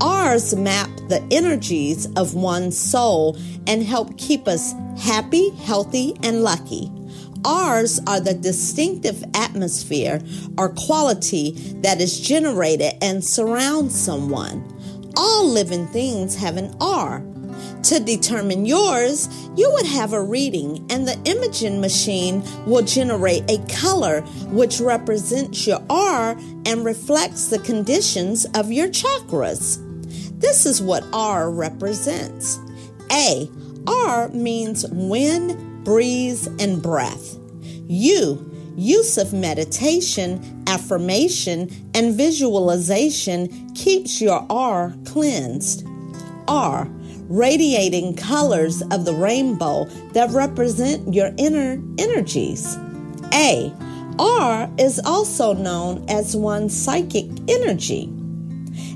[0.00, 3.36] Auras map the energies of one's soul
[3.66, 6.90] and help keep us happy, healthy, and lucky.
[7.44, 10.20] Auras are the distinctive atmosphere
[10.58, 14.64] or quality that is generated and surrounds someone.
[15.16, 17.24] All living things have an aura.
[17.84, 23.64] To determine yours, you would have a reading, and the imaging machine will generate a
[23.68, 26.36] color which represents your aura
[26.66, 29.85] and reflects the conditions of your chakras.
[30.38, 32.58] This is what aura represents.
[33.10, 33.50] A.
[33.86, 37.38] Aura means wind, breeze, and breath.
[37.88, 38.52] U.
[38.76, 45.86] Use of meditation, affirmation, and visualization keeps your aura cleansed.
[46.48, 46.86] R.
[47.28, 52.76] Radiating colors of the rainbow that represent your inner energies.
[53.32, 53.72] A.
[54.18, 58.12] Aura is also known as one's psychic energy.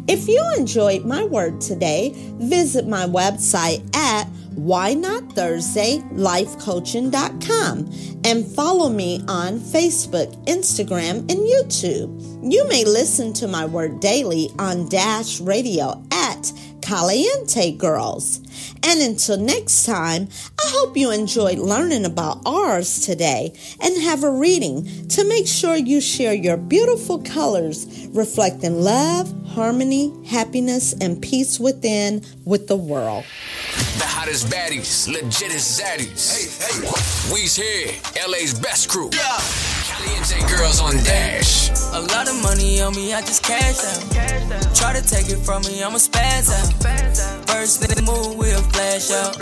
[0.09, 7.91] If you enjoyed my word today, visit my website at why not Thursday lifecoaching.com
[8.25, 12.53] and follow me on Facebook, Instagram, and YouTube.
[12.53, 18.41] You may listen to my word daily on Dash Radio at Caliente Girls.
[18.83, 20.29] And until next time,
[20.59, 25.77] I hope you enjoyed learning about auras today and have a reading to make sure
[25.77, 33.25] you share your beautiful colors reflecting love, harmony, happiness, and peace within with the world.
[33.99, 36.61] The hottest baddies, legit as zaddies.
[36.61, 37.33] Hey, hey.
[37.33, 37.93] We's here,
[38.29, 39.11] LA's best crew.
[39.13, 39.80] Yeah.
[40.57, 41.71] Girls on Dash.
[41.93, 44.75] A lot of money on me, I just cash out.
[44.75, 47.47] Try to take it from me, I'ma spaz out.
[47.49, 49.37] First thing move, we'll flash out.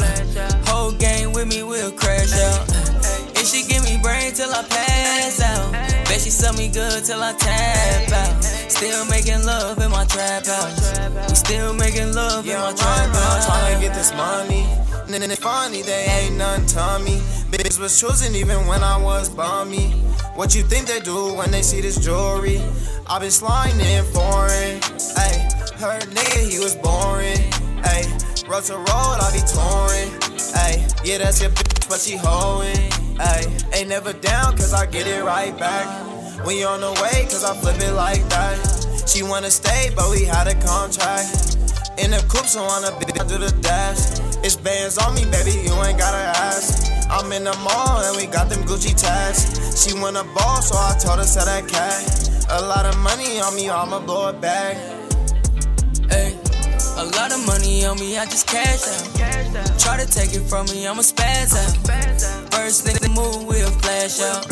[0.69, 2.69] Whole game with me, we'll crash out.
[3.37, 5.88] And she give me brain till I pass out.
[6.19, 8.43] Bet she sell me good till I tap out.
[8.43, 10.99] Still making love in my trap house.
[11.31, 13.47] We still making love in my trap house.
[13.47, 14.67] Trying to get this money.
[15.05, 17.21] And then it's funny, they ain't nothing to me.
[17.53, 19.91] Bitch was choosing even when I was bummy.
[20.35, 22.61] What you think they do when they see this jewelry?
[23.07, 24.81] i been sliding in foreign.
[25.23, 25.39] Ayy,
[25.79, 27.39] her nigga, he was boring.
[27.95, 30.11] Ayy, road to road, I be touring.
[30.67, 32.91] Ayy, yeah, that's your bitch, but she hoeing.
[33.19, 36.08] Ayy, ain't never down, cause I get it right back.
[36.47, 39.05] You on the way, cause I flip it like that.
[39.07, 41.57] She wanna stay, but we had a contract.
[41.99, 44.19] In the coupe, so on a bitch, I do the dash.
[44.43, 46.91] It's bands on me, baby, you ain't gotta ask.
[47.11, 49.51] I'm in the mall and we got them Gucci tags.
[49.77, 52.01] She want a ball, so I told her sell that cat.
[52.51, 54.77] A lot of money on me, I'ma blow it back.
[56.09, 56.35] Hey,
[56.97, 59.79] a lot of money on me, I just cash out.
[59.79, 62.53] Try to take it from me, I'ma spaz out.
[62.53, 64.47] First thing to move, we'll flash out.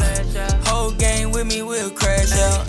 [0.87, 2.63] Whole game with me, we'll crash out.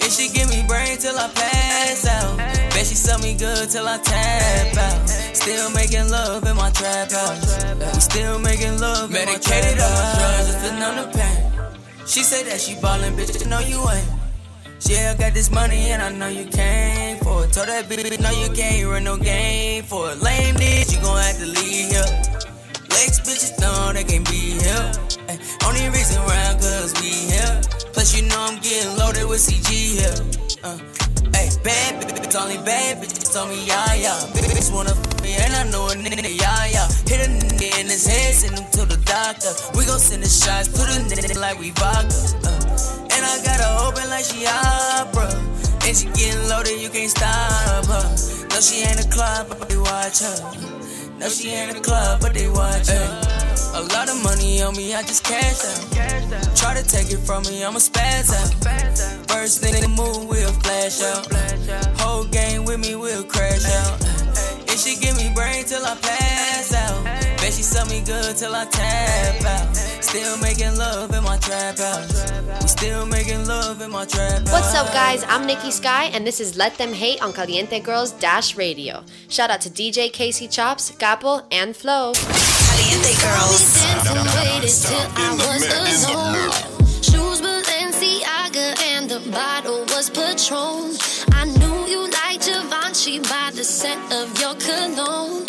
[0.00, 2.38] And she give me brain till I pass out.
[2.38, 5.06] Bet she sell me good till I tap out.
[5.36, 7.62] Still making love in my trap house.
[7.94, 10.00] We still making love in my trap Medicated house.
[10.00, 12.06] on drugs, just to numb the pain.
[12.06, 14.08] She say that she ballin', bitch, no you ain't.
[14.88, 17.52] Yeah, I got this money and I know you came for it.
[17.52, 20.22] Told that bitch, no you can't run no game for it.
[20.22, 22.12] Lame bitch, you gon' have to leave here.
[22.88, 25.11] Legs bitches know they can't be here.
[25.32, 27.60] Ay, only reason around cause we here.
[27.92, 30.18] Plus you know I'm getting loaded with CG here.
[30.62, 30.78] Uh,
[31.32, 34.20] Hey, bad bitch, only bad bitches told me yeah yeah.
[34.36, 36.86] Bitch wanna f me and I know a nigga yeah yeah.
[37.08, 39.48] Hit a nigga in his head, send him to the doctor.
[39.74, 42.12] We gon' send the shots to the nigga like we vodka.
[42.44, 45.32] Uh, and I got her open like she opera.
[45.88, 48.04] And she getting loaded, you can't stop her.
[48.52, 50.81] No, she ain't a club, but they watch her.
[51.22, 53.20] No, she ain't a club, but they watch her.
[53.74, 56.56] A lot of money on me, I just cash out.
[56.56, 59.28] Try to take it from me, I'ma spaz out.
[59.30, 61.32] First thing move, we'll flash out.
[62.00, 64.04] Whole game with me, we'll crash out.
[64.68, 66.51] And she give me brain till I pass
[67.52, 69.76] she sell me good till I tap out.
[70.02, 72.32] Still making love in my trap house.
[72.62, 74.52] We still making love in my trap house.
[74.52, 75.22] What's up, guys?
[75.28, 79.04] I'm Nikki Sky, and this is Let Them Hate on Caliente Girls Dash Radio.
[79.28, 82.14] Shout out to DJ Casey Chops, Gapple, and Flo.
[82.14, 83.82] Caliente Girls.
[87.02, 90.96] Shoes Balenciaga and the bottle was Patron.
[91.32, 95.41] I knew you liked Givenchy by the scent of your cologne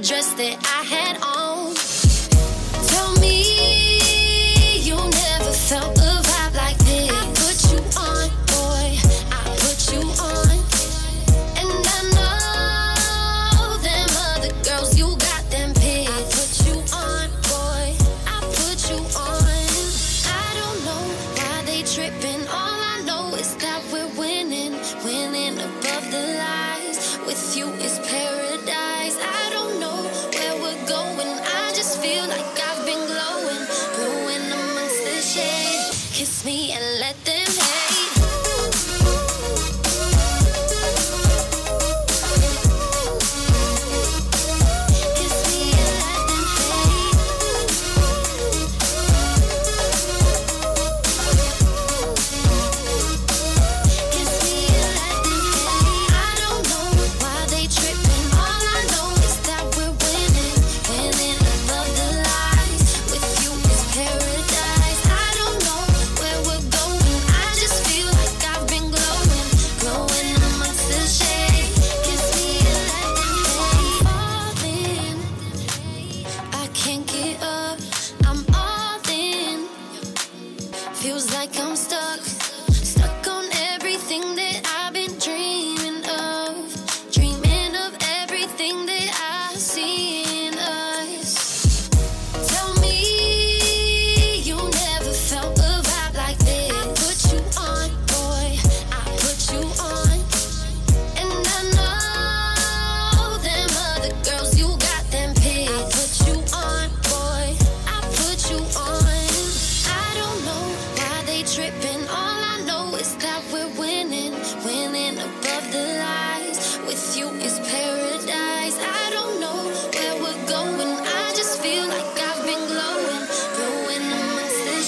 [0.00, 1.01] dress that I had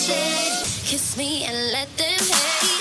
[0.07, 2.74] Kiss me and let them hate.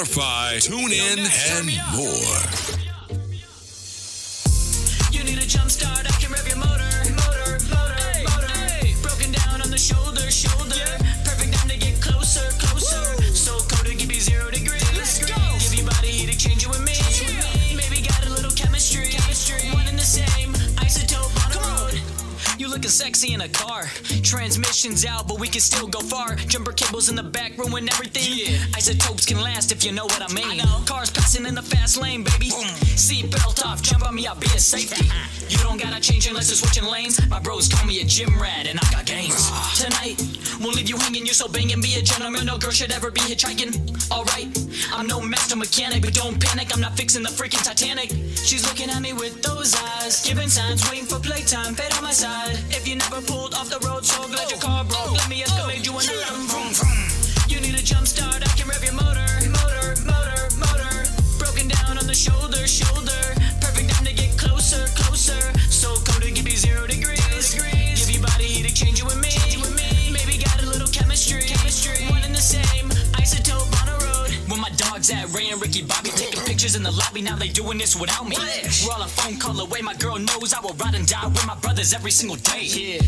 [0.00, 2.40] Spotify, TuneIn, and more.
[5.12, 8.96] You need a jump start, I can rev your motor, motor, motor, motor.
[9.02, 10.80] Broken down on the shoulder, shoulder.
[11.24, 13.20] Perfect time to get closer, closer.
[13.34, 14.90] So cold to give you zero degrees.
[14.96, 15.36] Let's go.
[15.58, 16.96] Give your body heat, exchange with me.
[17.76, 19.68] Maybe got a little chemistry, chemistry.
[19.68, 22.00] One and the same, isotope on the road.
[22.58, 23.84] You looking sexy in a car.
[24.22, 26.36] Transmission's out, but we can still go far.
[26.36, 28.54] Jumper cables in the back, ruin everything.
[28.76, 29.19] Isotopes can last
[29.80, 30.60] if you know what I mean.
[30.84, 32.50] Cars passing in the fast lane, baby.
[33.00, 35.08] Seat belt off, jump on me, I'll be a safety.
[35.48, 37.16] You don't gotta change unless you're switching lanes.
[37.28, 39.48] My bros call me a gym rat, and I got games.
[39.80, 40.20] Tonight,
[40.60, 41.24] we'll leave you hanging.
[41.24, 42.44] You're so banging, be a gentleman.
[42.44, 43.72] No girl should ever be hitchhiking.
[44.12, 44.52] Alright,
[44.92, 46.68] I'm no master mechanic, but don't panic.
[46.74, 48.10] I'm not fixing the freaking Titanic.
[48.36, 51.74] She's looking at me with those eyes, giving signs, waiting for playtime.
[51.74, 52.58] Fade on my side.
[52.68, 55.12] If you never pulled off the road, so glad your car broke.
[55.12, 56.36] Let me escalate you another.
[56.52, 57.08] Vroom, vroom.
[57.48, 59.29] You need a jump start, I can rev your motor.
[62.12, 63.34] Shoulder, shoulder.
[63.60, 65.69] Perfect time to get closer, closer.
[75.10, 78.36] Ray and Ricky Bobby taking pictures in the lobby, now they doing this without me.
[78.86, 79.80] We're all a phone call away.
[79.82, 82.62] My girl knows I will ride and die with my brothers every single day.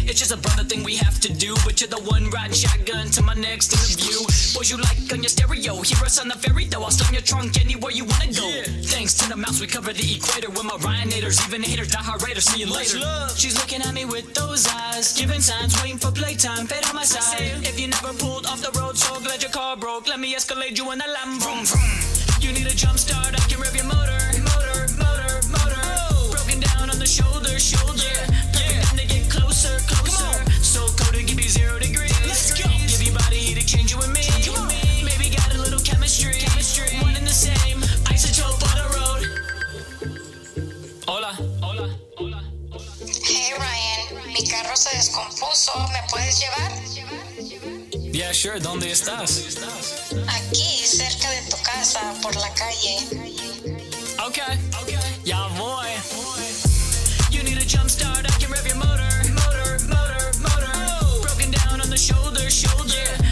[0.08, 3.06] It's just a brother thing we have to do, but you're the one riding shotgun
[3.10, 4.18] to my next interview.
[4.54, 6.82] Boys you like on your stereo, hear us on the ferry though.
[6.82, 8.50] I'll slam your trunk anywhere you wanna go.
[8.82, 12.22] Thanks to the mouse, we cover the equator with my Ryanators, even haters, die hard
[12.22, 12.44] raiders.
[12.46, 12.98] See you later.
[13.36, 16.66] She's looking at me with those eyes, giving signs, waiting for playtime.
[16.66, 17.62] Fade on my side.
[17.62, 20.08] If you never pulled off the road, so glad your car broke.
[20.08, 21.42] Let me escalate you in a Lambo.
[21.42, 21.91] Vroom, vroom.
[22.40, 25.84] You need a jump start, I can rev your motor, motor, motor, motor.
[26.30, 28.14] Broken down on the shoulder, shoulder.
[28.58, 30.50] Yeah, to get closer, closer.
[30.62, 32.12] So cold to give you zero degrees.
[32.26, 32.68] Let's go.
[32.88, 34.26] Give your body heat, exchange it with me.
[35.04, 36.98] Maybe got a little chemistry, chemistry.
[37.00, 37.80] One and the same,
[38.10, 39.22] isotope on the road.
[41.06, 41.32] Hola,
[41.62, 41.88] hola,
[42.18, 42.82] hola, hola.
[43.22, 46.72] Hey Ryan, mi carro se descompuso, ¿me puedes llevar?
[48.22, 49.42] Yeah, sure, ¿dónde estás?
[50.28, 52.98] Aquí, cerca de tu casa, por la calle.
[54.28, 55.00] Okay, okay.
[55.24, 55.90] Ya voy.
[57.32, 61.20] You need a jump start, I can rev your motor, motor, motor, motor.
[61.22, 62.94] Broken down on the shoulder, shoulder.
[62.94, 63.31] Yeah,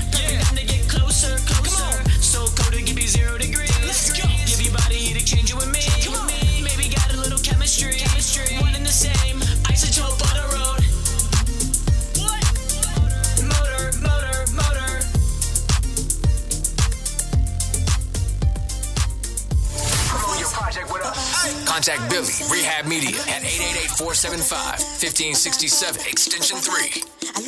[21.80, 27.02] Contact Billy, Rehab Media at 888-475-1567, extension 3.
[27.34, 27.46] I'm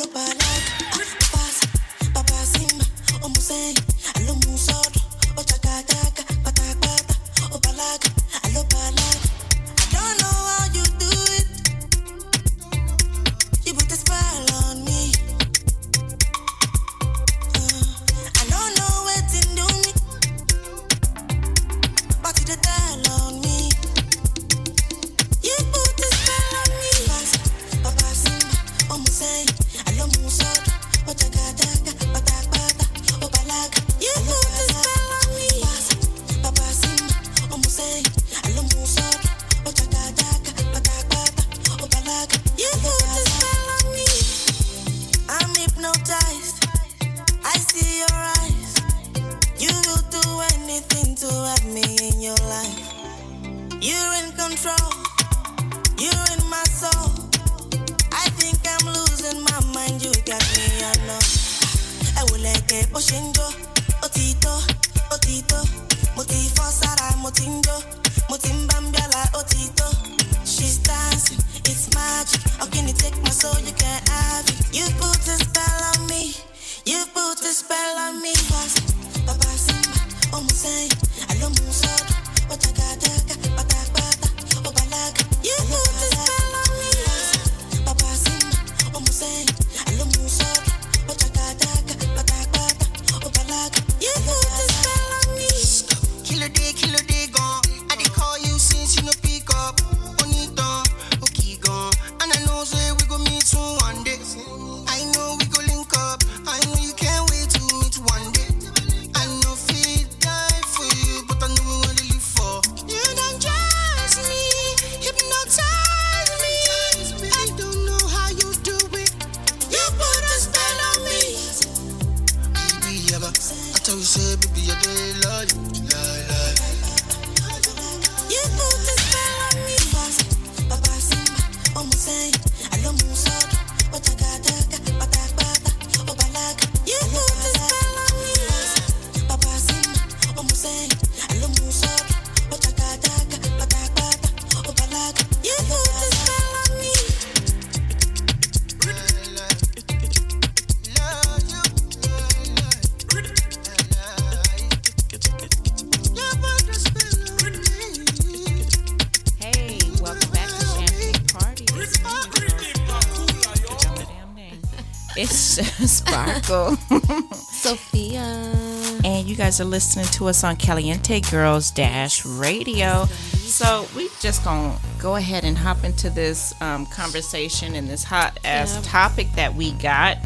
[169.62, 173.04] are listening to us on Caliente Girls Dash Radio.
[173.06, 178.38] So we just gonna go ahead and hop into this um, conversation and this hot
[178.44, 178.84] ass Yep.
[178.84, 180.18] topic that we got.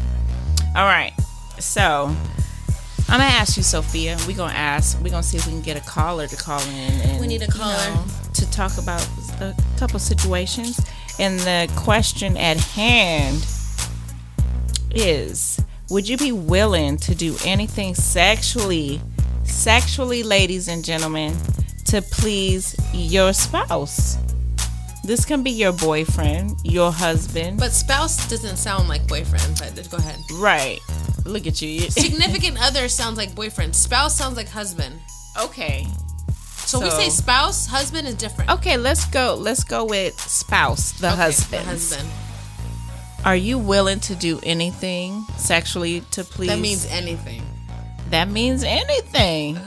[0.75, 1.13] All right,
[1.59, 2.07] so
[3.09, 4.17] I'm gonna ask you, Sophia.
[4.27, 4.99] We gonna ask.
[5.03, 7.01] We gonna see if we can get a caller to call in.
[7.01, 7.75] And, We need a you caller.
[7.95, 8.03] know,
[8.33, 9.07] to talk about
[9.39, 10.79] a couple situations.
[11.19, 13.45] And the question at hand
[14.91, 15.59] is
[15.89, 18.99] would you be willing to do anything sexually
[19.67, 21.35] sexually ladies and gentlemen
[21.83, 24.17] to please your spouse
[25.03, 29.97] this can be your boyfriend your husband But spouse doesn't sound like boyfriend, but go
[29.97, 30.19] ahead.
[30.35, 30.79] right
[31.25, 33.75] look at you Significant other sounds like boyfriend.
[33.75, 35.01] Spouse sounds like husband.
[35.43, 35.85] Okay.
[36.59, 38.49] So, we say spouse, husband is different.
[38.49, 42.09] okay let's go let's go with spouse the Okay, husband The husband.
[43.25, 47.43] are you willing to do anything sexually to please That means anything.
[48.11, 49.57] That means anything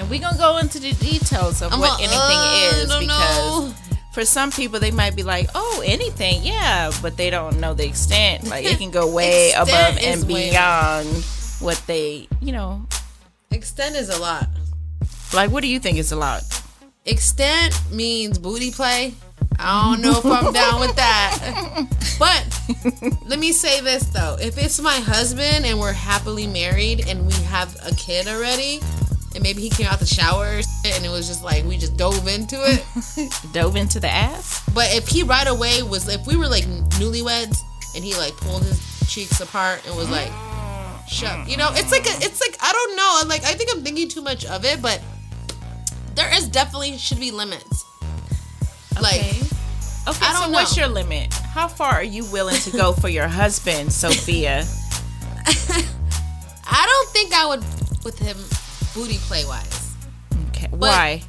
[0.00, 3.06] and we're gonna go into the details of I'm what like, anything uh, is because
[3.06, 3.74] know.
[4.12, 7.86] for some people they might be like, oh, anything, yeah, but they don't know the
[7.86, 8.44] extent.
[8.50, 11.08] Like it can go way above and way- beyond
[11.60, 12.86] what they, you know.
[13.50, 14.48] Extent is a lot.
[15.34, 16.42] Like, what do you think is a lot?
[17.04, 19.14] Extent means booty play.
[19.62, 21.86] I don't know if I'm down with that.
[22.18, 22.60] But
[23.24, 24.36] let me say this though.
[24.38, 28.80] If it's my husband and we're happily married and we have a kid already,
[29.34, 32.28] and maybe he came out the shower and it was just like we just dove
[32.28, 32.84] into it.
[33.52, 34.62] Dove into the ass?
[34.74, 36.64] But if he right away was if we were like
[36.98, 37.62] newlyweds
[37.94, 40.30] and he like pulled his cheeks apart and was like
[41.08, 43.22] shut you know, it's like a, it's like I don't know.
[43.26, 45.00] Like I think I'm thinking too much of it, but
[46.14, 47.84] there is definitely should be limits.
[49.00, 49.20] Like
[50.08, 50.84] Okay, I so don't what's know.
[50.84, 51.32] your limit?
[51.34, 54.64] How far are you willing to go for your husband, Sophia?
[55.46, 57.60] I don't think I would
[58.04, 58.36] with him
[58.94, 59.94] booty play wise.
[60.48, 61.22] Okay, But why?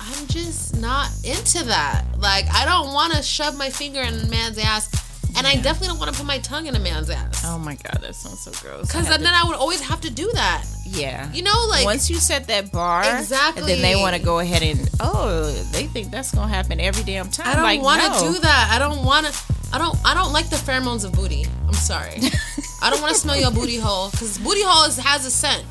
[0.00, 2.04] I'm just not into that.
[2.18, 4.88] Like I don't want to shove my finger in a man's ass,
[5.36, 7.42] and I definitely don't want to put my tongue in a man's ass.
[7.46, 8.86] Oh my god, that sounds so gross.
[8.86, 10.64] Because I had then I would always have to do that.
[10.84, 11.32] Yeah.
[11.32, 13.62] You know, like once you set that bar, Exactly.
[13.62, 17.04] and then they want to go ahead and oh, they think that's gonna happen every
[17.04, 17.46] damn time.
[17.48, 18.32] I don't like, want to no.
[18.32, 18.70] do that.
[18.72, 19.52] I don't want to.
[19.72, 19.96] I don't.
[20.04, 21.46] I don't like the pheromones of booty.
[21.66, 22.18] I'm sorry.
[22.82, 25.64] I don't want to smell your booty hole because booty hole is, has a scent.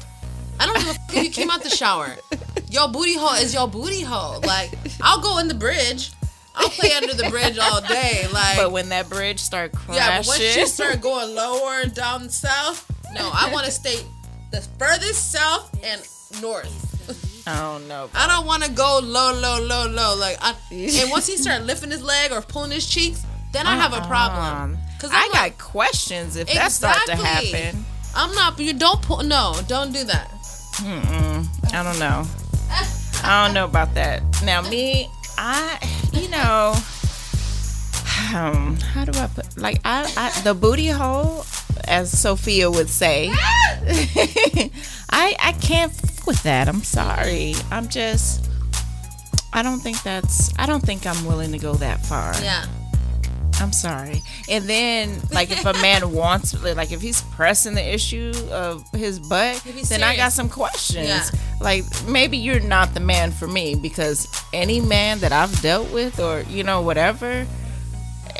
[0.59, 2.15] I don't give a fuck if you came out the shower.
[2.69, 4.39] Your booty hole is your booty hole.
[4.41, 4.71] Like
[5.01, 6.11] I'll go in the bridge.
[6.55, 8.27] I'll play under the bridge all day.
[8.31, 12.29] Like But when that bridge start crashing, yeah, but once you start going lower down
[12.29, 13.97] south, no, I want to stay
[14.51, 16.01] the furthest south and
[16.41, 16.87] north.
[17.47, 18.09] I don't know.
[18.13, 20.15] I don't want to go low, low, low, low.
[20.15, 23.75] Like, I, and once he start lifting his leg or pulling his cheeks, then I
[23.75, 24.75] have a problem.
[24.75, 24.99] Uh-uh.
[24.99, 27.49] Cause I I'm got like, questions if that start to Exactly.
[27.61, 27.85] happen.
[28.15, 28.59] I'm not.
[28.59, 29.23] You don't pull.
[29.23, 30.29] No, don't do that.
[30.75, 32.25] Mm-mm, I don't know.
[33.23, 34.21] I don't know about that.
[34.43, 35.79] Now, me, I,
[36.13, 36.73] you know,
[38.35, 41.45] um, how do I put like I, I the booty hole,
[41.85, 43.29] as Sophia would say.
[45.09, 46.67] I I can't f- with that.
[46.67, 47.55] I'm sorry.
[47.71, 48.47] I'm just.
[49.53, 50.51] I don't think that's.
[50.57, 52.33] I don't think I'm willing to go that far.
[52.41, 52.65] Yeah.
[53.59, 54.21] I'm sorry.
[54.49, 59.19] And then, like, if a man wants, like, if he's pressing the issue of his
[59.19, 61.07] butt, then I got some questions.
[61.07, 61.29] Yeah.
[61.59, 66.19] Like, maybe you're not the man for me because any man that I've dealt with,
[66.19, 67.45] or you know, whatever,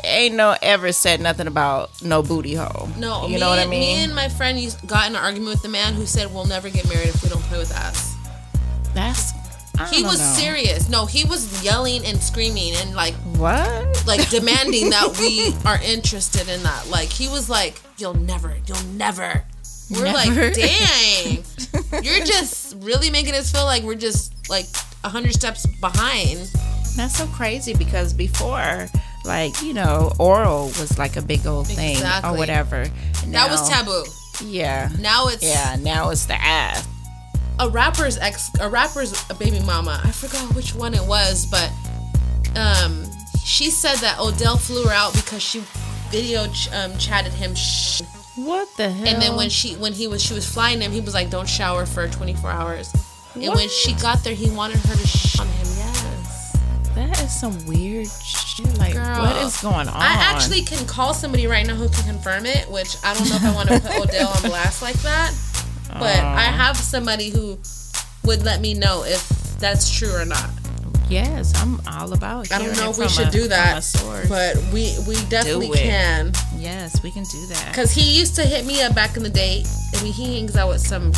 [0.04, 2.88] ain't no ever said nothing about no booty hole.
[2.98, 3.80] No, you know what I mean?
[3.80, 6.70] Me and my friend got in an argument with the man who said we'll never
[6.70, 8.16] get married if we don't play with ass.
[8.94, 9.32] That's.
[9.90, 10.42] He was know.
[10.42, 10.88] serious.
[10.88, 14.04] No, he was yelling and screaming and like what?
[14.06, 16.88] Like demanding that we are interested in that.
[16.88, 19.44] Like he was like, "You'll never, you'll never."
[19.90, 20.44] We're Never.
[20.46, 21.44] like, "Dang,
[22.02, 24.66] you're just really making us feel like we're just like
[25.04, 26.50] a hundred steps behind."
[26.96, 28.86] That's so crazy because before,
[29.24, 32.30] like, you know, oral was like a big old thing Exactly.
[32.30, 32.86] or whatever.
[33.28, 34.04] that was taboo.
[34.44, 34.90] Yeah.
[34.98, 36.86] Now it's Yeah, now it's the ass.
[37.58, 40.00] A rapper's ex, a rapper's baby mama.
[40.04, 41.70] I forgot which one it was, but
[42.56, 43.04] um,
[43.44, 45.62] she said that Odell flew her out because she
[46.10, 47.54] video ch- um, chatted him.
[47.54, 48.02] Sh-
[48.36, 49.06] what the hell?
[49.08, 51.48] And then when she when he was she was flying him, he was like, "Don't
[51.48, 52.92] shower for 24 hours."
[53.34, 55.66] And when she got there, he wanted her to sh on him.
[55.76, 56.56] Yes.
[56.94, 58.78] That is some weird shit.
[58.78, 59.96] Like, Girl, what is going on?
[59.96, 63.36] I actually can call somebody right now who can confirm it, which I don't know
[63.36, 65.32] if I want to put Odell on blast like that.
[65.92, 66.18] But.
[66.18, 67.58] I have somebody who
[68.24, 69.28] would let me know if
[69.58, 70.50] that's true or not.
[71.08, 72.50] Yes, I'm all about.
[72.52, 73.84] I don't know if we should a- do that,
[74.30, 76.32] but we we definitely can.
[76.56, 77.74] Yes, we can do that.
[77.74, 79.62] Cause he used to hit me up back in the day.
[79.94, 81.12] I mean, he hangs out with some,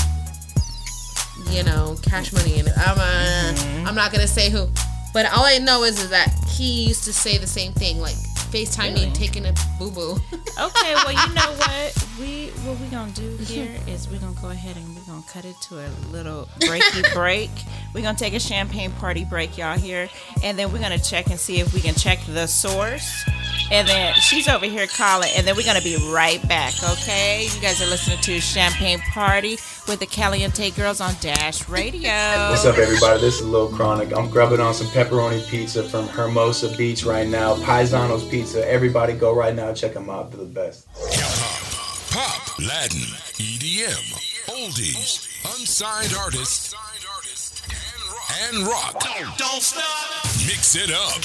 [1.50, 3.86] you know, cash money, and I'm uh, Mm-hmm.
[3.86, 4.66] I'm not gonna say who,
[5.12, 8.16] but all I know is, is that he used to say the same thing, like
[8.54, 9.12] FaceTime me Really?
[9.12, 10.12] taking a boo boo.
[10.12, 12.06] okay, well, you know what?
[12.20, 14.93] We what we gonna do here is we're gonna go ahead and
[15.24, 17.50] gonna cut it to a little breaky break.
[17.94, 20.08] We're gonna take a champagne party break, y'all here,
[20.42, 23.24] and then we're gonna check and see if we can check the source.
[23.70, 26.74] And then she's over here calling, and then we're gonna be right back.
[26.82, 29.52] Okay, you guys are listening to Champagne Party
[29.88, 32.10] with the Caliente Girls on Dash Radio.
[32.50, 33.20] What's up, everybody?
[33.20, 34.16] This is Lil Chronic.
[34.16, 37.54] I'm grubbing on some pepperoni pizza from Hermosa Beach right now.
[37.56, 38.68] Paisano's Pizza.
[38.68, 39.72] Everybody go right now.
[39.72, 40.30] Check them out.
[40.30, 40.86] They're the best.
[42.12, 43.00] Pop, Latin,
[43.38, 44.33] EDM,
[44.64, 45.28] oldies,
[45.58, 46.74] unsigned artists,
[48.48, 48.98] and rock.
[49.36, 50.24] Don't stop.
[50.46, 51.20] Mix it up.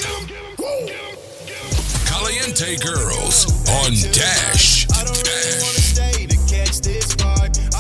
[2.06, 3.45] Caliente Girls
[3.86, 4.88] on Dash.
[4.88, 7.52] stay to catch this spark.
[7.76, 7.78] I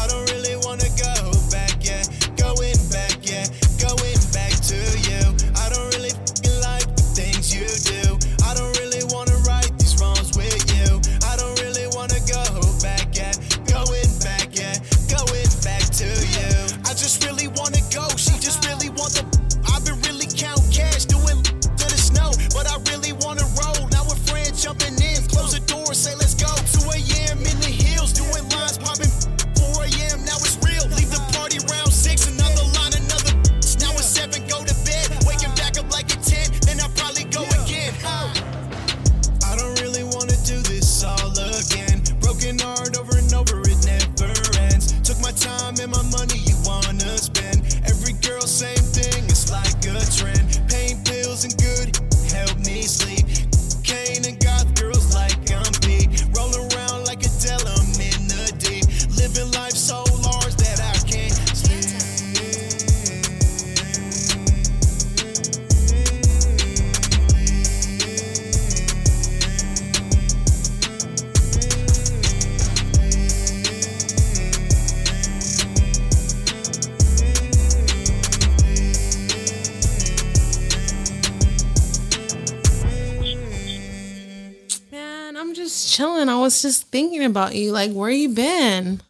[86.49, 87.71] was just thinking about you.
[87.71, 89.01] Like, where you been?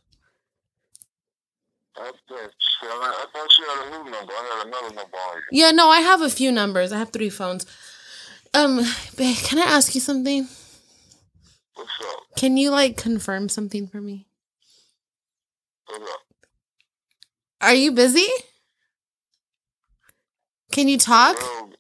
[1.96, 4.34] I I thought you had a new number.
[4.34, 5.18] I had another number.
[5.50, 6.92] Yeah, no, I have a few numbers.
[6.92, 7.66] I have three phones.
[8.54, 8.82] Um,
[9.16, 10.50] babe, can I ask you something?
[11.76, 12.24] What's up?
[12.36, 14.28] Can you like confirm something for me?
[15.88, 16.20] What's up?
[17.62, 18.28] Are you busy?
[20.74, 21.42] Can you talk?
[21.42, 21.72] Um,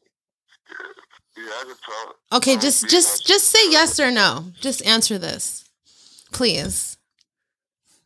[1.46, 2.16] yeah, I can talk.
[2.34, 4.52] Okay, just just just say yes or no.
[4.60, 5.66] Just answer this.
[6.32, 6.98] Please.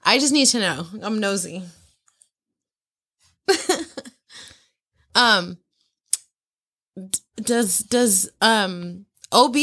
[0.06, 0.88] I just need to know.
[1.02, 1.64] I'm nosy.
[5.16, 5.58] um
[6.96, 9.56] d- does does um OB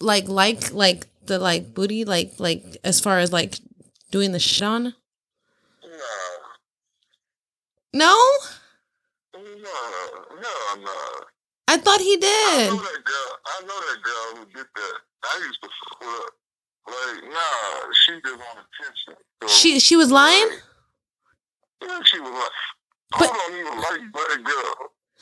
[0.00, 3.58] like like like the like booty like like as far as like
[4.10, 4.94] doing the shit on?
[7.94, 8.16] No?
[9.34, 9.40] No,
[10.40, 11.24] no, no.
[11.72, 12.70] I thought he I did.
[12.70, 13.32] know that girl.
[13.46, 14.94] I know that girl who did that.
[15.24, 16.28] I used to fuck with her.
[16.84, 19.14] Like, nah, she just want attention.
[19.42, 20.48] So, She she was lying?
[21.82, 22.50] yeah, she was like,
[23.14, 24.74] I don't even like girl.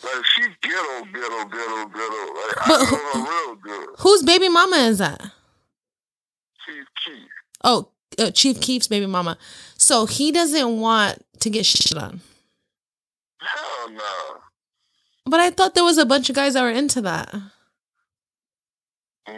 [0.03, 2.23] Like, she ghetto, ghetto, ghetto, ghetto.
[2.35, 3.89] Like, But I who- know her real good.
[3.99, 5.21] Whose baby mama is that?
[6.65, 7.29] She's Keith.
[7.63, 9.37] Oh, uh, Chief Keef's baby mama.
[9.77, 12.21] So he doesn't want to get shit on.
[13.41, 14.41] Hell no.
[15.31, 17.33] But I thought there was a bunch of guys that were into that.
[17.33, 17.41] Me?
[19.33, 19.37] Uh,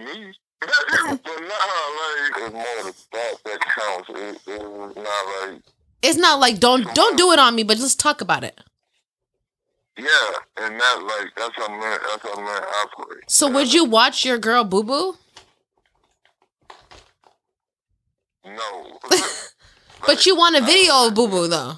[1.09, 4.09] but nah, like, it's more the thought that counts.
[4.09, 5.61] It, it was not like,
[6.01, 8.59] It's not like don't don't do it on me, but just talk about it.
[9.99, 10.07] yeah,
[10.57, 13.25] and that, like, that's how men, that's how men operate.
[13.29, 15.17] So would you watch your girl boo boo?
[18.47, 18.99] No.
[20.05, 21.75] But you want a video of boo boo though.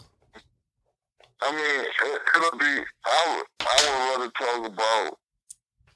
[1.44, 2.84] I mean, it, it'll be.
[3.04, 3.46] I would.
[3.60, 5.18] I would rather talk about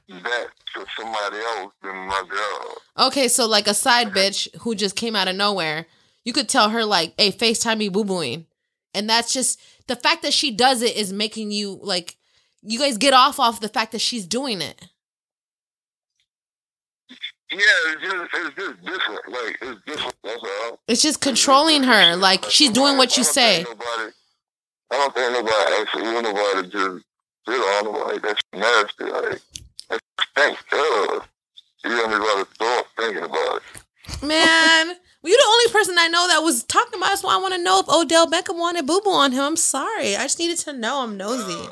[0.08, 3.06] that to somebody else than my girl.
[3.06, 5.86] Okay, so like a side bitch who just came out of nowhere,
[6.24, 8.46] you could tell her like, "Hey, Facetime me boo booing,"
[8.94, 12.16] and that's just the fact that she does it is making you like,
[12.62, 14.88] you guys get off off the fact that she's doing it.
[17.50, 19.28] Yeah, it's just it's just different.
[19.28, 20.14] Like it's different.
[20.22, 20.80] That's all.
[20.86, 23.64] It's just controlling her, like she's doing what you say.
[23.66, 24.12] Nobody.
[24.90, 27.04] I don't think nobody actually want nobody just
[27.46, 29.04] sit on them like that's nasty.
[29.04, 29.40] Like
[29.90, 30.00] that
[30.30, 30.62] stinks.
[31.84, 34.22] You don't even got to thinking about it.
[34.22, 37.10] Man, well, you're the only person I know that was talking about.
[37.10, 39.42] That's why I want to know if Odell Beckham wanted boo boo on him.
[39.42, 40.16] I'm sorry.
[40.16, 41.02] I just needed to know.
[41.02, 41.68] I'm nosy.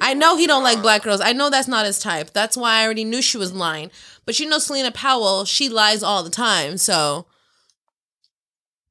[0.00, 1.20] I know he don't like black girls.
[1.20, 2.30] I know that's not his type.
[2.32, 3.90] That's why I already knew she was lying.
[4.24, 6.76] But you know, Selena Powell, she lies all the time.
[6.76, 7.26] So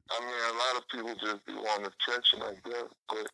[0.10, 2.84] I mean, a lot of people just be wanting attention, I guess.
[3.10, 3.28] But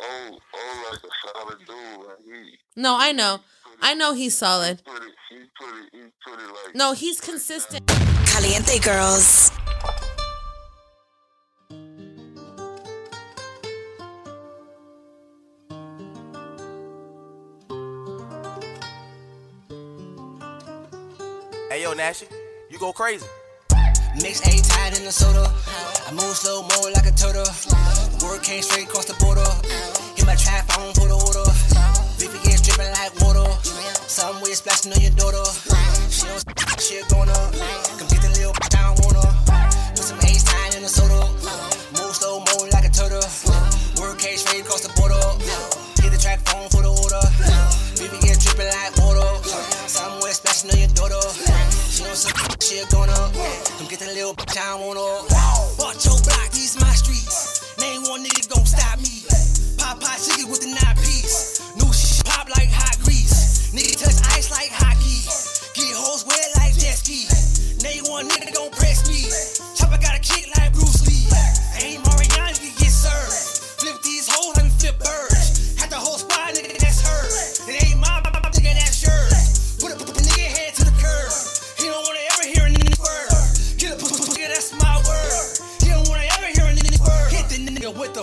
[0.00, 3.40] oh, oh, like a solid dude, like he, no, I know,
[3.80, 4.82] I know he's solid.
[4.84, 6.74] pretty, he's pretty, he's pretty like.
[6.74, 7.86] No, he's consistent.
[8.26, 9.50] Caliente Girls.
[21.70, 22.24] Hey yo, Nash,
[22.70, 23.26] you go crazy.
[24.22, 25.46] Mix A tied in the soda.
[26.06, 27.46] I move slow mo like a turtle.
[28.22, 29.46] Word came straight across the border.
[30.16, 31.46] Hit my trap phone for the order.
[32.18, 33.46] Gets dripping like water.
[34.08, 35.44] Some way splashing on your daughter.
[36.10, 37.52] She don't shit up.
[37.98, 39.30] Come get the little bitch, I don't her.
[39.94, 41.28] Put some A's tied in the soda.
[41.94, 43.22] Move slow mo like a turtle.
[44.00, 45.87] Word came straight across the border.
[46.28, 47.24] Track phone for the order.
[47.96, 49.40] Beefy gets dripping like water.
[49.88, 51.24] Some way splashing on your daughter.
[51.88, 53.32] She don't some shit going up.
[53.80, 55.16] Come get the little bitch, I her.
[55.80, 57.64] Watch your block, these my streets.
[57.80, 59.24] Name one nigga gon' stop me.
[59.80, 61.64] Pop pop chicken with the nine piece.
[61.80, 63.72] New shit pop like hot grease.
[63.72, 65.24] Nigga touch ice like hockey.
[65.80, 67.24] Get hoes wet like jet ski.
[67.80, 69.32] Name one nigga gon' press me.
[69.72, 71.24] Chopper got a kick like Bruce Lee.
[71.80, 73.80] Ain't Mariana can get served.
[73.80, 75.27] Flip these hoes we flip birds.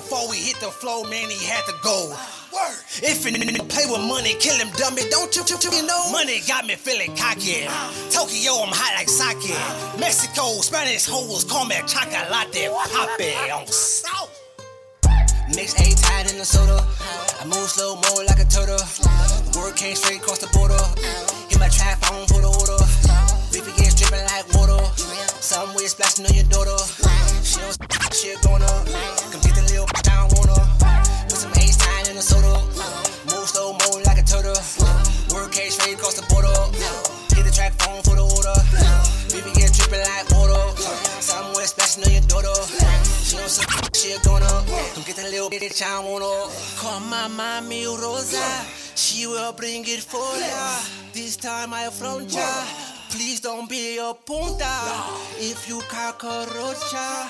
[0.06, 2.10] Four, we hit the flow, man, he had to go.
[2.54, 2.78] Word.
[3.04, 6.12] If nigga play with money, kill him, dummy, don't you, you, you know?
[6.12, 7.68] Money got me feeling cocky.
[8.10, 9.52] Tokyo, I'm hot like sake.
[10.00, 12.30] Mexico, Spanish hoes call me chocolate
[12.94, 14.32] poppy on south.
[15.50, 16.86] Mix A tied in the soda.
[17.42, 18.80] I move slow mo like a turtle.
[19.58, 20.80] Word came straight across the border.
[21.50, 22.85] Hit my trap phone for the order.
[45.76, 46.52] Bitch, I wanna.
[46.78, 48.66] Call my mommy Rosa.
[48.96, 50.80] She will bring it for ya.
[51.14, 52.48] This time I front ya.
[53.10, 54.66] Please don't be a punta.
[55.38, 57.30] If you cockroacha,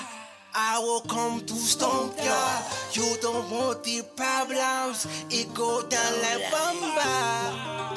[0.54, 2.62] I will come to stomp ya.
[2.92, 5.06] You don't want the problems.
[5.30, 7.96] It go down like bamba.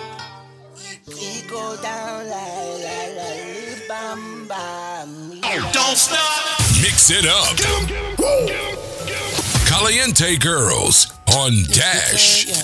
[1.08, 5.74] It go down like like like bamba.
[5.74, 6.60] Don't stop.
[6.82, 8.89] Mix it up.
[9.70, 12.48] Caliente Girls on Dash.
[12.48, 12.56] Yeah.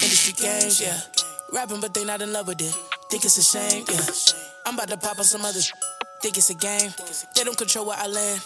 [0.00, 0.96] Industry games, yeah.
[1.52, 2.72] Rapping, but they not in love with it.
[3.10, 4.00] Think it's a shame, yeah.
[4.64, 5.72] I'm about to pop on some others.
[6.22, 6.92] Think it's a game.
[7.34, 8.40] They don't control where I land.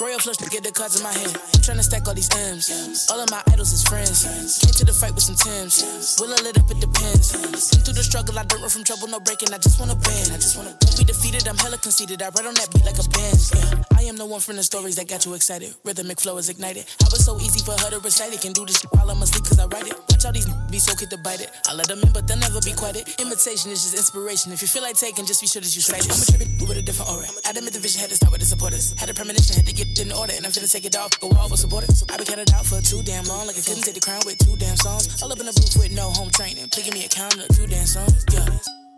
[0.00, 1.38] Royal flush to get the cards in my hand.
[1.62, 3.06] Trying to stack all these M's.
[3.10, 4.26] All of my idols is friends.
[4.58, 6.18] Came to the fight with some Tims.
[6.18, 6.66] Will I lit up?
[6.66, 7.30] It depends.
[7.70, 8.38] Been through the struggle.
[8.38, 9.54] I don't run from trouble, no breaking.
[9.54, 10.34] I just wanna win.
[10.34, 11.46] I just wanna won't be defeated.
[11.46, 12.22] I'm hella conceited.
[12.22, 13.38] I ride on that beat like a band.
[13.54, 13.98] Yeah.
[13.98, 15.70] I am the one from the stories that got you excited.
[15.84, 16.90] Rhythmic flow is ignited.
[16.98, 18.42] How it's so easy for her to recite it.
[18.42, 19.94] Can do this while I'm asleep cause I write it.
[20.10, 21.50] Watch all these be so quick to bite it.
[21.70, 23.06] I let them in, but they'll never be quiet.
[23.22, 24.50] Imitation is just inspiration.
[24.50, 26.10] If you feel like taking, just be sure that you cite it.
[26.10, 27.30] I'm a tribute with a different aura.
[27.46, 28.92] I admit the vision had to start with the supporters.
[28.98, 31.18] Had a premonition, had to get in order, and I'm finna take it off.
[31.20, 31.90] Go all for it.
[32.10, 34.38] I been counted out for too damn long, like I couldn't take the crown with
[34.38, 35.22] two damn songs.
[35.22, 36.68] All up in the booth with no home training.
[36.68, 38.24] Please give me a count of two damn songs.
[38.32, 38.46] Yeah,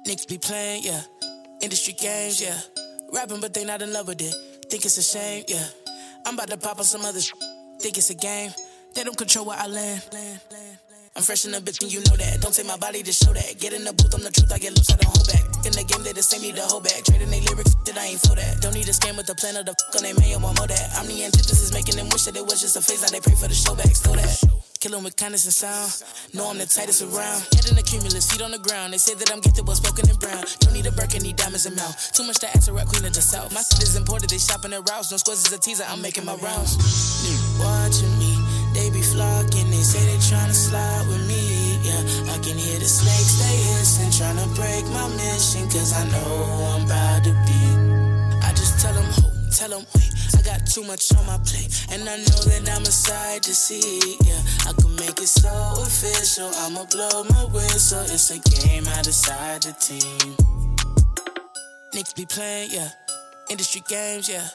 [0.06, 1.02] niggas be playing, yeah.
[1.60, 2.58] Industry games, yeah.
[3.12, 4.34] Rapping, but they not in love with it.
[4.70, 5.66] Think it's a shame, yeah.
[6.24, 7.32] I'm about to pop on some others.
[7.80, 8.50] Think it's a game.
[8.94, 10.02] They don't control where I land.
[11.16, 12.44] I'm fresh in the bitch and you know that.
[12.44, 13.56] Don't take my body to show that.
[13.56, 15.48] Get in the booth, I'm the truth, I get loose, I don't hold back.
[15.64, 17.08] In the game, they the same, need to hold back.
[17.08, 18.60] Trading they lyrics, that I ain't for that.
[18.60, 20.68] Don't need a scam with the plan of the fuck on they mayo, want more
[20.68, 20.92] that.
[20.92, 23.32] I'm the antithesis, making them wish that it was just a phase, now they pray
[23.32, 23.96] for the show back.
[23.96, 24.36] Still that.
[24.76, 25.88] Killing with kindness and sound.
[26.36, 27.40] Know I'm the tightest around.
[27.56, 28.92] Head in the cumulus, feet on the ground.
[28.92, 30.44] They say that I'm gifted, but spoken and brown.
[30.60, 31.96] Don't need a Birkin, need diamonds and mouth.
[32.12, 33.56] Too much to ask a rap queen of the south.
[33.56, 35.10] My shit is imported, they shopping at routes.
[35.10, 36.76] No squares is a teaser, I'm making my rounds.
[37.56, 38.36] Watching me,
[38.76, 39.68] they be flocking.
[39.72, 41.80] They say they tryna slide with me.
[41.82, 44.12] Yeah, I can hear the snakes, they hissing.
[44.12, 47.60] Tryna break my mission, cause I know who I'm about to be.
[48.44, 50.12] I just tell them, ho, tell them, wait.
[50.36, 53.54] I got too much on my plate, and I know that I'm a sight to
[53.54, 54.16] see.
[54.28, 55.50] Yeah, I can make it so
[55.80, 56.50] official.
[56.62, 58.04] I'ma blow my whistle.
[58.04, 60.36] It's a game, I decide the team.
[61.94, 62.90] Niggas be playing, yeah.
[63.48, 64.48] Industry games, yeah.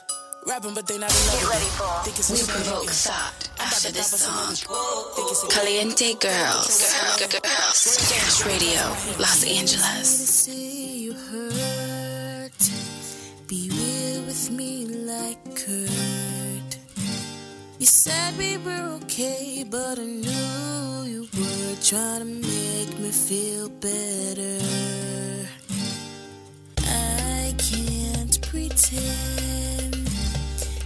[0.44, 2.90] Rapping, but they not in love Get ready for Think it's a We Provoke.
[2.90, 4.74] Thought after this pop on some song.
[4.74, 5.14] others.
[5.14, 6.74] Think it's a Caliente Girls.
[7.20, 8.08] Girls.
[8.10, 8.82] Dash Radio,
[9.20, 10.08] Los Angeles.
[10.28, 12.70] see you hurt.
[13.46, 16.78] Be real with me like Kurt.
[17.78, 23.68] You said we were okay, but I knew you were trying to make me feel
[23.68, 24.58] better.
[26.78, 29.91] I can't pretend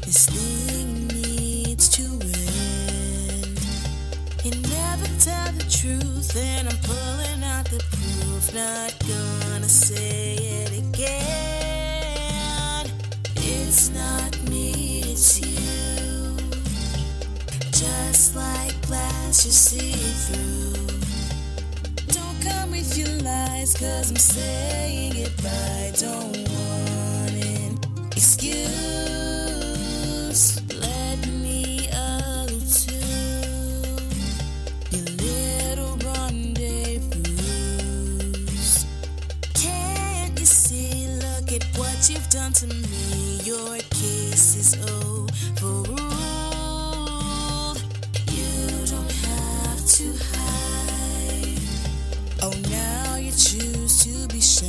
[0.06, 3.58] this thing needs to end.
[4.44, 8.54] You never tell the truth, and I'm pulling out the proof.
[8.54, 11.26] Not gonna say it again.
[13.34, 16.36] It's not me, it's you.
[17.72, 19.92] Just like glass, you see
[20.26, 21.00] through.
[22.14, 25.90] Don't come with your lies, cause I'm saying it by.
[25.98, 27.78] Don't want an
[28.12, 29.25] excuse.
[42.56, 43.38] To me.
[43.44, 45.28] Your case is overruled.
[48.32, 51.60] You don't have to hide.
[52.42, 54.64] Oh, now you choose to be shy.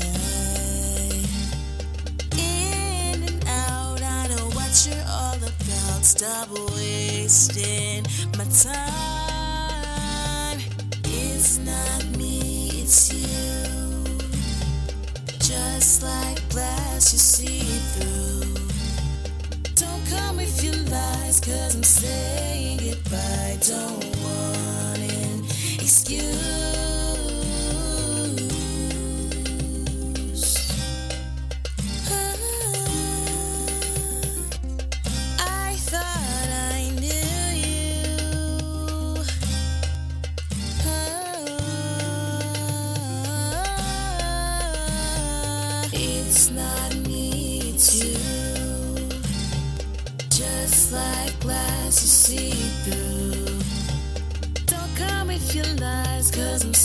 [2.37, 6.03] In and out, I know what you're all about.
[6.03, 8.03] Stop wasting
[8.37, 9.16] my time.
[21.99, 23.57] Saying goodbye.
[23.61, 25.43] Don't want an
[25.79, 26.46] excuse.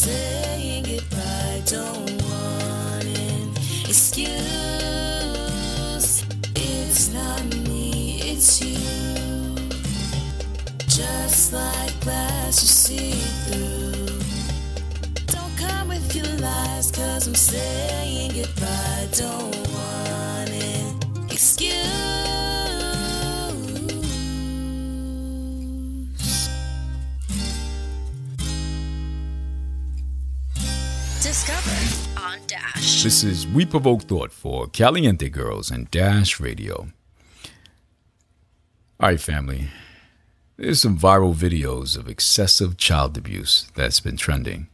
[0.02, 1.62] Saying goodbye.
[1.66, 3.50] Don't want an
[3.86, 4.32] excuse.
[6.56, 8.78] It's not me, it's you.
[10.88, 13.12] Just like glass you see
[13.46, 14.18] through.
[15.26, 19.08] Don't come with your lies, cause I'm saying goodbye.
[19.16, 19.61] Don't
[33.02, 36.92] This is We Provoke Thought for Caliente Girls and Dash Radio.
[39.00, 39.70] All right, family.
[40.56, 44.68] There's some viral videos of excessive child abuse that's been trending.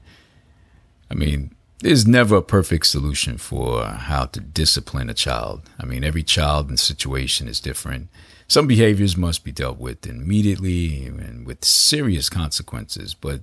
[1.10, 5.62] I mean, there's never a perfect solution for how to discipline a child.
[5.80, 8.09] I mean, every child and situation is different.
[8.46, 13.40] Some behaviors must be dealt with immediately and with serious consequences, but,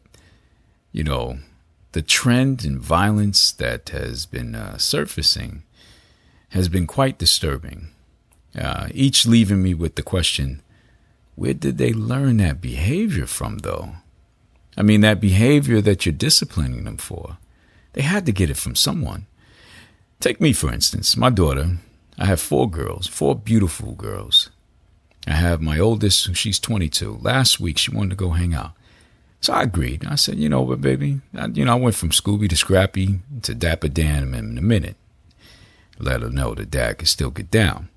[0.92, 1.40] you know,
[1.96, 5.64] the trend in violence that has been uh, surfacing
[6.50, 7.88] has been quite disturbing.
[8.54, 10.62] Uh, each leaving me with the question
[11.36, 13.96] where did they learn that behavior from, though?
[14.76, 17.38] I mean, that behavior that you're disciplining them for.
[17.94, 19.26] They had to get it from someone.
[20.20, 21.78] Take me, for instance, my daughter.
[22.18, 24.50] I have four girls, four beautiful girls.
[25.26, 27.20] I have my oldest, she's 22.
[27.22, 28.74] Last week, she wanted to go hang out.
[29.42, 30.06] So I agreed.
[30.06, 31.22] I said, you know what, baby?
[31.38, 34.96] I, you know, I went from Scooby to Scrappy to Dapper Dan in a minute.
[36.00, 37.90] Let her know that dad could still get down.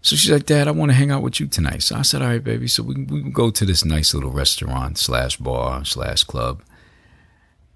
[0.00, 1.82] So she's like, Dad, I want to hang out with you tonight.
[1.82, 2.68] So I said, All right, baby.
[2.68, 6.62] So we we can go to this nice little restaurant slash bar slash club.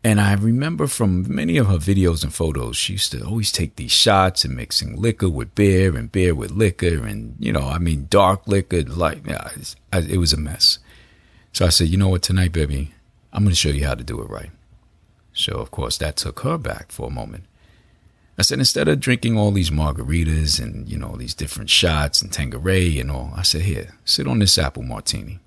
[0.04, 3.76] And I remember from many of her videos and photos, she used to always take
[3.76, 7.04] these shots and mixing liquor with beer and beer with liquor.
[7.06, 9.50] And, you know, I mean, dark liquor, like, yeah,
[9.92, 10.78] it was a mess.
[11.53, 12.93] So I said, You know what, tonight, baby,
[13.33, 14.51] I'm going to show you how to do it right.
[15.33, 17.45] So, of course, that took her back for a moment.
[18.39, 22.33] I said, instead of drinking all these margaritas and, you know, these different shots and
[22.33, 25.39] Tanqueray and all, I said, here, sit on this apple martini.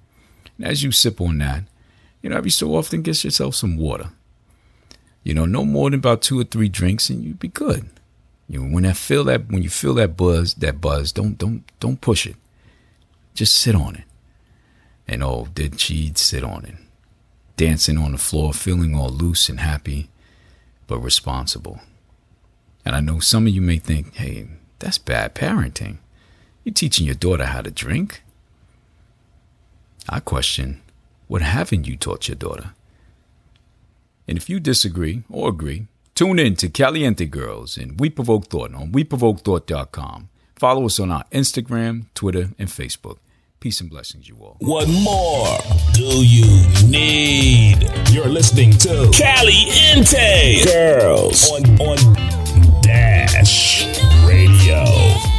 [0.58, 1.64] And as you sip on that,
[2.22, 4.10] you know, every so often get yourself some water.
[5.24, 7.90] You know, no more than about two or three drinks and you'd be good.
[8.48, 11.64] You know, when I feel that when you feel that buzz, that buzz, don't don't
[11.80, 12.36] don't push it.
[13.34, 14.04] Just sit on it.
[15.08, 16.76] And oh, did she sit on it?
[17.58, 20.10] Dancing on the floor, feeling all loose and happy,
[20.88, 21.80] but responsible.
[22.84, 24.48] And I know some of you may think, hey,
[24.80, 25.98] that's bad parenting.
[26.64, 28.24] You're teaching your daughter how to drink.
[30.10, 30.82] I question,
[31.28, 32.74] what haven't you taught your daughter?
[34.28, 38.74] And if you disagree or agree, tune in to Caliente Girls and We Provoke Thought
[38.74, 40.30] on WeProvokeThought.com.
[40.56, 43.18] Follow us on our Instagram, Twitter, and Facebook.
[43.66, 44.58] Peace and blessings, you all.
[44.60, 45.58] What more
[45.94, 46.46] do you
[46.88, 47.90] need?
[48.12, 53.88] You're listening to Cali Caliente Girls on, on Dash
[54.28, 55.35] Radio.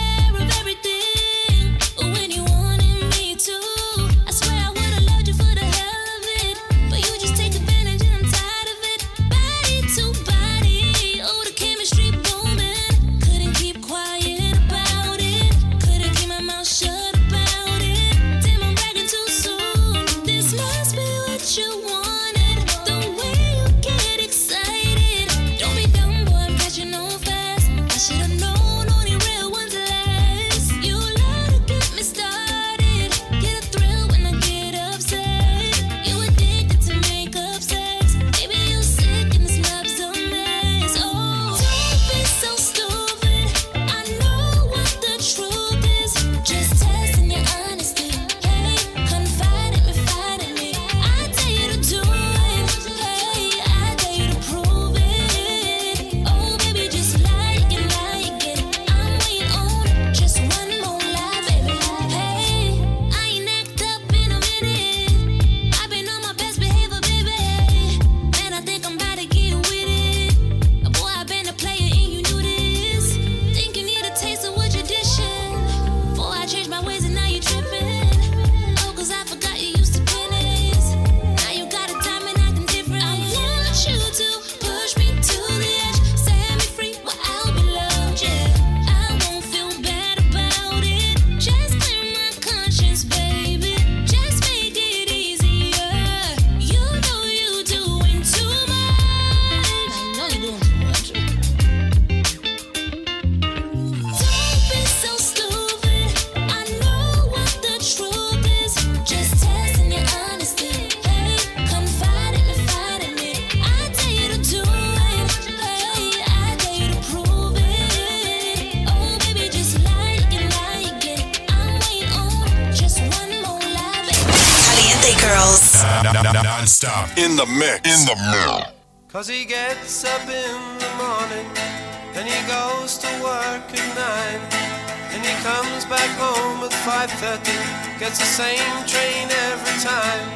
[137.07, 140.27] 5.30, gets the same train every time.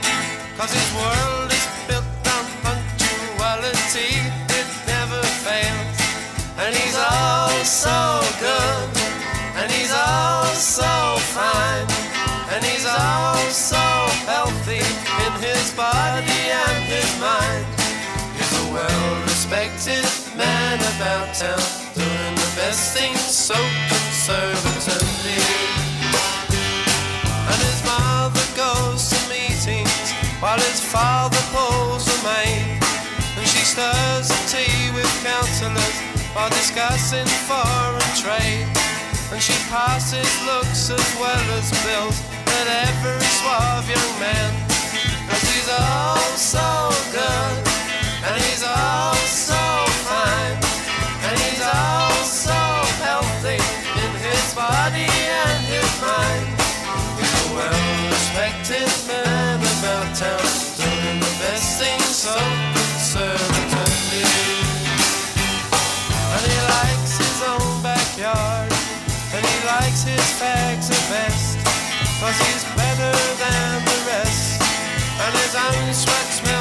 [0.54, 4.14] Cause his world is built on punctuality,
[4.54, 5.98] it never fails.
[6.62, 8.86] And he's all so good,
[9.58, 11.90] and he's all so fine,
[12.54, 13.82] and he's all so
[14.30, 14.78] healthy
[15.26, 17.66] in his body and his mind.
[18.38, 20.06] He's a well-respected
[20.38, 21.58] man about town,
[21.98, 23.58] doing the best things so
[23.90, 25.59] conservatively.
[28.60, 30.12] Goes to meetings
[30.42, 32.76] while his father pulls the maid.
[33.36, 35.96] And she stirs the tea with councillors
[36.34, 38.68] while discussing foreign trade.
[39.32, 42.18] And she passes looks as well as bills
[42.60, 44.52] at every suave young man.
[45.28, 46.68] Cause he's all so
[47.16, 47.69] good,
[72.20, 74.60] cause he's better than the rest.
[75.24, 76.59] And his own sweat smells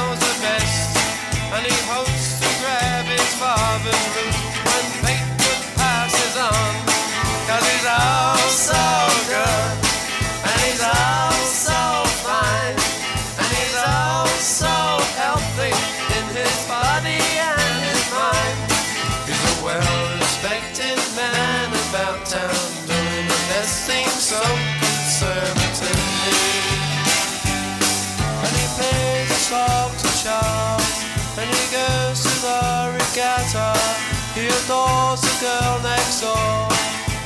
[34.70, 36.68] He the girl next door.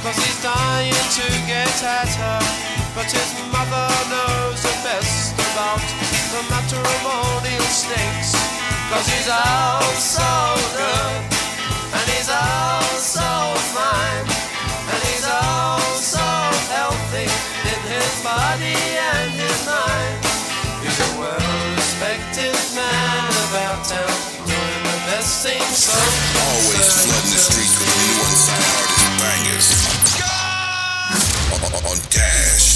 [0.00, 2.74] Cause he's dying to get at her.
[2.94, 5.82] But his mother knows the best about
[6.30, 8.32] The matrimonial snakes
[8.86, 10.30] Cause he's all so
[10.78, 11.18] good
[11.90, 13.28] And he's all so
[13.74, 14.26] fine
[14.94, 16.22] And he's all so
[16.70, 18.78] healthy In his body
[19.10, 20.22] and his mind.
[20.86, 24.13] He's a well-respected man about town,
[25.24, 29.68] doing the best things so Always flooding the streets with new unsigned artist bangers.
[31.52, 32.73] On, on Dash.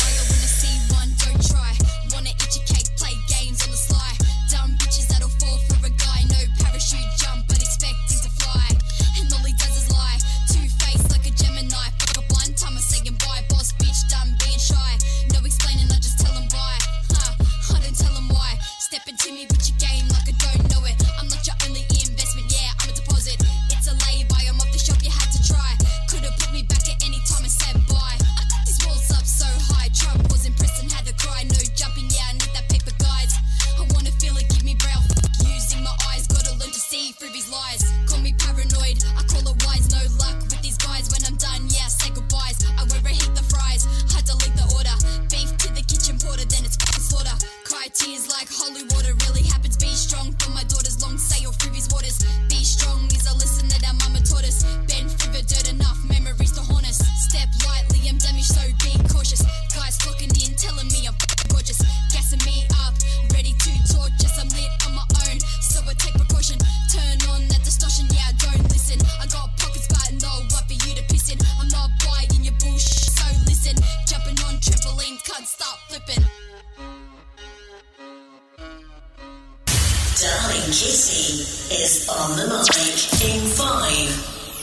[80.69, 81.41] Kitty
[81.81, 84.11] is on the mic in five,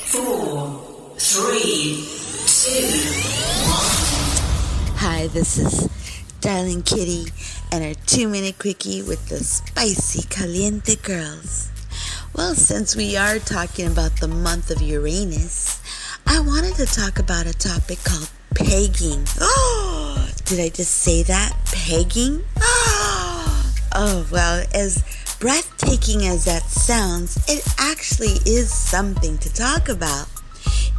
[0.06, 2.08] four, three,
[2.46, 2.86] two,
[3.66, 4.98] one.
[4.98, 5.90] Hi, this is
[6.42, 7.26] Darling Kitty
[7.72, 11.72] and our two minute quickie with the spicy caliente girls.
[12.36, 15.82] Well, since we are talking about the month of Uranus,
[16.28, 19.26] I wanted to talk about a topic called pegging.
[19.42, 21.58] Oh, did I just say that?
[21.66, 22.44] Pegging?
[23.98, 25.02] Oh, well, as
[25.46, 30.26] breathtaking as that sounds, it actually is something to talk about.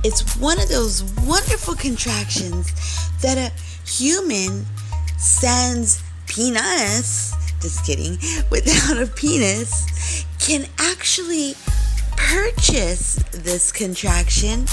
[0.05, 2.71] It's one of those wonderful contractions
[3.23, 3.51] that a
[3.91, 4.65] human
[5.19, 8.19] sans penis, just kidding,
[8.49, 11.57] without a penis, can actually
[12.17, 14.65] purchase this contraction,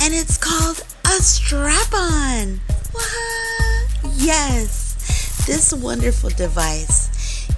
[0.00, 2.60] and it's called a strap on.
[4.14, 7.08] Yes, this wonderful device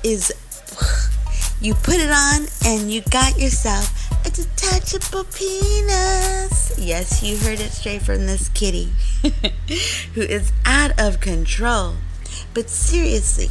[0.02, 0.32] is
[1.60, 6.78] you put it on and you got yourself a detachable penis.
[6.78, 8.92] Yes, you heard it straight from this kitty
[10.14, 11.96] who is out of control.
[12.54, 13.48] But seriously,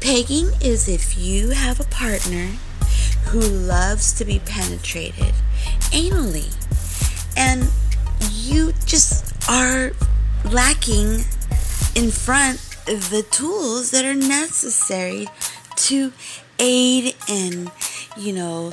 [0.00, 2.52] pegging is if you have a partner
[3.26, 5.34] who loves to be penetrated
[5.92, 6.52] anally
[7.36, 7.70] and
[8.32, 9.92] you just are
[10.50, 11.24] lacking
[11.94, 15.28] in front the tools that are necessary
[15.76, 16.12] to
[16.60, 17.70] aid and,
[18.16, 18.72] you know,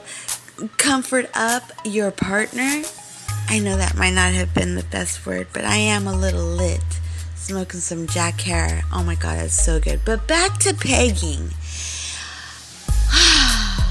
[0.78, 2.84] comfort up your partner.
[3.50, 6.46] I know that might not have been the best word, but I am a little
[6.46, 6.84] lit.
[7.36, 8.82] Smoking some Jack Herer.
[8.92, 10.02] Oh my god, that's so good.
[10.04, 11.52] But back to pegging.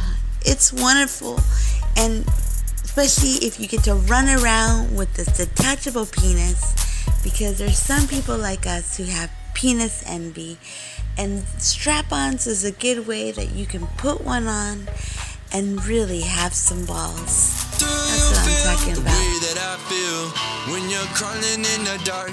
[0.49, 1.41] It's wonderful.
[1.97, 2.25] And
[2.85, 6.73] especially if you get to run around with this detachable penis,
[7.25, 10.59] because there's some people like us who have penis envy.
[11.19, 14.87] And strap ons is a good way that you can put one on
[15.53, 17.65] and really have some balls.
[17.81, 19.17] That's what I'm talking the about.
[19.17, 22.33] way that I feel when you're crawling in the dark.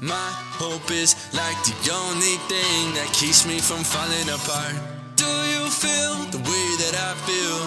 [0.00, 4.74] My hope is like the only thing that keeps me from falling apart.
[5.14, 7.58] Do you feel the way that I feel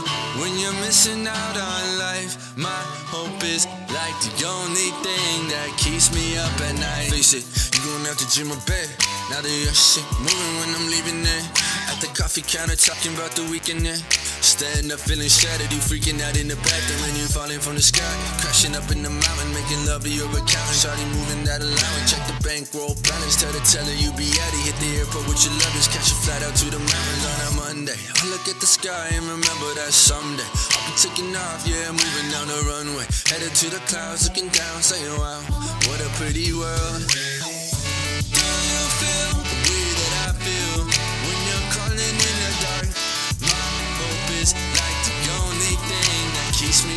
[0.41, 2.57] when you're missing out on life?
[2.57, 2.83] My
[3.13, 7.07] hope is like the only thing that keeps me up at night.
[7.07, 8.89] Face it, you going out to gym or bed.
[9.29, 11.45] Now that your shit moving when I'm leaving there.
[11.89, 13.97] At the coffee counter talking about the weekend there.
[14.45, 17.81] Standing up feeling shattered, you freaking out in the bathroom when you falling from the
[17.81, 18.05] sky.
[18.37, 20.77] Crashing up in the mountain, making love to your accountant.
[20.77, 23.41] Shawty moving that allowance, check the bankroll balance.
[23.41, 24.53] Tell the teller you be it.
[24.61, 27.51] Hit the airport with your luggage, catch a flight out to the mountains on a
[27.57, 27.97] Monday.
[27.97, 32.29] I look at the sky and remember that someday I'll be taking off, yeah, moving
[32.29, 33.09] down the runway.
[33.25, 35.41] Headed to the clouds, looking down, saying wow,
[35.89, 37.01] what a pretty world.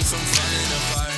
[0.09, 1.18] From falling apart.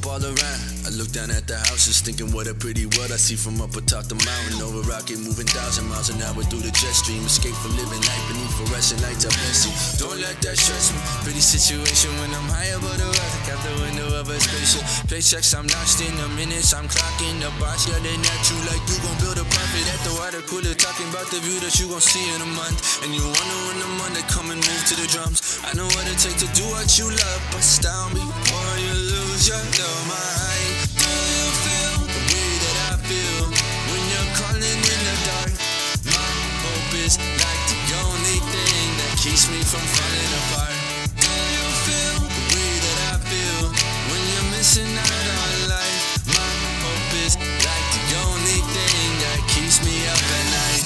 [0.00, 0.60] Hope all around.
[0.88, 3.76] I look down at the houses, thinking what a pretty world I see from up
[3.76, 4.64] atop the mountain.
[4.64, 7.20] Over rocket, moving thousand miles an hour through the jet stream.
[7.28, 9.28] Escape from living life beneath fluorescent lights.
[9.28, 9.72] I bless you.
[10.00, 11.00] Don't let that stress me.
[11.20, 13.52] Pretty situation when I'm high above the earth.
[13.52, 14.84] Out the window of a spaceship.
[15.04, 16.72] Paychecks, I'm lost in the minutes.
[16.72, 20.16] I'm clocking the boss yelling at you like you gon' build a profit at the
[20.16, 20.72] water cooler.
[20.72, 23.04] Talking about the view that you gon' see in a month.
[23.04, 25.60] And you wonder when the money come and move to the drums.
[25.60, 28.16] I know what it takes to do what you love, but down
[31.00, 33.50] Do you feel the way that I feel
[33.90, 34.30] when you're
[34.70, 35.52] in the dark?
[36.06, 36.30] My
[36.62, 40.76] hope is like the only thing that keeps me from falling apart.
[41.18, 43.74] Do you feel the way that I feel
[44.06, 46.22] when you're missing out on life?
[46.30, 46.54] My
[46.86, 47.34] hope is
[47.66, 50.84] like the only thing that keeps me up at night.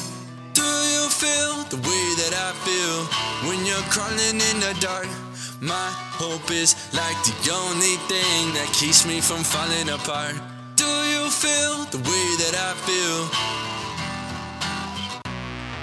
[0.57, 2.97] Do you feel the way that I feel
[3.45, 5.34] when you're crawling in the dark?
[5.61, 10.35] My hope is like the only thing that keeps me from falling apart.
[10.75, 13.21] Do you feel the way that I feel?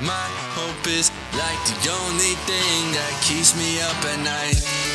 [0.05, 0.27] My
[0.57, 4.90] hope is like the only thing that keeps me up at night.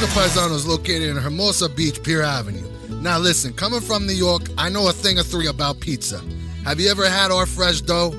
[0.00, 2.68] Welcome to Paisanos located in Hermosa Beach, Pier Avenue.
[3.00, 6.20] Now, listen, coming from New York, I know a thing or three about pizza.
[6.64, 8.12] Have you ever had our fresh dough?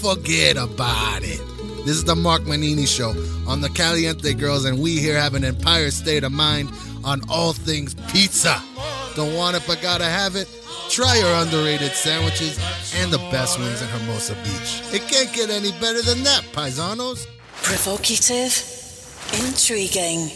[0.00, 1.40] Forget about it.
[1.84, 3.10] This is the Mark Manini Show
[3.48, 6.70] on the Caliente Girls, and we here have an empire state of mind
[7.02, 8.62] on all things pizza.
[9.16, 10.48] Don't want it but gotta have it?
[10.90, 12.58] Try our underrated sandwiches
[12.96, 14.82] and the best wings in Hermosa Beach.
[14.92, 17.26] It can't get any better than that, Paisanos.
[17.62, 18.54] Provocative,
[19.32, 20.30] intriguing,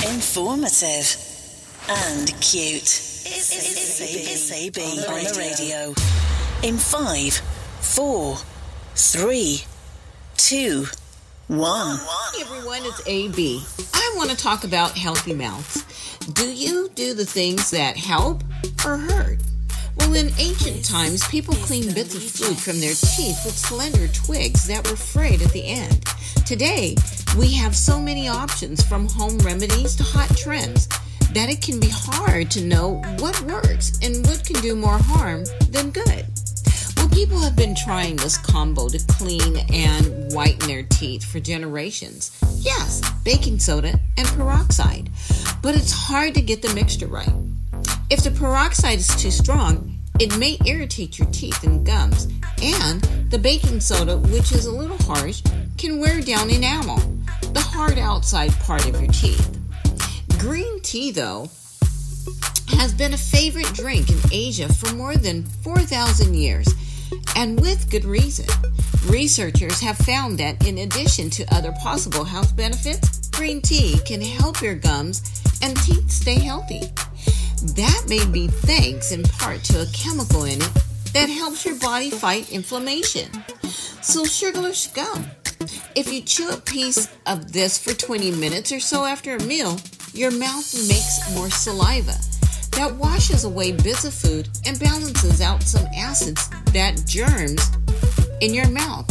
[0.00, 1.16] informative,
[1.88, 2.82] and cute.
[3.24, 5.94] It's AB on the radio.
[6.62, 7.34] In five,
[7.80, 8.36] four,
[8.94, 9.62] three,
[10.36, 10.86] two,
[11.48, 11.98] one.
[12.34, 13.62] Hey everyone, it's AB.
[13.94, 15.84] I want to talk about healthy mouths.
[16.32, 18.42] Do you do the things that help
[18.84, 19.38] or hurt?
[19.96, 24.66] Well, in ancient times, people cleaned bits of food from their teeth with slender twigs
[24.66, 26.04] that were frayed at the end.
[26.46, 26.96] Today,
[27.38, 30.88] we have so many options from home remedies to hot trends
[31.32, 35.44] that it can be hard to know what works and what can do more harm
[35.70, 36.26] than good.
[36.96, 42.38] Well, people have been trying this combo to clean and whiten their teeth for generations.
[42.56, 45.10] Yes, baking soda and peroxide.
[45.62, 47.28] But it's hard to get the mixture right.
[48.10, 52.28] If the peroxide is too strong, it may irritate your teeth and gums,
[52.62, 53.00] and
[53.30, 55.42] the baking soda, which is a little harsh,
[55.78, 56.98] can wear down enamel,
[57.52, 59.58] the hard outside part of your teeth.
[60.38, 61.48] Green tea, though,
[62.68, 66.68] has been a favorite drink in Asia for more than 4,000 years,
[67.36, 68.46] and with good reason.
[69.06, 74.62] Researchers have found that in addition to other possible health benefits, green tea can help
[74.62, 75.22] your gums
[75.62, 76.82] and teeth stay healthy.
[77.62, 80.70] That may be thanks in part to a chemical in it
[81.12, 83.30] that helps your body fight inflammation.
[84.02, 85.26] So, sugarless gum.
[85.94, 89.78] If you chew a piece of this for 20 minutes or so after a meal,
[90.12, 92.16] your mouth makes more saliva
[92.72, 97.70] that washes away bits of food and balances out some acids that germs
[98.40, 99.08] in your mouth.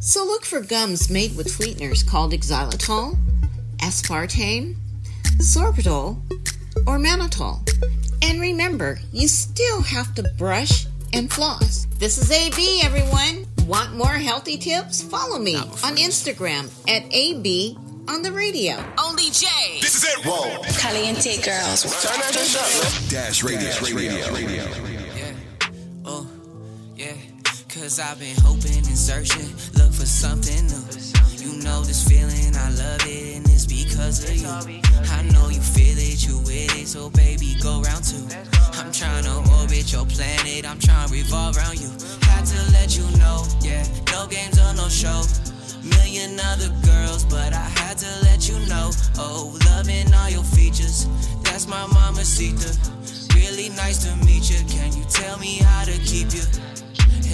[0.00, 3.16] So look for gums made with sweeteners called xylitol,
[3.78, 4.74] aspartame,
[5.38, 6.20] sorbitol,
[6.86, 7.68] or mannitol.
[8.22, 11.86] And remember, you still have to brush and floss.
[11.98, 13.46] This is AB, everyone.
[13.66, 15.02] Want more healthy tips?
[15.02, 17.76] Follow me on Instagram at AB
[18.08, 18.74] on the radio.
[18.98, 19.46] Only J.
[19.80, 20.24] This is it.
[20.26, 20.62] Whoa.
[20.78, 21.82] Caliente girls.
[22.02, 23.10] Turn that shit up.
[23.10, 23.68] Dash radio.
[23.68, 24.34] Dash radio.
[24.34, 24.64] radio.
[26.04, 26.26] Oh,
[26.96, 27.14] yeah.
[27.68, 31.01] Cause I've been hoping and searching, look for something new.
[31.62, 34.48] Know this feeling, I love it, and it's because of you.
[35.12, 38.26] I know you feel it, you with it, so baby, go round two.
[38.72, 41.88] I'm trying to orbit your planet, I'm trying to revolve around you.
[42.22, 45.22] Had to let you know, yeah, no games or no show.
[45.84, 48.90] Million other girls, but I had to let you know.
[49.18, 51.06] Oh, loving all your features,
[51.44, 52.76] that's my mama Sita.
[53.36, 54.58] Really nice to meet you.
[54.66, 56.42] Can you tell me how to keep you?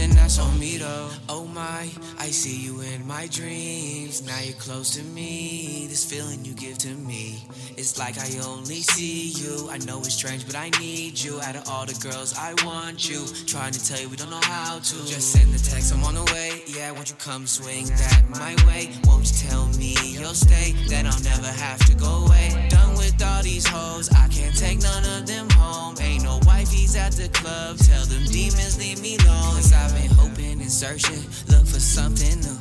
[0.00, 1.10] And that's on me though.
[1.28, 1.88] Oh my,
[2.20, 4.24] I see you in my dreams.
[4.24, 5.86] Now you're close to me.
[5.88, 7.42] This feeling you give to me.
[7.76, 9.68] It's like I only see you.
[9.70, 11.40] I know it's strange, but I need you.
[11.40, 13.26] Out of all the girls, I want you.
[13.46, 14.96] Trying to tell you we don't know how to.
[15.06, 16.62] Just send the text, I'm on the way.
[16.66, 18.92] Yeah, won't you come swing that my way?
[19.04, 20.72] Won't you tell me you'll stay?
[20.90, 22.68] That I'll never have to go away.
[22.70, 22.87] Done
[23.18, 25.96] with all these hoes, I can't take none of them home.
[26.00, 27.78] Ain't no wifeys at the club.
[27.78, 29.56] Tell them demons leave me alone.
[29.56, 32.58] Cause I've been hoping and searching, look for something new.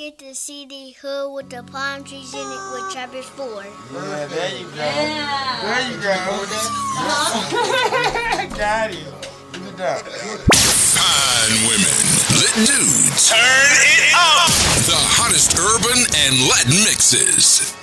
[0.00, 3.66] get to see the hood with the palm trees in it with Travis Ford.
[3.92, 4.70] Yeah, there you go.
[4.72, 6.14] There you go.
[8.56, 9.12] Got you.
[9.60, 10.00] Look at that.
[10.96, 11.92] Fine women,
[12.32, 13.28] lit dudes.
[13.28, 14.48] Turn it up.
[14.88, 17.76] The hottest urban and Latin mixes.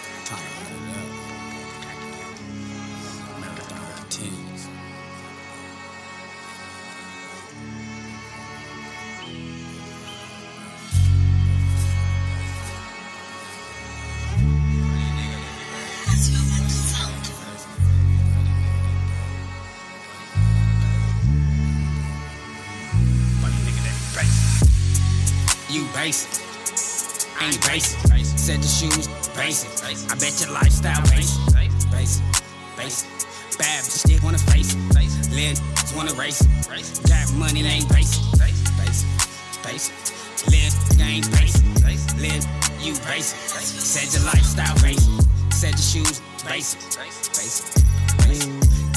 [27.77, 28.37] Basic.
[28.37, 29.69] Said the shoes basic.
[30.09, 31.37] I bet your lifestyle basic.
[31.91, 32.23] Basic.
[32.77, 33.09] Basic.
[33.57, 35.29] Bad bitch still wanna face it.
[35.33, 35.59] Lid
[35.95, 37.07] wanna race it.
[37.07, 38.23] Got money ain't basic.
[38.39, 39.07] Basic.
[39.61, 39.93] Basic.
[40.49, 41.65] Lid ain't basic.
[42.17, 42.41] Lid
[42.81, 43.37] you basic.
[43.61, 45.13] Said your lifestyle basic.
[45.53, 46.81] Said your shoes basic.
[46.97, 47.69] Basic.
[48.25, 48.49] Basic.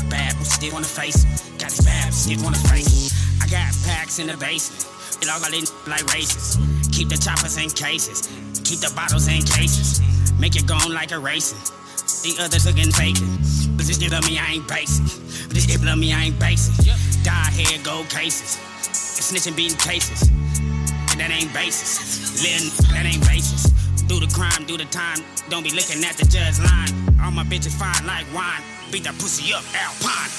[0.08, 1.58] Bad bitch still wanna face it.
[1.58, 3.12] Got his bad bitch still wanna face it.
[3.42, 4.86] I got packs in the basement.
[5.20, 6.56] It all got lit like races.
[6.92, 8.28] Keep the choppers in cases.
[8.70, 9.98] Keep the bottles in cases.
[10.38, 11.58] Make it gone like a racing.
[12.22, 13.26] The others looking vacant.
[13.74, 15.10] But this shit love me, I ain't basic.
[15.50, 16.78] But this shit love me, I ain't basic.
[17.26, 18.62] Die head gold cases.
[19.18, 20.30] And snitching beating cases.
[21.10, 22.46] And that ain't basis.
[22.46, 23.74] Living, that ain't basis.
[24.06, 25.18] Do the crime, do the time.
[25.50, 26.94] Don't be looking at the judge line.
[27.18, 28.62] All my bitches fine like wine.
[28.94, 30.30] Beat that pussy up, Alpine.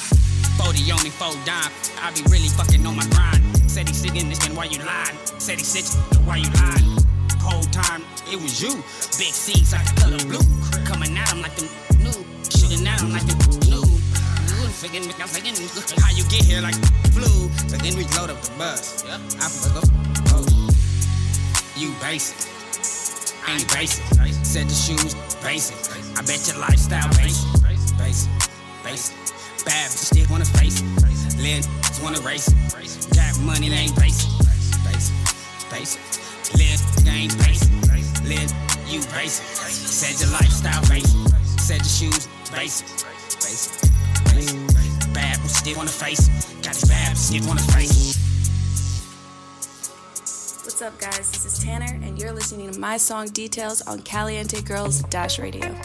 [0.55, 1.67] 40 on me, four dime.
[1.99, 3.43] I be really fucking on my grind.
[3.67, 5.19] Said he sticking this gun, why you lying?
[5.35, 5.83] Said he sit
[6.23, 7.00] why you lying?
[7.41, 8.75] Whole time it was you.
[9.17, 10.45] Big C's like the color blue.
[10.85, 11.67] Coming at him like them
[11.99, 12.13] new.
[12.45, 13.39] Shooting at him like them
[13.69, 13.83] new.
[14.81, 15.53] Figuring, I'm thinking,
[16.01, 16.73] how you get here like
[17.13, 17.49] flu.
[17.69, 19.03] So then we load up the bus.
[19.05, 19.19] Yep.
[19.41, 19.89] I fuck up.
[20.33, 20.69] oh.
[21.75, 22.37] You basic.
[23.49, 24.05] Ain't basic.
[24.45, 25.13] Said the shoes
[25.43, 25.77] basic.
[26.17, 27.45] I bet your lifestyle basic.
[27.97, 28.29] Basic.
[28.83, 29.15] Basic.
[29.65, 31.37] Bad bitch still wanna face it.
[31.37, 31.67] Lid
[32.01, 33.15] wanna race it.
[33.15, 34.29] Got money, they ain't basic.
[34.85, 35.15] Basic,
[35.69, 36.10] basic.
[36.55, 37.71] Lid, they ain't basic.
[38.23, 38.51] Lid,
[38.87, 39.45] you basic.
[39.45, 41.17] Said your lifestyle basic.
[41.59, 42.87] Said your shoes basic.
[43.41, 43.81] Basic,
[44.25, 45.13] basic.
[45.13, 46.27] Bad bitch still wanna face.
[46.61, 48.17] Got his bad bitch still wanna face.
[50.63, 51.31] What's up, guys?
[51.31, 55.75] This is Tanner, and you're listening to my song Details on Caliente Girls Dash Radio.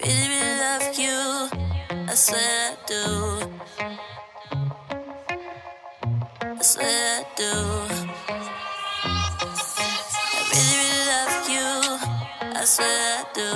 [0.00, 1.48] Really, really love you.
[1.90, 3.50] I swear I do.
[6.40, 8.07] I swear I do.
[12.60, 13.50] I swear I do.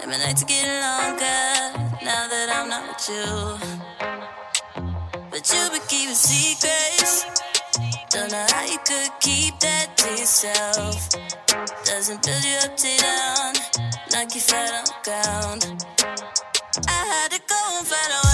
[0.00, 1.42] And my nights getting longer
[2.04, 3.58] now that I'm not with you.
[5.28, 7.26] But you been keeping secrets.
[8.10, 11.10] Don't know how you could keep that to yourself.
[11.84, 13.54] Doesn't build you up to down,
[14.12, 15.84] knock you flat on the ground.
[16.86, 18.29] I had to go and find out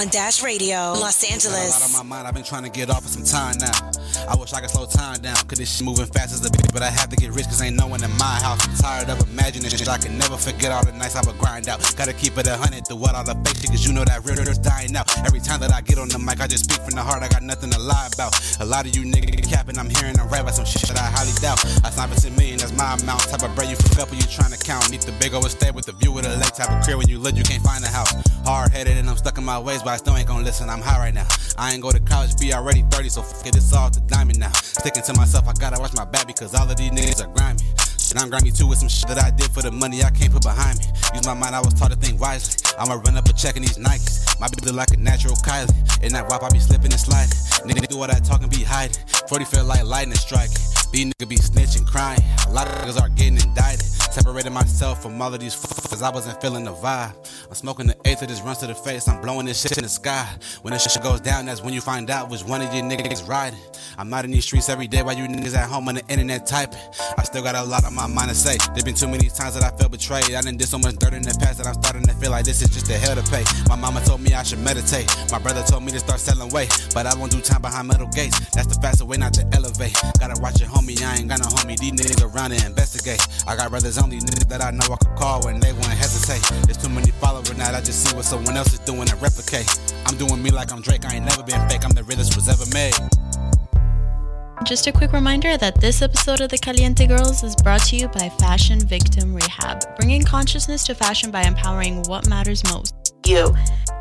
[0.00, 1.92] on Dash Radio, Los Got a lot on Angeles.
[1.92, 2.26] my mind.
[2.26, 3.76] I've been trying to get off for some time now.
[4.28, 6.72] I wish I could slow time down, cause this shit moving fast as a bitch,
[6.72, 8.66] but I have to get rich, cause ain't no one in my house.
[8.66, 9.88] I'm tired of imagining shit.
[9.88, 11.80] I can never forget all the nights I would grind out.
[11.96, 14.24] Gotta keep it a hundred through what all the fake shit, cause you know that
[14.24, 15.04] real is dying out.
[15.26, 17.22] Every time that I get on the mic, I just speak from the heart.
[17.22, 18.32] I got nothing to lie about.
[18.60, 21.34] A lot of you niggas capping, I'm hearing rap about some shit that I highly
[21.42, 21.58] doubt.
[21.84, 23.26] I signed for 10 million, that's my amount.
[23.26, 24.88] Type of bread you fuck up when you trying to count.
[24.90, 26.54] Need the big old estate with the view of the lake.
[26.54, 28.14] Type of career when you live, you can't find a house.
[28.46, 30.70] Hard headed and I'm stuck in my ways, but I still ain't gonna listen.
[30.70, 31.26] I'm high right now.
[31.58, 34.38] I ain't go to college, be already 30, so fuck it, it's all the diamond
[34.38, 34.52] now.
[34.52, 37.58] Sticking to myself, I gotta watch my back because all of these niggas are grimy.
[38.10, 40.32] And I'm grimy too with some shit that I did for the money I can't
[40.32, 40.86] put behind me.
[41.14, 42.58] Use my mind, I was taught to think wisely.
[42.78, 44.38] I'ma run up a check in these Nikes.
[44.40, 45.70] My bitch look like a natural Kylie.
[46.02, 47.30] And that wop, I be slipping and sliding.
[47.66, 48.96] Nigga do all that talking, be hiding.
[49.28, 50.69] 40 feel like lightning striking.
[50.92, 52.20] These niggas be snitching, crying.
[52.48, 53.86] A lot of niggas are getting indicted.
[54.10, 57.14] Separated myself from all of these f- cause I wasn't feeling the vibe.
[57.48, 59.06] I'm smoking the eighth of this runs to the face.
[59.06, 60.26] I'm blowing this shit in the sky.
[60.62, 63.28] When this shit goes down, that's when you find out which one of you niggas
[63.28, 63.60] riding.
[63.98, 66.44] I'm out in these streets every day while you niggas at home on the internet
[66.44, 66.80] typing.
[67.18, 68.56] I still got a lot on my mind to say.
[68.72, 70.24] There's been too many times that I felt betrayed.
[70.34, 72.44] I done did so much dirt in the past that I'm starting to feel like
[72.44, 73.44] this is just the hell to pay.
[73.68, 75.06] My mama told me I should meditate.
[75.30, 76.70] My brother told me to start selling weight.
[76.94, 78.38] But I won't do time behind metal gates.
[78.50, 79.94] That's the faster way not to elevate.
[80.18, 81.78] Gotta watch your homie, I ain't got no homie.
[81.78, 83.20] These niggas around to investigate.
[83.46, 86.42] I got brothers only niggas that I know I could call when they wouldn't hesitate.
[86.66, 89.68] There's too many followers now, I just see what someone else is doing and replicate.
[90.06, 91.84] I'm doing me like I'm Drake, I ain't never been fake.
[91.84, 93.29] I'm the realest was ever made.
[94.64, 98.08] Just a quick reminder that this episode of the Caliente Girls is brought to you
[98.08, 102.94] by Fashion Victim Rehab, bringing consciousness to fashion by empowering what matters most
[103.30, 103.54] you.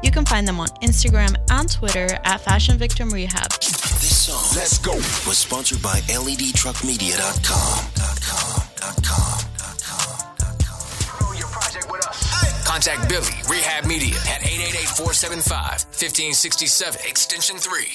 [0.03, 3.49] You can find them on Instagram and Twitter at Fashion Victim Rehab.
[3.61, 4.95] This song, Let's Go,
[5.27, 7.85] was sponsored by LEDtruckmedia.com.
[12.65, 17.85] Contact Billy, Rehab Media, at 888-475-1567, extension 3.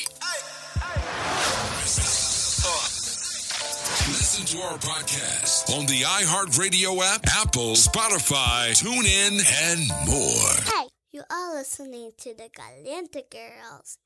[4.08, 10.48] Listen to our podcast on the iHeartRadio app, Apple, Spotify, TuneIn, and more.
[10.72, 13.98] Hey, you are listening to the Caliente Girls.